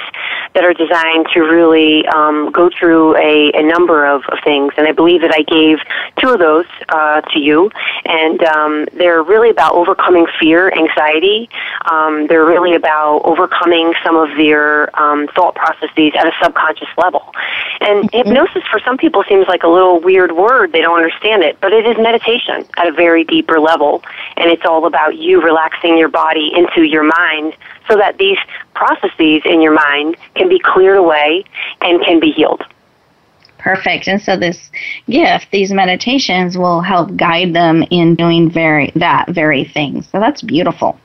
that 0.55 0.65
are 0.65 0.75
designed 0.75 1.27
to 1.33 1.41
really 1.41 2.07
um, 2.09 2.51
go 2.51 2.71
through 2.79 3.17
a, 3.17 3.53
a 3.55 3.63
number 3.63 4.07
of, 4.07 4.23
of 4.29 4.39
things. 4.45 4.73
And 4.77 4.87
I 4.87 4.93
believe 4.93 5.23
that 5.23 5.33
I 5.33 5.43
gave 5.43 5.79
two 6.19 6.31
of 6.31 6.39
those 6.39 6.67
uh, 6.89 7.21
to 7.21 7.39
you. 7.39 7.71
And 8.05 8.43
um, 8.45 8.87
they're 8.93 9.23
really 9.23 9.51
about 9.51 9.75
overcoming 9.75 10.27
fear, 10.39 10.71
anxiety. 10.73 11.49
Um, 11.91 12.27
they're 12.27 12.45
really 12.45 12.75
about 12.75 13.23
overcoming 13.25 13.95
some 14.05 14.17
of 14.17 14.37
their 14.37 14.95
um, 15.01 15.29
thought 15.29 15.55
processes 15.55 16.13
at 16.19 16.27
a 16.27 16.33
subconscious 16.43 16.89
level. 16.99 17.33
And 17.81 18.11
hypnosis 18.13 18.63
for 18.71 18.81
some 18.81 18.99
people 18.99 19.25
seems 19.29 19.47
like 19.49 19.63
a 19.63 19.69
little 19.69 20.01
weird 20.01 20.33
word. 20.33 20.73
They 20.73 20.81
don't 20.81 20.97
understand 20.97 21.43
it, 21.43 21.61
but 21.61 21.73
it 21.73 21.87
is 21.87 21.97
meditation 21.97 22.65
at 22.77 22.87
a 22.87 22.93
very 22.93 23.25
deeper 23.25 23.59
level. 23.59 24.03
And 24.37 24.51
it's 24.51 24.65
all 24.65 24.87
about 24.87 25.12
you 25.17 25.41
relaxing 25.41 25.97
your 25.99 26.09
body 26.09 26.53
into 26.55 26.83
your 26.83 27.03
mind 27.03 27.57
so 27.89 27.97
that 27.97 28.19
these 28.19 28.39
processes 28.75 29.43
in 29.45 29.61
your 29.61 29.75
mind 29.75 30.17
can 30.35 30.49
be 30.49 30.59
cleared 30.59 30.97
away 30.97 31.45
and 31.81 32.05
can 32.05 32.21
be 32.21 32.31
healed. 32.31 32.63
Perfect. 33.59 34.09
And 34.09 34.21
so 34.21 34.37
this 34.37 34.71
gift, 35.09 35.49
these 35.53 35.73
meditations 35.73 36.59
will 36.59 36.81
help 36.81 37.15
guide 37.17 37.55
them 37.55 37.85
in 37.91 38.17
doing 38.17 38.51
very 38.51 38.91
that 38.97 39.29
very 39.29 39.65
thing. 39.65 40.03
So 40.03 40.19
that's 40.19 40.43
beautiful. 40.43 40.99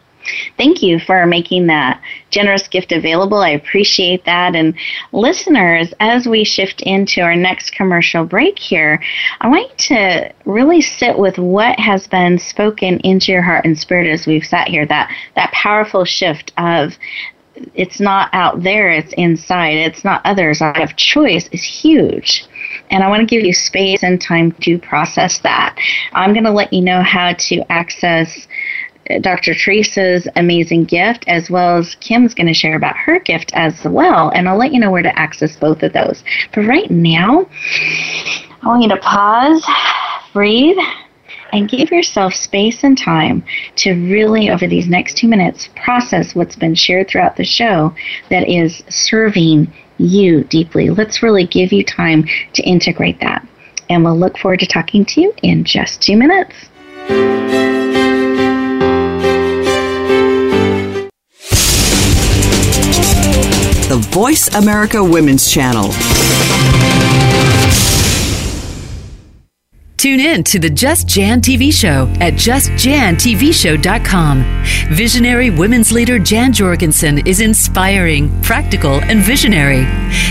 Thank 0.58 0.82
you 0.82 1.00
for 1.00 1.26
making 1.26 1.68
that 1.68 2.02
generous 2.30 2.68
gift 2.68 2.92
available. 2.92 3.38
I 3.38 3.50
appreciate 3.50 4.26
that. 4.26 4.56
And 4.56 4.76
listeners, 5.12 5.94
as 6.00 6.28
we 6.28 6.44
shift 6.44 6.82
into 6.82 7.22
our 7.22 7.36
next 7.36 7.72
commercial 7.72 8.26
break 8.26 8.60
here, 8.60 9.02
I 9.42 9.48
want 9.48 9.70
you 9.70 9.96
to 9.96 10.34
really 10.46 10.82
sit 10.82 11.18
with 11.18 11.38
what 11.38 11.80
has 11.80 12.08
been 12.08 12.40
spoken 12.40 13.00
into 13.00 13.32
your 13.32 13.42
heart 13.42 13.66
and 13.66 13.78
spirit 13.78 14.08
as 14.08 14.28
we've 14.28 14.46
sat 14.46 14.68
here. 14.68 14.86
That 14.86 15.12
that 15.36 15.52
powerful 15.52 16.06
shift 16.06 16.52
of 16.58 16.98
it's 17.74 18.00
not 18.00 18.30
out 18.34 18.64
there, 18.64 18.92
it's 18.92 19.14
inside. 19.14 19.78
It's 19.78 20.04
not 20.04 20.22
others. 20.26 20.62
I 20.62 20.78
have 20.78 20.96
choice 20.96 21.50
is 21.52 21.64
huge. 21.64 22.46
And 22.90 23.04
I 23.04 23.10
want 23.10 23.22
to 23.22 23.26
give 23.26 23.46
you 23.46 23.54
space 23.54 24.04
and 24.04 24.22
time 24.22 24.52
to 24.62 24.78
process 24.78 25.40
that. 25.40 25.78
I'm 26.14 26.34
going 26.34 26.44
to 26.46 26.52
let 26.52 26.72
you 26.72 26.82
know 26.82 27.02
how 27.02 27.34
to 27.34 27.72
access 27.72 28.47
Dr. 29.22 29.54
Theresa's 29.54 30.28
amazing 30.36 30.86
gift, 30.86 31.26
as 31.28 31.50
well 31.50 31.78
as 31.78 31.96
Kim's 31.96 32.34
going 32.34 32.48
to 32.48 32.54
share 32.54 32.76
about 32.76 32.98
her 32.98 33.20
gift 33.20 33.52
as 33.54 33.84
well. 33.86 34.30
And 34.30 34.50
I'll 34.50 34.58
let 34.58 34.74
you 34.74 34.80
know 34.80 34.92
where 34.92 35.04
to 35.04 35.20
access 35.20 35.56
both 35.56 35.84
of 35.84 35.94
those. 35.94 36.24
But 36.54 36.66
right 36.66 36.90
now, 36.92 37.48
I 38.62 38.68
want 38.68 38.84
you 38.84 38.90
to 38.90 38.98
pause, 38.98 39.66
breathe, 40.34 40.78
and 41.54 41.70
give 41.70 41.92
yourself 41.92 42.34
space 42.34 42.84
and 42.84 42.98
time 42.98 43.44
to 43.78 43.94
really, 43.94 44.50
over 44.50 44.68
these 44.68 44.88
next 44.88 45.18
two 45.18 45.28
minutes, 45.28 45.70
process 45.76 46.36
what's 46.36 46.56
been 46.56 46.76
shared 46.76 47.08
throughout 47.08 47.38
the 47.38 47.46
show 47.46 47.96
that 48.30 48.48
is 48.50 48.84
serving 48.90 49.72
you 49.98 50.44
deeply. 50.46 50.90
Let's 50.90 51.24
really 51.24 51.48
give 51.48 51.72
you 51.72 51.84
time 51.84 52.28
to 52.54 52.64
integrate 52.64 53.20
that. 53.22 53.48
And 53.90 54.04
we'll 54.04 54.20
look 54.20 54.38
forward 54.38 54.60
to 54.60 54.68
talking 54.68 55.06
to 55.06 55.22
you 55.22 55.34
in 55.44 55.64
just 55.64 56.02
two 56.02 56.18
minutes. 56.18 57.77
The 63.88 63.96
Voice 64.12 64.50
America 64.54 65.02
Women's 65.02 65.50
Channel. 65.50 65.92
Tune 69.98 70.20
in 70.20 70.44
to 70.44 70.60
the 70.60 70.70
Just 70.70 71.08
Jan 71.08 71.42
TV 71.42 71.74
show 71.74 72.08
at 72.22 72.34
justjantvshow.com. 72.34 74.64
Visionary 74.96 75.50
women's 75.50 75.92
leader 75.92 76.20
Jan 76.20 76.54
Jorgensen 76.54 77.26
is 77.26 77.42
inspiring, 77.42 78.30
practical, 78.44 79.02
and 79.02 79.22
visionary. 79.22 79.88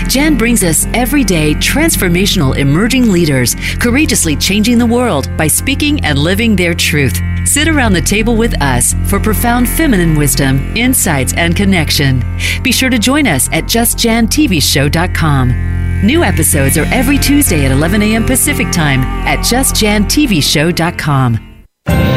Jan 0.07 0.37
brings 0.37 0.63
us 0.63 0.85
everyday 0.93 1.53
transformational 1.55 2.57
emerging 2.57 3.11
leaders, 3.11 3.57
courageously 3.81 4.37
changing 4.37 4.77
the 4.77 4.85
world 4.85 5.29
by 5.35 5.47
speaking 5.47 5.99
and 6.05 6.17
living 6.17 6.55
their 6.55 6.73
truth. 6.73 7.19
Sit 7.45 7.67
around 7.67 7.91
the 7.91 8.01
table 8.01 8.37
with 8.37 8.61
us 8.61 8.93
for 9.09 9.19
profound 9.19 9.67
feminine 9.67 10.17
wisdom, 10.17 10.59
insights, 10.77 11.33
and 11.33 11.57
connection. 11.57 12.23
Be 12.63 12.71
sure 12.71 12.89
to 12.89 12.97
join 12.97 13.27
us 13.27 13.49
at 13.51 13.65
justjantvshow.com. 13.65 15.86
New 16.03 16.23
episodes 16.23 16.77
are 16.77 16.85
every 16.93 17.17
Tuesday 17.17 17.65
at 17.65 17.71
11 17.71 18.03
a.m. 18.03 18.23
Pacific 18.25 18.71
Time 18.71 19.01
at 19.01 19.39
justjantvshow.com. 19.39 22.16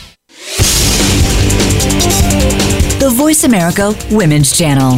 The 3.01 3.09
Voice 3.09 3.45
America 3.45 3.95
Women's 4.11 4.55
Channel. 4.55 4.91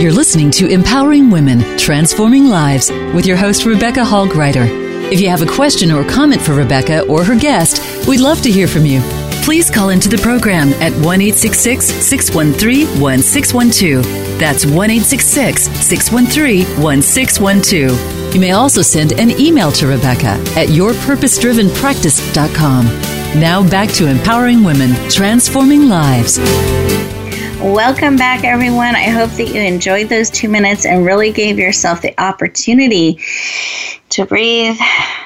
You're 0.00 0.12
listening 0.12 0.52
to 0.52 0.68
Empowering 0.68 1.30
Women, 1.30 1.76
Transforming 1.76 2.46
Lives 2.46 2.92
with 3.12 3.26
your 3.26 3.36
host, 3.36 3.66
Rebecca 3.66 4.04
Hall 4.04 4.28
Gruyter. 4.28 4.68
If 5.10 5.20
you 5.20 5.28
have 5.30 5.42
a 5.42 5.46
question 5.46 5.90
or 5.90 6.04
comment 6.04 6.40
for 6.40 6.54
Rebecca 6.54 7.04
or 7.08 7.24
her 7.24 7.36
guest, 7.36 8.06
we'd 8.06 8.20
love 8.20 8.40
to 8.42 8.52
hear 8.52 8.68
from 8.68 8.86
you. 8.86 9.00
Please 9.42 9.68
call 9.68 9.88
into 9.88 10.08
the 10.08 10.18
program 10.18 10.68
at 10.74 10.92
1 11.04 11.32
613 11.32 13.00
1612. 13.00 14.04
That's 14.38 14.64
1 14.64 15.00
613 15.00 16.80
1612. 16.80 18.13
You 18.34 18.40
may 18.40 18.50
also 18.50 18.82
send 18.82 19.12
an 19.12 19.30
email 19.40 19.70
to 19.70 19.86
Rebecca 19.86 20.42
at 20.58 20.68
yourpurposedrivenpractice.com. 20.68 22.84
Now 23.40 23.62
back 23.70 23.90
to 23.90 24.08
empowering 24.08 24.64
women, 24.64 24.92
transforming 25.08 25.88
lives. 25.88 26.40
Welcome 27.60 28.16
back, 28.16 28.42
everyone. 28.42 28.96
I 28.96 29.04
hope 29.04 29.30
that 29.36 29.54
you 29.54 29.60
enjoyed 29.60 30.08
those 30.08 30.30
two 30.30 30.48
minutes 30.48 30.84
and 30.84 31.06
really 31.06 31.30
gave 31.30 31.60
yourself 31.60 32.02
the 32.02 32.12
opportunity 32.20 33.20
to 34.14 34.24
breathe 34.24 34.78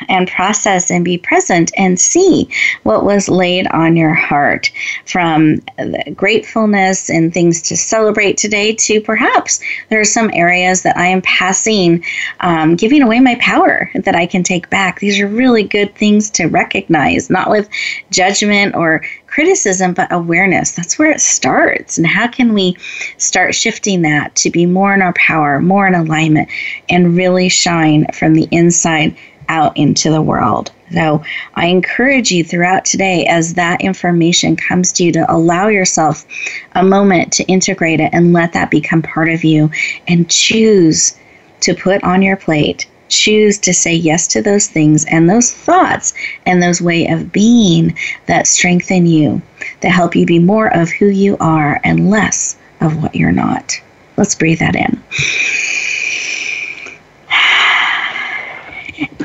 and 0.09 0.28
process 0.28 0.91
and 0.91 1.05
be 1.05 1.18
present 1.18 1.70
and 1.76 2.01
see 2.01 2.49
what 2.84 3.05
was 3.05 3.28
laid 3.28 3.66
on 3.68 3.97
your 3.97 4.14
heart 4.14 4.70
from 5.05 5.57
the 5.76 6.03
gratefulness 6.16 7.11
and 7.11 7.34
things 7.34 7.61
to 7.61 7.76
celebrate 7.76 8.39
today 8.39 8.74
to 8.74 8.99
perhaps 9.01 9.61
there 9.91 10.01
are 10.01 10.07
some 10.07 10.30
areas 10.32 10.82
that 10.82 10.97
I 10.97 11.07
am 11.07 11.20
passing, 11.20 12.03
um, 12.41 12.76
giving 12.76 13.03
away 13.03 13.20
my 13.20 13.34
power 13.36 13.91
that 13.95 14.16
I 14.16 14.26
can 14.26 14.43
take 14.43 14.70
back. 14.70 15.01
These 15.01 15.20
are 15.20 15.28
really 15.28 15.64
good 15.64 15.95
things 15.95 16.30
to 16.30 16.47
recognize, 16.47 17.28
not 17.28 17.51
with 17.51 17.68
judgment 18.11 18.74
or 18.74 19.03
criticism, 19.39 19.93
but 19.95 20.11
awareness. 20.11 20.72
That's 20.72 20.99
where 20.99 21.12
it 21.12 21.20
starts. 21.20 21.97
And 21.97 22.05
how 22.05 22.26
can 22.26 22.55
we 22.55 22.76
start 23.18 23.55
shifting 23.55 24.03
that 24.03 24.34
to 24.34 24.51
be 24.51 24.66
more 24.66 24.93
in 24.93 25.01
our 25.01 25.12
power, 25.12 25.61
more 25.61 25.86
in 25.86 25.95
alignment, 25.95 26.49
and 26.89 27.16
really 27.16 27.49
shine 27.49 28.07
from 28.12 28.34
the 28.34 28.49
inside 28.51 29.16
out 29.49 29.76
into 29.76 30.11
the 30.11 30.20
world? 30.20 30.72
So 30.93 31.22
I 31.55 31.66
encourage 31.66 32.32
you 32.32 32.43
throughout 32.43 32.84
today 32.84 33.26
as 33.26 33.55
that 33.55 33.80
information 33.80 34.57
comes 34.57 34.91
to 34.95 35.05
you 35.05 35.12
to 35.12 35.32
allow 35.32 35.68
yourself 35.68 36.26
a 36.72 36.82
moment 36.82 37.32
to 37.34 37.45
integrate 37.45 38.01
it 38.01 38.11
and 38.12 38.32
let 38.32 38.55
that 38.55 38.72
become 38.72 39.03
part 39.03 39.28
of 39.28 39.45
you 39.45 39.70
and 40.09 40.28
choose 40.28 41.16
to 41.61 41.76
put 41.76 42.03
on 42.03 42.22
your 42.22 42.36
plate 42.36 42.89
choose 43.09 43.59
to 43.59 43.72
say 43.72 43.94
yes 43.94 44.26
to 44.26 44.42
those 44.42 44.66
things 44.66 45.04
and 45.06 45.28
those 45.28 45.52
thoughts 45.52 46.14
and 46.46 46.62
those 46.62 46.80
way 46.80 47.06
of 47.06 47.32
being 47.32 47.96
that 48.26 48.46
strengthen 48.46 49.06
you 49.06 49.40
that 49.80 49.90
help 49.90 50.14
you 50.14 50.26
be 50.26 50.38
more 50.38 50.74
of 50.74 50.90
who 50.90 51.06
you 51.06 51.36
are 51.40 51.80
and 51.84 52.11
less 52.11 52.56
of 52.80 53.02
what 53.02 53.14
you're 53.14 53.32
not 53.32 53.80
let's 54.16 54.34
breathe 54.34 54.59
that 54.59 54.76
in 54.76 55.02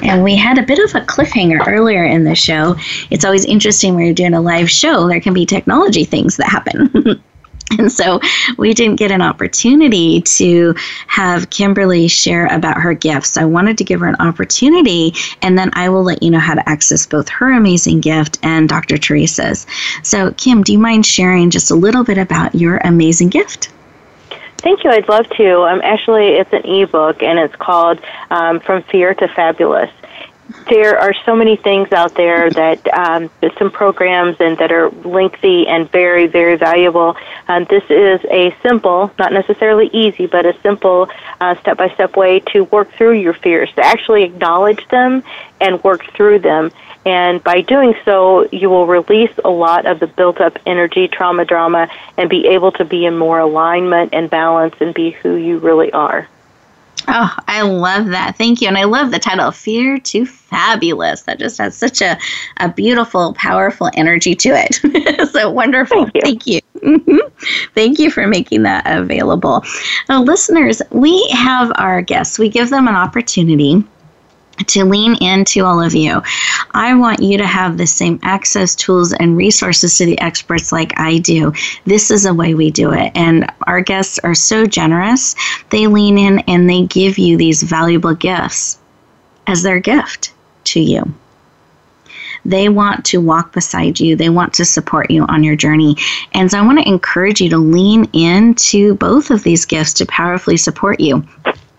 and 0.04 0.24
we 0.24 0.36
had 0.36 0.58
a 0.58 0.64
bit 0.64 0.80
of 0.80 0.94
a 0.96 1.06
cliffhanger 1.06 1.66
earlier 1.68 2.04
in 2.04 2.24
the 2.24 2.36
show. 2.36 2.76
It's 3.10 3.26
always 3.26 3.46
interesting 3.46 3.96
when 3.96 4.06
you're 4.06 4.14
doing 4.14 4.34
a 4.34 4.42
live 4.42 4.70
show, 4.70 5.08
there 5.08 5.22
can 5.22 5.34
be 5.34 5.46
technology 5.46 6.06
things 6.06 6.38
that 6.38 6.50
happen. 6.50 7.24
And 7.80 7.92
so 7.92 8.20
we 8.58 8.74
didn't 8.74 8.98
get 8.98 9.12
an 9.12 9.22
opportunity 9.22 10.22
to 10.22 10.76
have 11.08 11.50
Kimberly 11.50 12.08
share 12.08 12.46
about 12.48 12.78
her 12.78 12.94
gifts. 12.94 13.36
I 13.36 13.46
wanted 13.46 13.80
to 13.80 13.84
give 13.84 14.02
her 14.02 14.08
an 14.08 14.18
opportunity, 14.20 15.16
and 15.42 15.58
then 15.58 15.72
I 15.74 15.90
will 15.90 16.04
let 16.04 16.22
you 16.22 16.30
know 16.30 16.40
how 16.40 16.54
to 16.54 16.70
access 16.70 17.08
both 17.08 17.30
her 17.30 17.52
amazing 17.52 18.02
gift 18.02 18.38
and 18.44 18.70
Dr. 18.70 18.98
Theresa's. 18.98 19.66
So, 20.04 20.32
Kim, 20.34 20.62
do 20.62 20.72
you 20.72 20.80
mind 20.80 21.06
sharing 21.06 21.50
just 21.50 21.72
a 21.72 21.76
little 21.76 22.04
bit 22.04 22.20
about 22.20 22.54
your 22.54 22.78
amazing 22.78 23.30
gift? 23.30 23.70
Thank 24.58 24.84
you. 24.84 24.92
I'd 24.92 25.10
love 25.10 25.28
to. 25.32 25.62
Um, 25.64 25.82
actually, 25.84 26.28
it's 26.28 26.54
an 26.54 26.66
ebook, 26.66 27.24
and 27.24 27.40
it's 27.40 27.56
called 27.56 28.00
um, 28.30 28.60
From 28.60 28.84
Fear 28.84 29.14
to 29.16 29.28
Fabulous 29.28 29.92
there 30.70 30.98
are 30.98 31.14
so 31.26 31.36
many 31.36 31.56
things 31.56 31.92
out 31.92 32.16
there 32.16 32.50
that 32.50 32.88
um, 32.94 33.30
some 33.58 33.72
programs 33.72 34.38
and 34.40 34.58
that 34.58 34.72
are 34.72 34.90
lengthy 34.90 35.68
and 35.68 35.92
very 35.92 36.28
very 36.28 36.56
valuable. 36.56 37.16
Um, 37.48 37.66
this 37.70 37.84
is 37.90 38.22
a 38.32 38.56
simple, 38.64 39.12
not 39.20 39.34
necessarily 39.34 39.90
easy, 39.94 40.28
but 40.28 40.46
a 40.46 40.58
simple 40.62 41.10
step 41.60 41.78
by 41.78 41.90
step 41.94 42.16
way 42.16 42.40
to 42.52 42.64
work 42.66 42.92
through 42.94 43.20
your 43.20 43.34
fears, 43.34 43.72
to 43.76 43.86
actually 43.86 44.24
acknowledge 44.24 44.88
them 44.88 45.24
and 45.60 45.84
work 45.84 46.06
through 46.14 46.40
them. 46.40 46.72
And 47.06 47.44
by 47.44 47.62
doing 47.62 47.96
so, 48.06 48.48
you 48.52 48.70
will 48.70 48.88
release 48.88 49.34
a 49.44 49.50
lot 49.50 49.86
of 49.86 50.00
the 50.00 50.08
built 50.08 50.40
up 50.40 50.58
energy, 50.66 51.08
trauma, 51.08 51.44
drama, 51.44 51.90
and 52.18 52.30
be 52.30 52.48
able 52.48 52.72
to 52.74 52.86
be 52.86 53.06
in 53.06 53.18
more 53.18 53.40
alignment 53.40 54.14
and 54.14 54.30
balance 54.30 54.76
and 54.80 54.94
be 54.94 55.12
who 55.12 55.36
you 55.36 55.60
really 55.60 55.92
are. 55.92 56.30
Oh, 57.08 57.36
I 57.48 57.62
love 57.64 58.08
that. 58.08 58.38
Thank 58.38 58.62
you. 58.62 58.68
And 58.68 58.78
I 58.78 58.86
love 58.86 59.12
the 59.12 59.20
title, 59.20 59.52
Fear 59.52 60.00
to 60.00 60.26
Fabulous. 60.26 61.24
That 61.24 61.40
just 61.40 61.58
has 61.58 61.76
such 61.76 62.02
a, 62.02 62.18
a 62.58 62.70
beautiful, 62.70 63.34
powerful 63.34 63.90
energy 63.96 64.36
to 64.36 64.50
it. 64.50 65.30
so 65.32 65.50
wonderful. 65.50 66.06
Thank 66.06 66.16
you. 66.16 66.22
Thank 66.22 66.48
you. 66.48 66.62
Mm-hmm. 66.82 67.68
Thank 67.76 68.00
you 68.00 68.12
for 68.12 68.28
making 68.28 68.64
that 68.64 68.84
available. 68.86 69.64
Now, 70.10 70.22
listeners, 70.24 70.82
we 70.92 71.28
have 71.30 71.72
our 71.76 72.02
guests, 72.02 72.40
we 72.40 72.50
give 72.50 72.70
them 72.70 72.88
an 72.88 72.96
opportunity 72.96 73.84
to 74.68 74.86
lean 74.86 75.16
into 75.22 75.66
all 75.66 75.82
of 75.82 75.96
you. 75.96 76.22
I 76.72 76.94
want 76.96 77.22
you 77.22 77.38
to 77.38 77.46
have 77.46 77.78
the 77.78 77.88
same 77.88 78.20
access, 78.24 78.76
tools, 78.76 79.14
and 79.14 79.36
resources 79.38 79.98
to 79.98 80.06
the 80.06 80.20
experts 80.20 80.72
like 80.72 81.00
I 81.00 81.18
do. 81.18 81.54
This 81.86 82.12
is 82.12 82.26
a 82.26 82.34
way 82.34 82.54
we 82.54 82.72
do 82.72 82.92
it. 82.92 83.12
And 83.16 83.52
our 83.68 83.82
guests 83.82 84.20
are 84.20 84.36
so 84.36 84.66
generous. 84.66 85.36
They 85.70 85.88
lean 85.88 86.18
in 86.18 86.40
and 86.40 86.70
they 86.70 86.84
give 86.84 87.18
you 87.18 87.38
these 87.38 87.64
valuable 87.64 88.14
gifts 88.14 88.80
as 89.48 89.64
their 89.64 89.80
gift 89.80 90.34
to 90.66 90.80
you. 90.80 91.14
They 92.46 92.68
want 92.68 93.06
to 93.06 93.22
walk 93.22 93.54
beside 93.54 94.00
you. 94.00 94.16
They 94.16 94.30
want 94.30 94.54
to 94.56 94.66
support 94.66 95.10
you 95.10 95.24
on 95.26 95.44
your 95.44 95.56
journey. 95.56 95.96
And 96.34 96.52
so 96.52 96.60
I 96.60 96.66
want 96.66 96.80
to 96.80 96.88
encourage 96.88 97.40
you 97.40 97.50
to 97.50 97.58
lean 97.58 98.06
into 98.12 98.96
both 98.96 99.32
of 99.32 99.44
these 99.44 99.66
gifts 99.66 99.94
to 99.94 100.06
powerfully 100.06 100.58
support 100.58 101.00
you. 101.00 101.24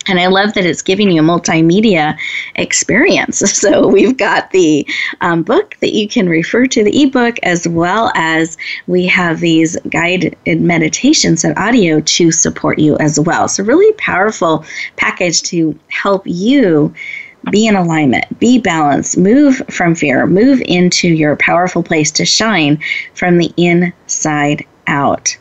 And 0.07 0.21
I 0.21 0.27
love 0.27 0.55
that 0.55 0.67
it's 0.67 0.83
giving 0.83 1.11
you 1.11 1.23
a 1.23 1.25
multimedia 1.25 2.19
experience. 2.57 3.43
So 3.65 3.87
we've 3.89 4.17
got 4.17 4.51
the 4.51 4.87
um, 5.23 5.43
book 5.43 5.77
that 5.81 5.95
you 5.95 6.07
can 6.07 6.29
refer 6.29 6.67
to, 6.67 6.85
the 6.85 7.03
ebook, 7.03 7.39
as 7.43 7.67
well 7.67 8.13
as 8.15 8.59
we 8.87 9.07
have 9.07 9.41
these 9.41 9.77
guided 9.89 10.37
meditations 10.47 11.45
and 11.45 11.57
audio 11.57 12.01
to 12.01 12.31
support 12.31 12.79
you 12.79 12.99
as 12.99 13.19
well. 13.19 13.49
So, 13.49 13.65
really 13.65 13.91
powerful 13.95 14.67
package 14.97 15.43
to 15.45 15.79
help 15.89 16.27
you 16.27 16.93
be 17.51 17.67
in 17.67 17.77
alignment, 17.77 18.39
be 18.39 18.59
balanced, 18.59 19.17
move 19.17 19.63
from 19.71 19.95
fear, 19.95 20.27
move 20.27 20.61
into 20.67 21.09
your 21.09 21.37
powerful 21.37 21.83
place 21.83 22.11
to 22.13 22.25
shine 22.25 22.79
from 23.15 23.39
the 23.39 23.53
inside 23.57 24.67
out. 24.87 25.37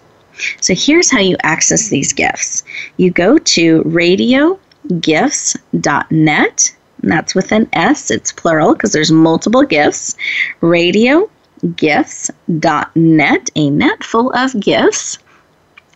So 0.62 0.74
here's 0.76 1.12
how 1.12 1.20
you 1.20 1.36
access 1.44 1.90
these 1.90 2.14
gifts. 2.14 2.64
You 2.98 3.12
go 3.12 3.38
to 3.38 3.84
radiogifts.net, 3.84 6.76
that's 7.00 7.36
with 7.36 7.52
an 7.52 7.70
S, 7.74 8.10
it's 8.10 8.32
plural 8.32 8.74
because 8.74 8.94
there's 8.94 9.12
multiple 9.12 9.62
gifts. 9.64 10.16
Radiogifts.net, 10.62 13.50
a 13.56 13.70
net 13.70 14.04
full 14.04 14.32
of 14.34 14.60
gifts. 14.60 15.20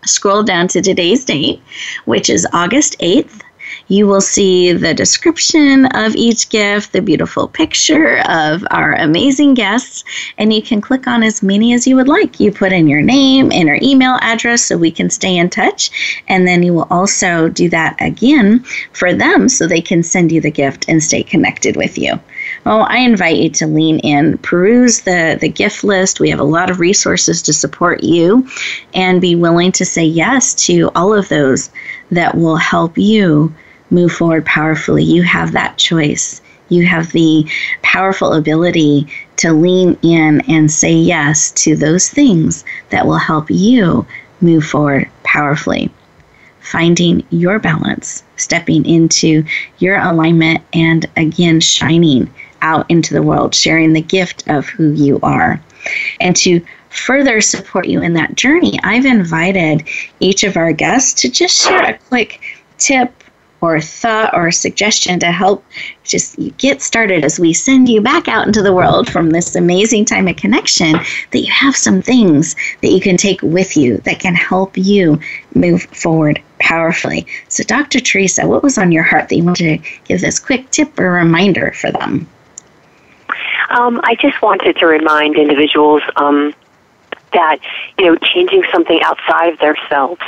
Scroll 0.06 0.44
down 0.44 0.68
to 0.70 0.82
today's 0.82 1.26
date, 1.26 1.62
which 2.06 2.30
is 2.30 2.48
August 2.54 2.98
8th, 3.00 3.42
you 3.90 4.06
will 4.06 4.22
see 4.22 4.74
the 4.74 4.94
description 4.94 5.86
of 5.88 6.16
each 6.16 6.50
gift, 6.50 6.92
the 6.92 7.02
beautiful 7.02 7.48
picture 7.48 8.20
of 8.28 8.66
our 8.72 8.94
amazing 8.96 9.54
guests, 9.54 10.04
and 10.38 10.54
you 10.54 10.62
can 10.62 10.82
click 10.82 11.08
on 11.08 11.24
as 11.24 11.42
many 11.42 11.74
as 11.74 11.88
you 11.88 11.96
would 11.96 12.08
like. 12.08 12.40
You 12.40 12.52
put 12.52 12.74
in 12.74 12.88
your 12.88 13.02
name 13.02 13.52
and 13.52 13.68
your 13.68 13.80
email 13.82 14.18
address 14.22 14.66
so 14.66 14.78
we 14.78 14.92
can 14.92 15.10
stay 15.10 15.38
in 15.38 15.50
touch, 15.50 16.22
and 16.28 16.48
then 16.48 16.64
you 16.64 16.74
will 16.74 16.88
also 16.90 17.50
do 17.50 17.70
that 17.70 17.96
again 18.02 18.60
for 18.92 19.14
them 19.14 19.48
so 19.48 19.66
they 19.66 19.82
can 19.82 20.04
send 20.04 20.32
you 20.32 20.42
the 20.42 20.52
gift 20.52 20.86
and 20.90 21.02
stay 21.02 21.24
connected 21.24 21.78
with 21.78 21.98
you. 21.98 22.20
Well, 22.66 22.86
I 22.90 22.98
invite 22.98 23.38
you 23.38 23.50
to 23.52 23.68
lean 23.68 24.00
in, 24.00 24.38
peruse 24.40 25.02
the, 25.02 25.38
the 25.40 25.50
gift 25.50 25.84
list. 25.84 26.20
We 26.20 26.30
have 26.30 26.40
a 26.40 26.44
lot 26.44 26.70
of 26.70 26.80
resources 26.80 27.42
to 27.44 27.54
support 27.54 28.04
you, 28.04 28.48
and 28.94 29.22
be 29.22 29.36
willing 29.36 29.72
to 29.74 29.86
say 29.86 30.04
yes 30.04 30.54
to 30.66 30.92
all 30.94 31.14
of 31.14 31.30
those 31.30 31.70
that 32.12 32.36
will 32.36 32.58
help 32.58 32.98
you 32.98 33.54
move 33.90 34.12
forward 34.12 34.46
powerfully. 34.46 35.04
You 35.04 35.24
have 35.24 35.52
that 35.54 35.78
choice. 35.78 36.42
You 36.70 36.86
have 36.86 37.12
the 37.12 37.50
powerful 37.82 38.34
ability 38.34 39.08
to 39.38 39.54
lean 39.54 39.98
in 40.02 40.42
and 40.50 40.70
say 40.72 40.94
yes 40.94 41.52
to 41.52 41.76
those 41.76 42.10
things 42.10 42.66
that 42.90 43.06
will 43.06 43.18
help 43.18 43.50
you 43.50 44.06
move 44.42 44.66
forward 44.66 45.10
powerfully. 45.24 45.92
Finding 46.60 47.26
your 47.30 47.60
balance, 47.60 48.24
stepping 48.36 48.86
into 48.86 49.46
your 49.78 49.98
alignment, 49.98 50.62
and 50.74 51.10
again, 51.16 51.62
shining 51.62 52.34
out 52.62 52.90
into 52.90 53.14
the 53.14 53.22
world, 53.22 53.56
sharing 53.56 53.94
the 53.94 54.02
gift 54.02 54.46
of 54.48 54.68
who 54.68 54.92
you 54.92 55.20
are. 55.24 55.62
And 56.20 56.36
to 56.38 56.62
further 56.90 57.40
support 57.40 57.88
you 57.88 58.02
in 58.02 58.14
that 58.14 58.36
journey, 58.36 58.78
I've 58.84 59.06
invited 59.06 59.88
each 60.20 60.44
of 60.44 60.58
our 60.58 60.74
guests 60.74 61.22
to 61.22 61.30
just 61.30 61.66
share 61.66 61.92
a 61.92 61.98
quick 62.10 62.42
tip 62.78 63.14
or 63.62 63.82
thought 63.82 64.36
or 64.36 64.52
suggestion 64.52 65.20
to 65.20 65.32
help 65.32 65.64
just 66.04 66.38
get 66.58 66.82
started 66.82 67.26
as 67.26 67.40
we 67.40 67.54
send 67.54 67.90
you 67.90 68.02
back 68.02 68.28
out 68.28 68.46
into 68.46 68.62
the 68.62 68.74
world 68.74 69.10
from 69.10 69.32
this 69.32 69.56
amazing 69.56 70.06
time 70.06 70.28
of 70.28 70.36
connection 70.36 70.94
that 71.32 71.40
you 71.40 71.52
have 71.52 71.76
some 71.76 72.02
things 72.02 72.56
that 72.82 72.92
you 72.92 73.02
can 73.02 73.18
take 73.18 73.42
with 73.42 73.76
you 73.76 73.98
that 74.00 74.20
can 74.20 74.36
help 74.36 74.78
you 74.78 75.20
move 75.56 75.84
forward 75.84 76.42
powerfully. 76.60 77.26
So, 77.50 77.64
Dr. 77.64 78.00
Theresa, 78.00 78.48
what 78.48 78.64
was 78.64 78.78
on 78.78 78.92
your 78.92 79.04
heart 79.04 79.30
that 79.30 79.36
you 79.36 79.44
wanted 79.44 79.84
to 79.84 79.90
give 80.06 80.22
this 80.22 80.40
quick 80.40 80.70
tip 80.72 81.00
or 81.00 81.12
reminder 81.12 81.72
for 81.74 81.92
them? 81.92 82.28
Um, 83.70 84.00
I 84.04 84.16
just 84.16 84.42
wanted 84.42 84.78
to 84.78 84.86
remind 84.86 85.36
individuals 85.36 86.02
um, 86.16 86.54
that 87.34 87.60
you 87.98 88.06
know 88.06 88.16
changing 88.18 88.64
something 88.72 89.02
outside 89.02 89.54
of 89.54 89.60
themselves 89.60 90.22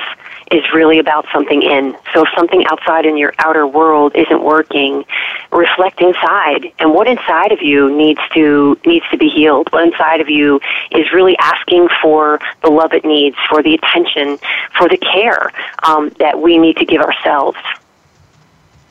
is 0.51 0.63
really 0.73 0.99
about 0.99 1.25
something 1.31 1.61
in. 1.61 1.95
So 2.13 2.23
if 2.23 2.29
something 2.35 2.65
outside 2.67 3.05
in 3.05 3.17
your 3.17 3.33
outer 3.39 3.67
world 3.67 4.15
isn't 4.15 4.43
working, 4.43 5.05
reflect 5.51 6.01
inside. 6.01 6.71
And 6.79 6.93
what 6.93 7.07
inside 7.07 7.51
of 7.51 7.61
you 7.61 7.95
needs 7.95 8.19
to 8.33 8.77
needs 8.85 9.05
to 9.11 9.17
be 9.17 9.29
healed. 9.29 9.71
What 9.71 9.87
inside 9.87 10.21
of 10.21 10.29
you 10.29 10.59
is 10.91 11.11
really 11.13 11.37
asking 11.39 11.89
for 12.01 12.39
the 12.61 12.69
love 12.69 12.93
it 12.93 13.05
needs, 13.05 13.37
for 13.47 13.61
the 13.61 13.75
attention, 13.75 14.37
for 14.77 14.89
the 14.89 14.97
care 14.97 15.51
um, 15.83 16.09
that 16.19 16.41
we 16.41 16.57
need 16.57 16.77
to 16.77 16.85
give 16.85 17.01
ourselves. 17.01 17.57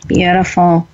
Beautiful. 0.07 0.89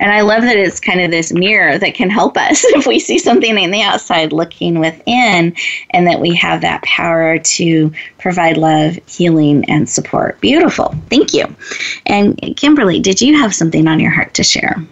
And 0.00 0.12
I 0.12 0.22
love 0.22 0.42
that 0.42 0.56
it's 0.56 0.80
kind 0.80 1.00
of 1.00 1.10
this 1.10 1.32
mirror 1.32 1.78
that 1.78 1.94
can 1.94 2.10
help 2.10 2.36
us 2.36 2.64
if 2.68 2.86
we 2.86 2.98
see 2.98 3.18
something 3.18 3.58
in 3.58 3.70
the 3.70 3.82
outside 3.82 4.32
looking 4.32 4.78
within, 4.78 5.54
and 5.90 6.06
that 6.06 6.20
we 6.20 6.34
have 6.36 6.62
that 6.62 6.82
power 6.82 7.38
to 7.38 7.92
provide 8.18 8.56
love, 8.56 8.98
healing, 9.06 9.64
and 9.70 9.88
support. 9.88 10.40
Beautiful. 10.40 10.94
Thank 11.10 11.34
you. 11.34 11.54
And 12.06 12.38
Kimberly, 12.56 13.00
did 13.00 13.20
you 13.20 13.38
have 13.38 13.54
something 13.54 13.86
on 13.88 14.00
your 14.00 14.10
heart 14.10 14.34
to 14.34 14.42
share? 14.42 14.84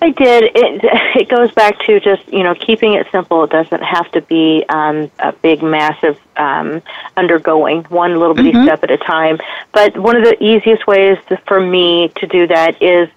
I 0.00 0.10
did. 0.10 0.44
It 0.54 0.84
it 1.16 1.28
goes 1.28 1.50
back 1.52 1.78
to 1.86 2.00
just 2.00 2.26
you 2.28 2.42
know 2.42 2.54
keeping 2.54 2.94
it 2.94 3.06
simple. 3.10 3.44
It 3.44 3.50
doesn't 3.50 3.82
have 3.82 4.10
to 4.12 4.20
be 4.22 4.64
um, 4.68 5.10
a 5.18 5.32
big, 5.32 5.62
massive 5.62 6.18
um, 6.36 6.82
undergoing. 7.16 7.84
One 7.84 8.18
little 8.18 8.34
bitty 8.34 8.52
mm-hmm. 8.52 8.64
step 8.64 8.84
at 8.84 8.90
a 8.90 8.98
time. 8.98 9.38
But 9.72 9.98
one 9.98 10.16
of 10.16 10.24
the 10.24 10.42
easiest 10.42 10.86
ways 10.86 11.18
to, 11.28 11.36
for 11.46 11.60
me 11.60 12.08
to 12.16 12.26
do 12.26 12.46
that 12.46 12.80
is 12.82 13.08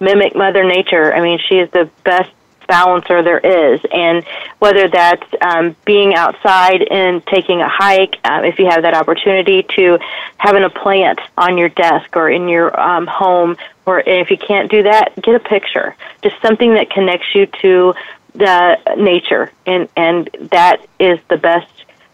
mimic 0.00 0.34
Mother 0.34 0.64
Nature. 0.64 1.14
I 1.14 1.20
mean, 1.20 1.38
she 1.48 1.56
is 1.56 1.70
the 1.70 1.90
best 2.04 2.30
balancer 2.70 3.20
there 3.22 3.38
is. 3.38 3.80
And 3.92 4.24
whether 4.60 4.88
that's 4.88 5.26
um, 5.42 5.74
being 5.84 6.14
outside 6.14 6.82
and 6.82 7.24
taking 7.26 7.60
a 7.60 7.68
hike, 7.68 8.16
uh, 8.24 8.42
if 8.44 8.58
you 8.60 8.66
have 8.66 8.82
that 8.82 8.94
opportunity 8.94 9.64
to 9.76 9.98
having 10.38 10.62
a 10.62 10.70
plant 10.70 11.18
on 11.36 11.58
your 11.58 11.68
desk 11.68 12.16
or 12.16 12.30
in 12.30 12.48
your 12.48 12.78
um, 12.80 13.08
home, 13.08 13.56
or 13.86 14.00
if 14.06 14.30
you 14.30 14.38
can't 14.38 14.70
do 14.70 14.84
that, 14.84 15.20
get 15.20 15.34
a 15.34 15.40
picture. 15.40 15.96
Just 16.22 16.40
something 16.40 16.74
that 16.74 16.90
connects 16.90 17.34
you 17.34 17.46
to 17.60 17.94
the 18.34 18.78
nature, 18.96 19.50
and 19.66 19.88
and 19.96 20.30
that 20.52 20.86
is 21.00 21.18
the 21.28 21.36
best 21.36 21.68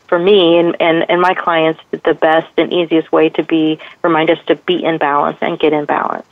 for 0.08 0.18
me 0.18 0.56
and, 0.56 0.76
and, 0.80 1.04
and 1.10 1.20
my 1.20 1.34
clients 1.34 1.80
the 1.90 2.14
best 2.14 2.48
and 2.56 2.72
easiest 2.72 3.10
way 3.10 3.28
to 3.28 3.42
be 3.42 3.78
remind 4.02 4.30
us 4.30 4.38
to 4.46 4.54
be 4.54 4.84
in 4.84 4.98
balance 4.98 5.36
and 5.40 5.58
get 5.58 5.72
in 5.72 5.84
balance. 5.84 6.26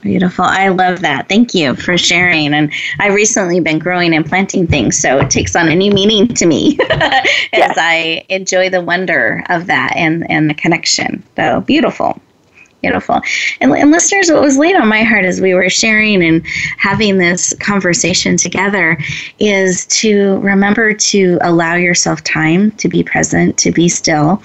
Beautiful. 0.00 0.44
I 0.44 0.68
love 0.68 1.00
that. 1.00 1.28
Thank 1.28 1.54
you 1.54 1.74
for 1.74 1.96
sharing. 1.96 2.52
And 2.52 2.72
I've 2.98 3.14
recently 3.14 3.60
been 3.60 3.78
growing 3.78 4.14
and 4.14 4.24
planting 4.24 4.66
things, 4.66 4.98
so 4.98 5.18
it 5.18 5.30
takes 5.30 5.56
on 5.56 5.68
a 5.68 5.74
new 5.74 5.90
meaning 5.90 6.28
to 6.34 6.46
me 6.46 6.78
as 6.90 7.24
yes. 7.52 7.76
I 7.78 8.24
enjoy 8.28 8.70
the 8.70 8.82
wonder 8.82 9.44
of 9.48 9.66
that 9.66 9.94
and, 9.96 10.30
and 10.30 10.50
the 10.50 10.54
connection. 10.54 11.24
So 11.36 11.62
beautiful. 11.62 12.20
Beautiful. 12.82 13.20
And, 13.60 13.72
and 13.72 13.90
listeners, 13.90 14.30
what 14.30 14.40
was 14.40 14.56
laid 14.56 14.76
on 14.76 14.86
my 14.86 15.02
heart 15.02 15.24
as 15.24 15.40
we 15.40 15.52
were 15.52 15.68
sharing 15.68 16.22
and 16.22 16.46
having 16.76 17.18
this 17.18 17.52
conversation 17.54 18.36
together 18.36 18.96
is 19.40 19.84
to 19.86 20.38
remember 20.38 20.92
to 20.92 21.38
allow 21.40 21.74
yourself 21.74 22.22
time 22.22 22.70
to 22.72 22.88
be 22.88 23.02
present, 23.02 23.58
to 23.58 23.72
be 23.72 23.88
still. 23.88 24.40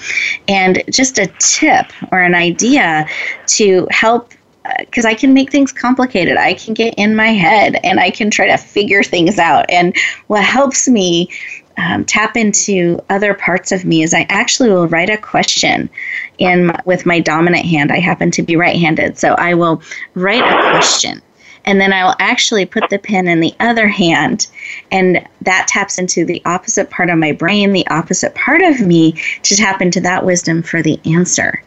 And 0.48 0.84
just 0.90 1.20
a 1.20 1.28
tip 1.38 1.92
or 2.12 2.22
an 2.22 2.34
idea 2.34 3.06
to 3.48 3.88
help 3.92 4.34
because 4.80 5.06
I 5.06 5.14
can 5.14 5.34
make 5.34 5.52
things 5.52 5.72
complicated. 5.72 6.38
I 6.38 6.54
can 6.54 6.74
get 6.74 6.94
in 6.96 7.16
my 7.16 7.30
head 7.30 7.80
and 7.84 8.00
I 8.00 8.10
can 8.10 8.30
try 8.30 8.48
to 8.48 8.58
figure 8.58 9.04
things 9.04 9.38
out. 9.38 9.66
And 9.70 9.96
what 10.28 10.44
helps 10.44 10.88
me 10.88 11.30
um, 11.78 12.06
tap 12.06 12.38
into 12.38 13.00
other 13.10 13.34
parts 13.34 13.72
of 13.72 13.84
me 13.84 14.04
is 14.04 14.14
I 14.14 14.26
actually 14.30 14.70
will 14.70 14.88
write 14.88 15.10
a 15.10 15.18
question 15.18 15.90
in 16.38 16.68
my, 16.68 16.80
with 16.86 17.06
my 17.06 17.20
dominant 17.20 17.66
hand. 17.66 17.92
I 17.92 18.00
happen 18.00 18.32
to 18.32 18.44
be 18.44 18.56
right-handed, 18.56 19.18
so 19.18 19.34
I 19.34 19.54
will 19.54 19.82
write 20.14 20.44
a 20.44 20.72
question. 20.72 21.22
And 21.66 21.80
then 21.80 21.94
I 21.94 22.04
will 22.04 22.16
actually 22.20 22.66
put 22.66 22.90
the 22.90 23.00
pen 23.00 23.28
in 23.28 23.40
the 23.40 23.54
other 23.60 23.88
hand, 23.88 24.48
and 24.92 25.26
that 25.42 25.68
taps 25.68 25.98
into 25.98 26.26
the 26.26 26.42
opposite 26.46 26.90
part 26.90 27.10
of 27.10 27.18
my 27.18 27.32
brain, 27.32 27.72
the 27.72 27.88
opposite 27.88 28.36
part 28.36 28.62
of 28.62 28.82
me, 28.82 29.14
to 29.44 29.56
tap 29.56 29.82
into 29.82 30.02
that 30.02 30.26
wisdom 30.26 30.62
for 30.62 30.82
the 30.82 31.00
answer. 31.06 31.64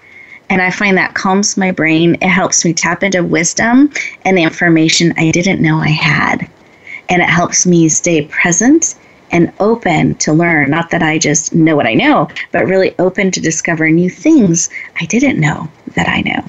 And 0.48 0.62
I 0.62 0.70
find 0.70 0.96
that 0.96 1.14
calms 1.14 1.56
my 1.56 1.72
brain. 1.72 2.14
It 2.16 2.28
helps 2.28 2.64
me 2.64 2.72
tap 2.72 3.02
into 3.02 3.24
wisdom 3.24 3.92
and 4.24 4.36
the 4.36 4.42
information 4.42 5.12
I 5.16 5.30
didn't 5.30 5.60
know 5.60 5.78
I 5.78 5.88
had. 5.88 6.48
And 7.08 7.22
it 7.22 7.28
helps 7.28 7.66
me 7.66 7.88
stay 7.88 8.26
present 8.26 8.94
and 9.32 9.52
open 9.58 10.14
to 10.16 10.32
learn. 10.32 10.70
Not 10.70 10.90
that 10.90 11.02
I 11.02 11.18
just 11.18 11.54
know 11.54 11.74
what 11.74 11.86
I 11.86 11.94
know, 11.94 12.28
but 12.52 12.66
really 12.66 12.94
open 12.98 13.30
to 13.32 13.40
discover 13.40 13.90
new 13.90 14.10
things 14.10 14.70
I 15.00 15.06
didn't 15.06 15.40
know 15.40 15.68
that 15.94 16.08
I 16.08 16.20
know. 16.22 16.44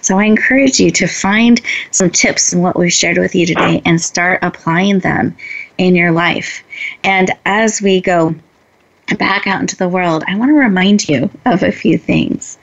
So 0.00 0.18
I 0.18 0.24
encourage 0.24 0.78
you 0.78 0.90
to 0.92 1.06
find 1.06 1.60
some 1.90 2.10
tips 2.10 2.52
in 2.52 2.60
what 2.60 2.78
we've 2.78 2.92
shared 2.92 3.16
with 3.16 3.34
you 3.34 3.46
today 3.46 3.80
and 3.86 4.00
start 4.00 4.38
applying 4.42 4.98
them 4.98 5.34
in 5.78 5.94
your 5.94 6.12
life. 6.12 6.62
And 7.02 7.30
as 7.46 7.80
we 7.80 8.00
go 8.00 8.34
back 9.18 9.46
out 9.46 9.62
into 9.62 9.76
the 9.76 9.88
world, 9.88 10.22
I 10.28 10.36
want 10.36 10.50
to 10.50 10.54
remind 10.54 11.08
you 11.08 11.30
of 11.46 11.62
a 11.62 11.72
few 11.72 11.96
things. 11.96 12.58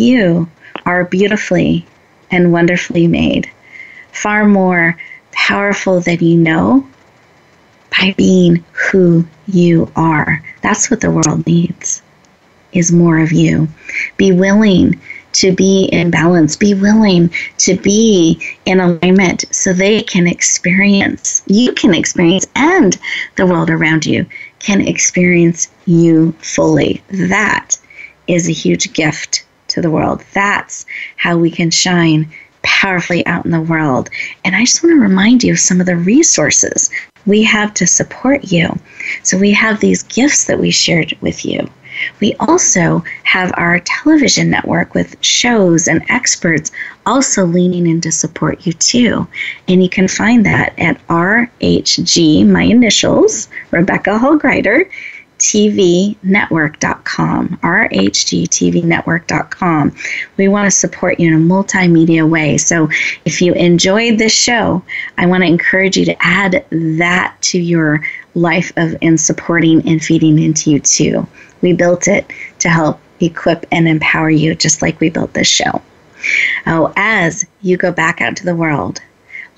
You 0.00 0.48
are 0.86 1.04
beautifully 1.04 1.84
and 2.30 2.54
wonderfully 2.54 3.06
made, 3.06 3.50
far 4.12 4.46
more 4.46 4.96
powerful 5.30 6.00
than 6.00 6.24
you 6.24 6.38
know 6.38 6.88
by 7.90 8.14
being 8.16 8.64
who 8.72 9.26
you 9.46 9.92
are. 9.96 10.42
That's 10.62 10.90
what 10.90 11.02
the 11.02 11.10
world 11.10 11.46
needs 11.46 12.00
is 12.72 12.90
more 12.90 13.18
of 13.18 13.30
you. 13.30 13.68
Be 14.16 14.32
willing 14.32 14.98
to 15.32 15.52
be 15.52 15.90
in 15.92 16.10
balance, 16.10 16.56
be 16.56 16.72
willing 16.72 17.30
to 17.58 17.76
be 17.76 18.40
in 18.64 18.80
alignment 18.80 19.44
so 19.54 19.74
they 19.74 20.00
can 20.00 20.26
experience, 20.26 21.42
you 21.46 21.74
can 21.74 21.92
experience, 21.92 22.46
and 22.56 22.96
the 23.36 23.44
world 23.44 23.68
around 23.68 24.06
you 24.06 24.24
can 24.60 24.80
experience 24.80 25.68
you 25.84 26.32
fully. 26.40 27.02
That 27.10 27.76
is 28.26 28.48
a 28.48 28.52
huge 28.52 28.94
gift 28.94 29.44
to 29.70 29.82
the 29.82 29.90
world. 29.90 30.22
That's 30.34 30.86
how 31.16 31.36
we 31.36 31.50
can 31.50 31.70
shine 31.70 32.30
powerfully 32.62 33.24
out 33.26 33.44
in 33.44 33.50
the 33.50 33.60
world. 33.60 34.10
And 34.44 34.54
I 34.54 34.64
just 34.64 34.82
want 34.82 34.94
to 34.94 35.00
remind 35.00 35.42
you 35.42 35.54
of 35.54 35.60
some 35.60 35.80
of 35.80 35.86
the 35.86 35.96
resources 35.96 36.90
we 37.26 37.42
have 37.44 37.74
to 37.74 37.86
support 37.86 38.52
you. 38.52 38.78
So 39.22 39.38
we 39.38 39.52
have 39.52 39.80
these 39.80 40.02
gifts 40.02 40.44
that 40.46 40.58
we 40.58 40.70
shared 40.70 41.16
with 41.20 41.44
you. 41.44 41.68
We 42.20 42.34
also 42.40 43.04
have 43.24 43.52
our 43.56 43.80
television 43.80 44.48
network 44.48 44.94
with 44.94 45.22
shows 45.22 45.86
and 45.86 46.02
experts 46.08 46.70
also 47.04 47.44
leaning 47.44 47.86
in 47.86 48.00
to 48.02 48.12
support 48.12 48.66
you 48.66 48.72
too. 48.72 49.26
And 49.68 49.82
you 49.82 49.88
can 49.88 50.08
find 50.08 50.46
that 50.46 50.72
at 50.78 51.04
RHG, 51.08 52.46
my 52.46 52.62
initials, 52.62 53.48
Rebecca 53.70 54.16
Hall-Gruyter, 54.18 54.88
tvnetwork.com, 55.40 57.58
rhgtvnetwork.com. 57.62 59.96
We 60.36 60.48
want 60.48 60.66
to 60.66 60.70
support 60.70 61.18
you 61.18 61.28
in 61.28 61.34
a 61.34 61.38
multimedia 61.38 62.28
way. 62.28 62.58
So 62.58 62.90
if 63.24 63.40
you 63.40 63.54
enjoyed 63.54 64.18
this 64.18 64.34
show, 64.34 64.82
I 65.16 65.24
want 65.26 65.42
to 65.42 65.48
encourage 65.48 65.96
you 65.96 66.04
to 66.04 66.14
add 66.20 66.62
that 66.70 67.34
to 67.40 67.58
your 67.58 68.04
life 68.34 68.70
of 68.76 68.94
in 69.00 69.16
supporting 69.16 69.88
and 69.88 70.04
feeding 70.04 70.38
into 70.38 70.70
you 70.70 70.80
too. 70.80 71.26
We 71.62 71.72
built 71.72 72.06
it 72.06 72.30
to 72.60 72.68
help 72.68 73.00
equip 73.20 73.64
and 73.72 73.88
empower 73.88 74.28
you 74.30 74.54
just 74.54 74.82
like 74.82 75.00
we 75.00 75.08
built 75.08 75.32
this 75.32 75.48
show. 75.48 75.80
Oh, 76.66 76.92
as 76.96 77.46
you 77.62 77.78
go 77.78 77.92
back 77.92 78.20
out 78.20 78.36
to 78.36 78.44
the 78.44 78.54
world, 78.54 79.00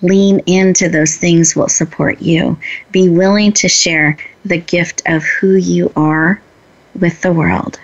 lean 0.01 0.39
into 0.47 0.89
those 0.89 1.17
things 1.17 1.57
will 1.57 1.69
support 1.69 2.23
you. 2.23 2.57
Be 2.93 3.09
willing 3.09 3.53
to 3.55 3.69
share 3.69 4.17
the 4.45 4.59
gift 4.59 5.03
of 5.07 5.23
who 5.23 5.55
you 5.55 5.93
are 5.97 6.41
with 6.99 7.21
the 7.23 7.33
world. 7.33 7.79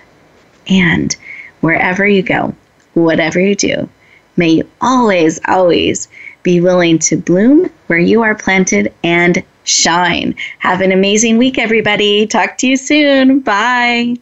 And 0.67 1.15
wherever 1.61 2.07
you 2.07 2.21
go, 2.21 2.55
whatever 2.93 3.39
you 3.39 3.55
do, 3.55 3.89
may 4.37 4.49
you 4.49 4.69
always, 4.81 5.39
always 5.47 6.07
be 6.43 6.61
willing 6.61 6.99
to 6.99 7.17
bloom 7.17 7.69
where 7.87 7.99
you 7.99 8.21
are 8.21 8.35
planted 8.35 8.93
and 9.03 9.43
shine. 9.63 10.35
Have 10.59 10.81
an 10.81 10.91
amazing 10.91 11.37
week, 11.37 11.57
everybody. 11.57 12.25
Talk 12.27 12.57
to 12.59 12.67
you 12.67 12.77
soon. 12.77 13.39
Bye. 13.39 14.15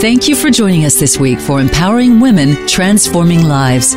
Thank 0.00 0.28
you 0.28 0.36
for 0.36 0.50
joining 0.50 0.84
us 0.84 1.00
this 1.00 1.18
week 1.18 1.40
for 1.40 1.60
Empowering 1.60 2.20
Women, 2.20 2.66
Transforming 2.68 3.48
Lives. 3.48 3.96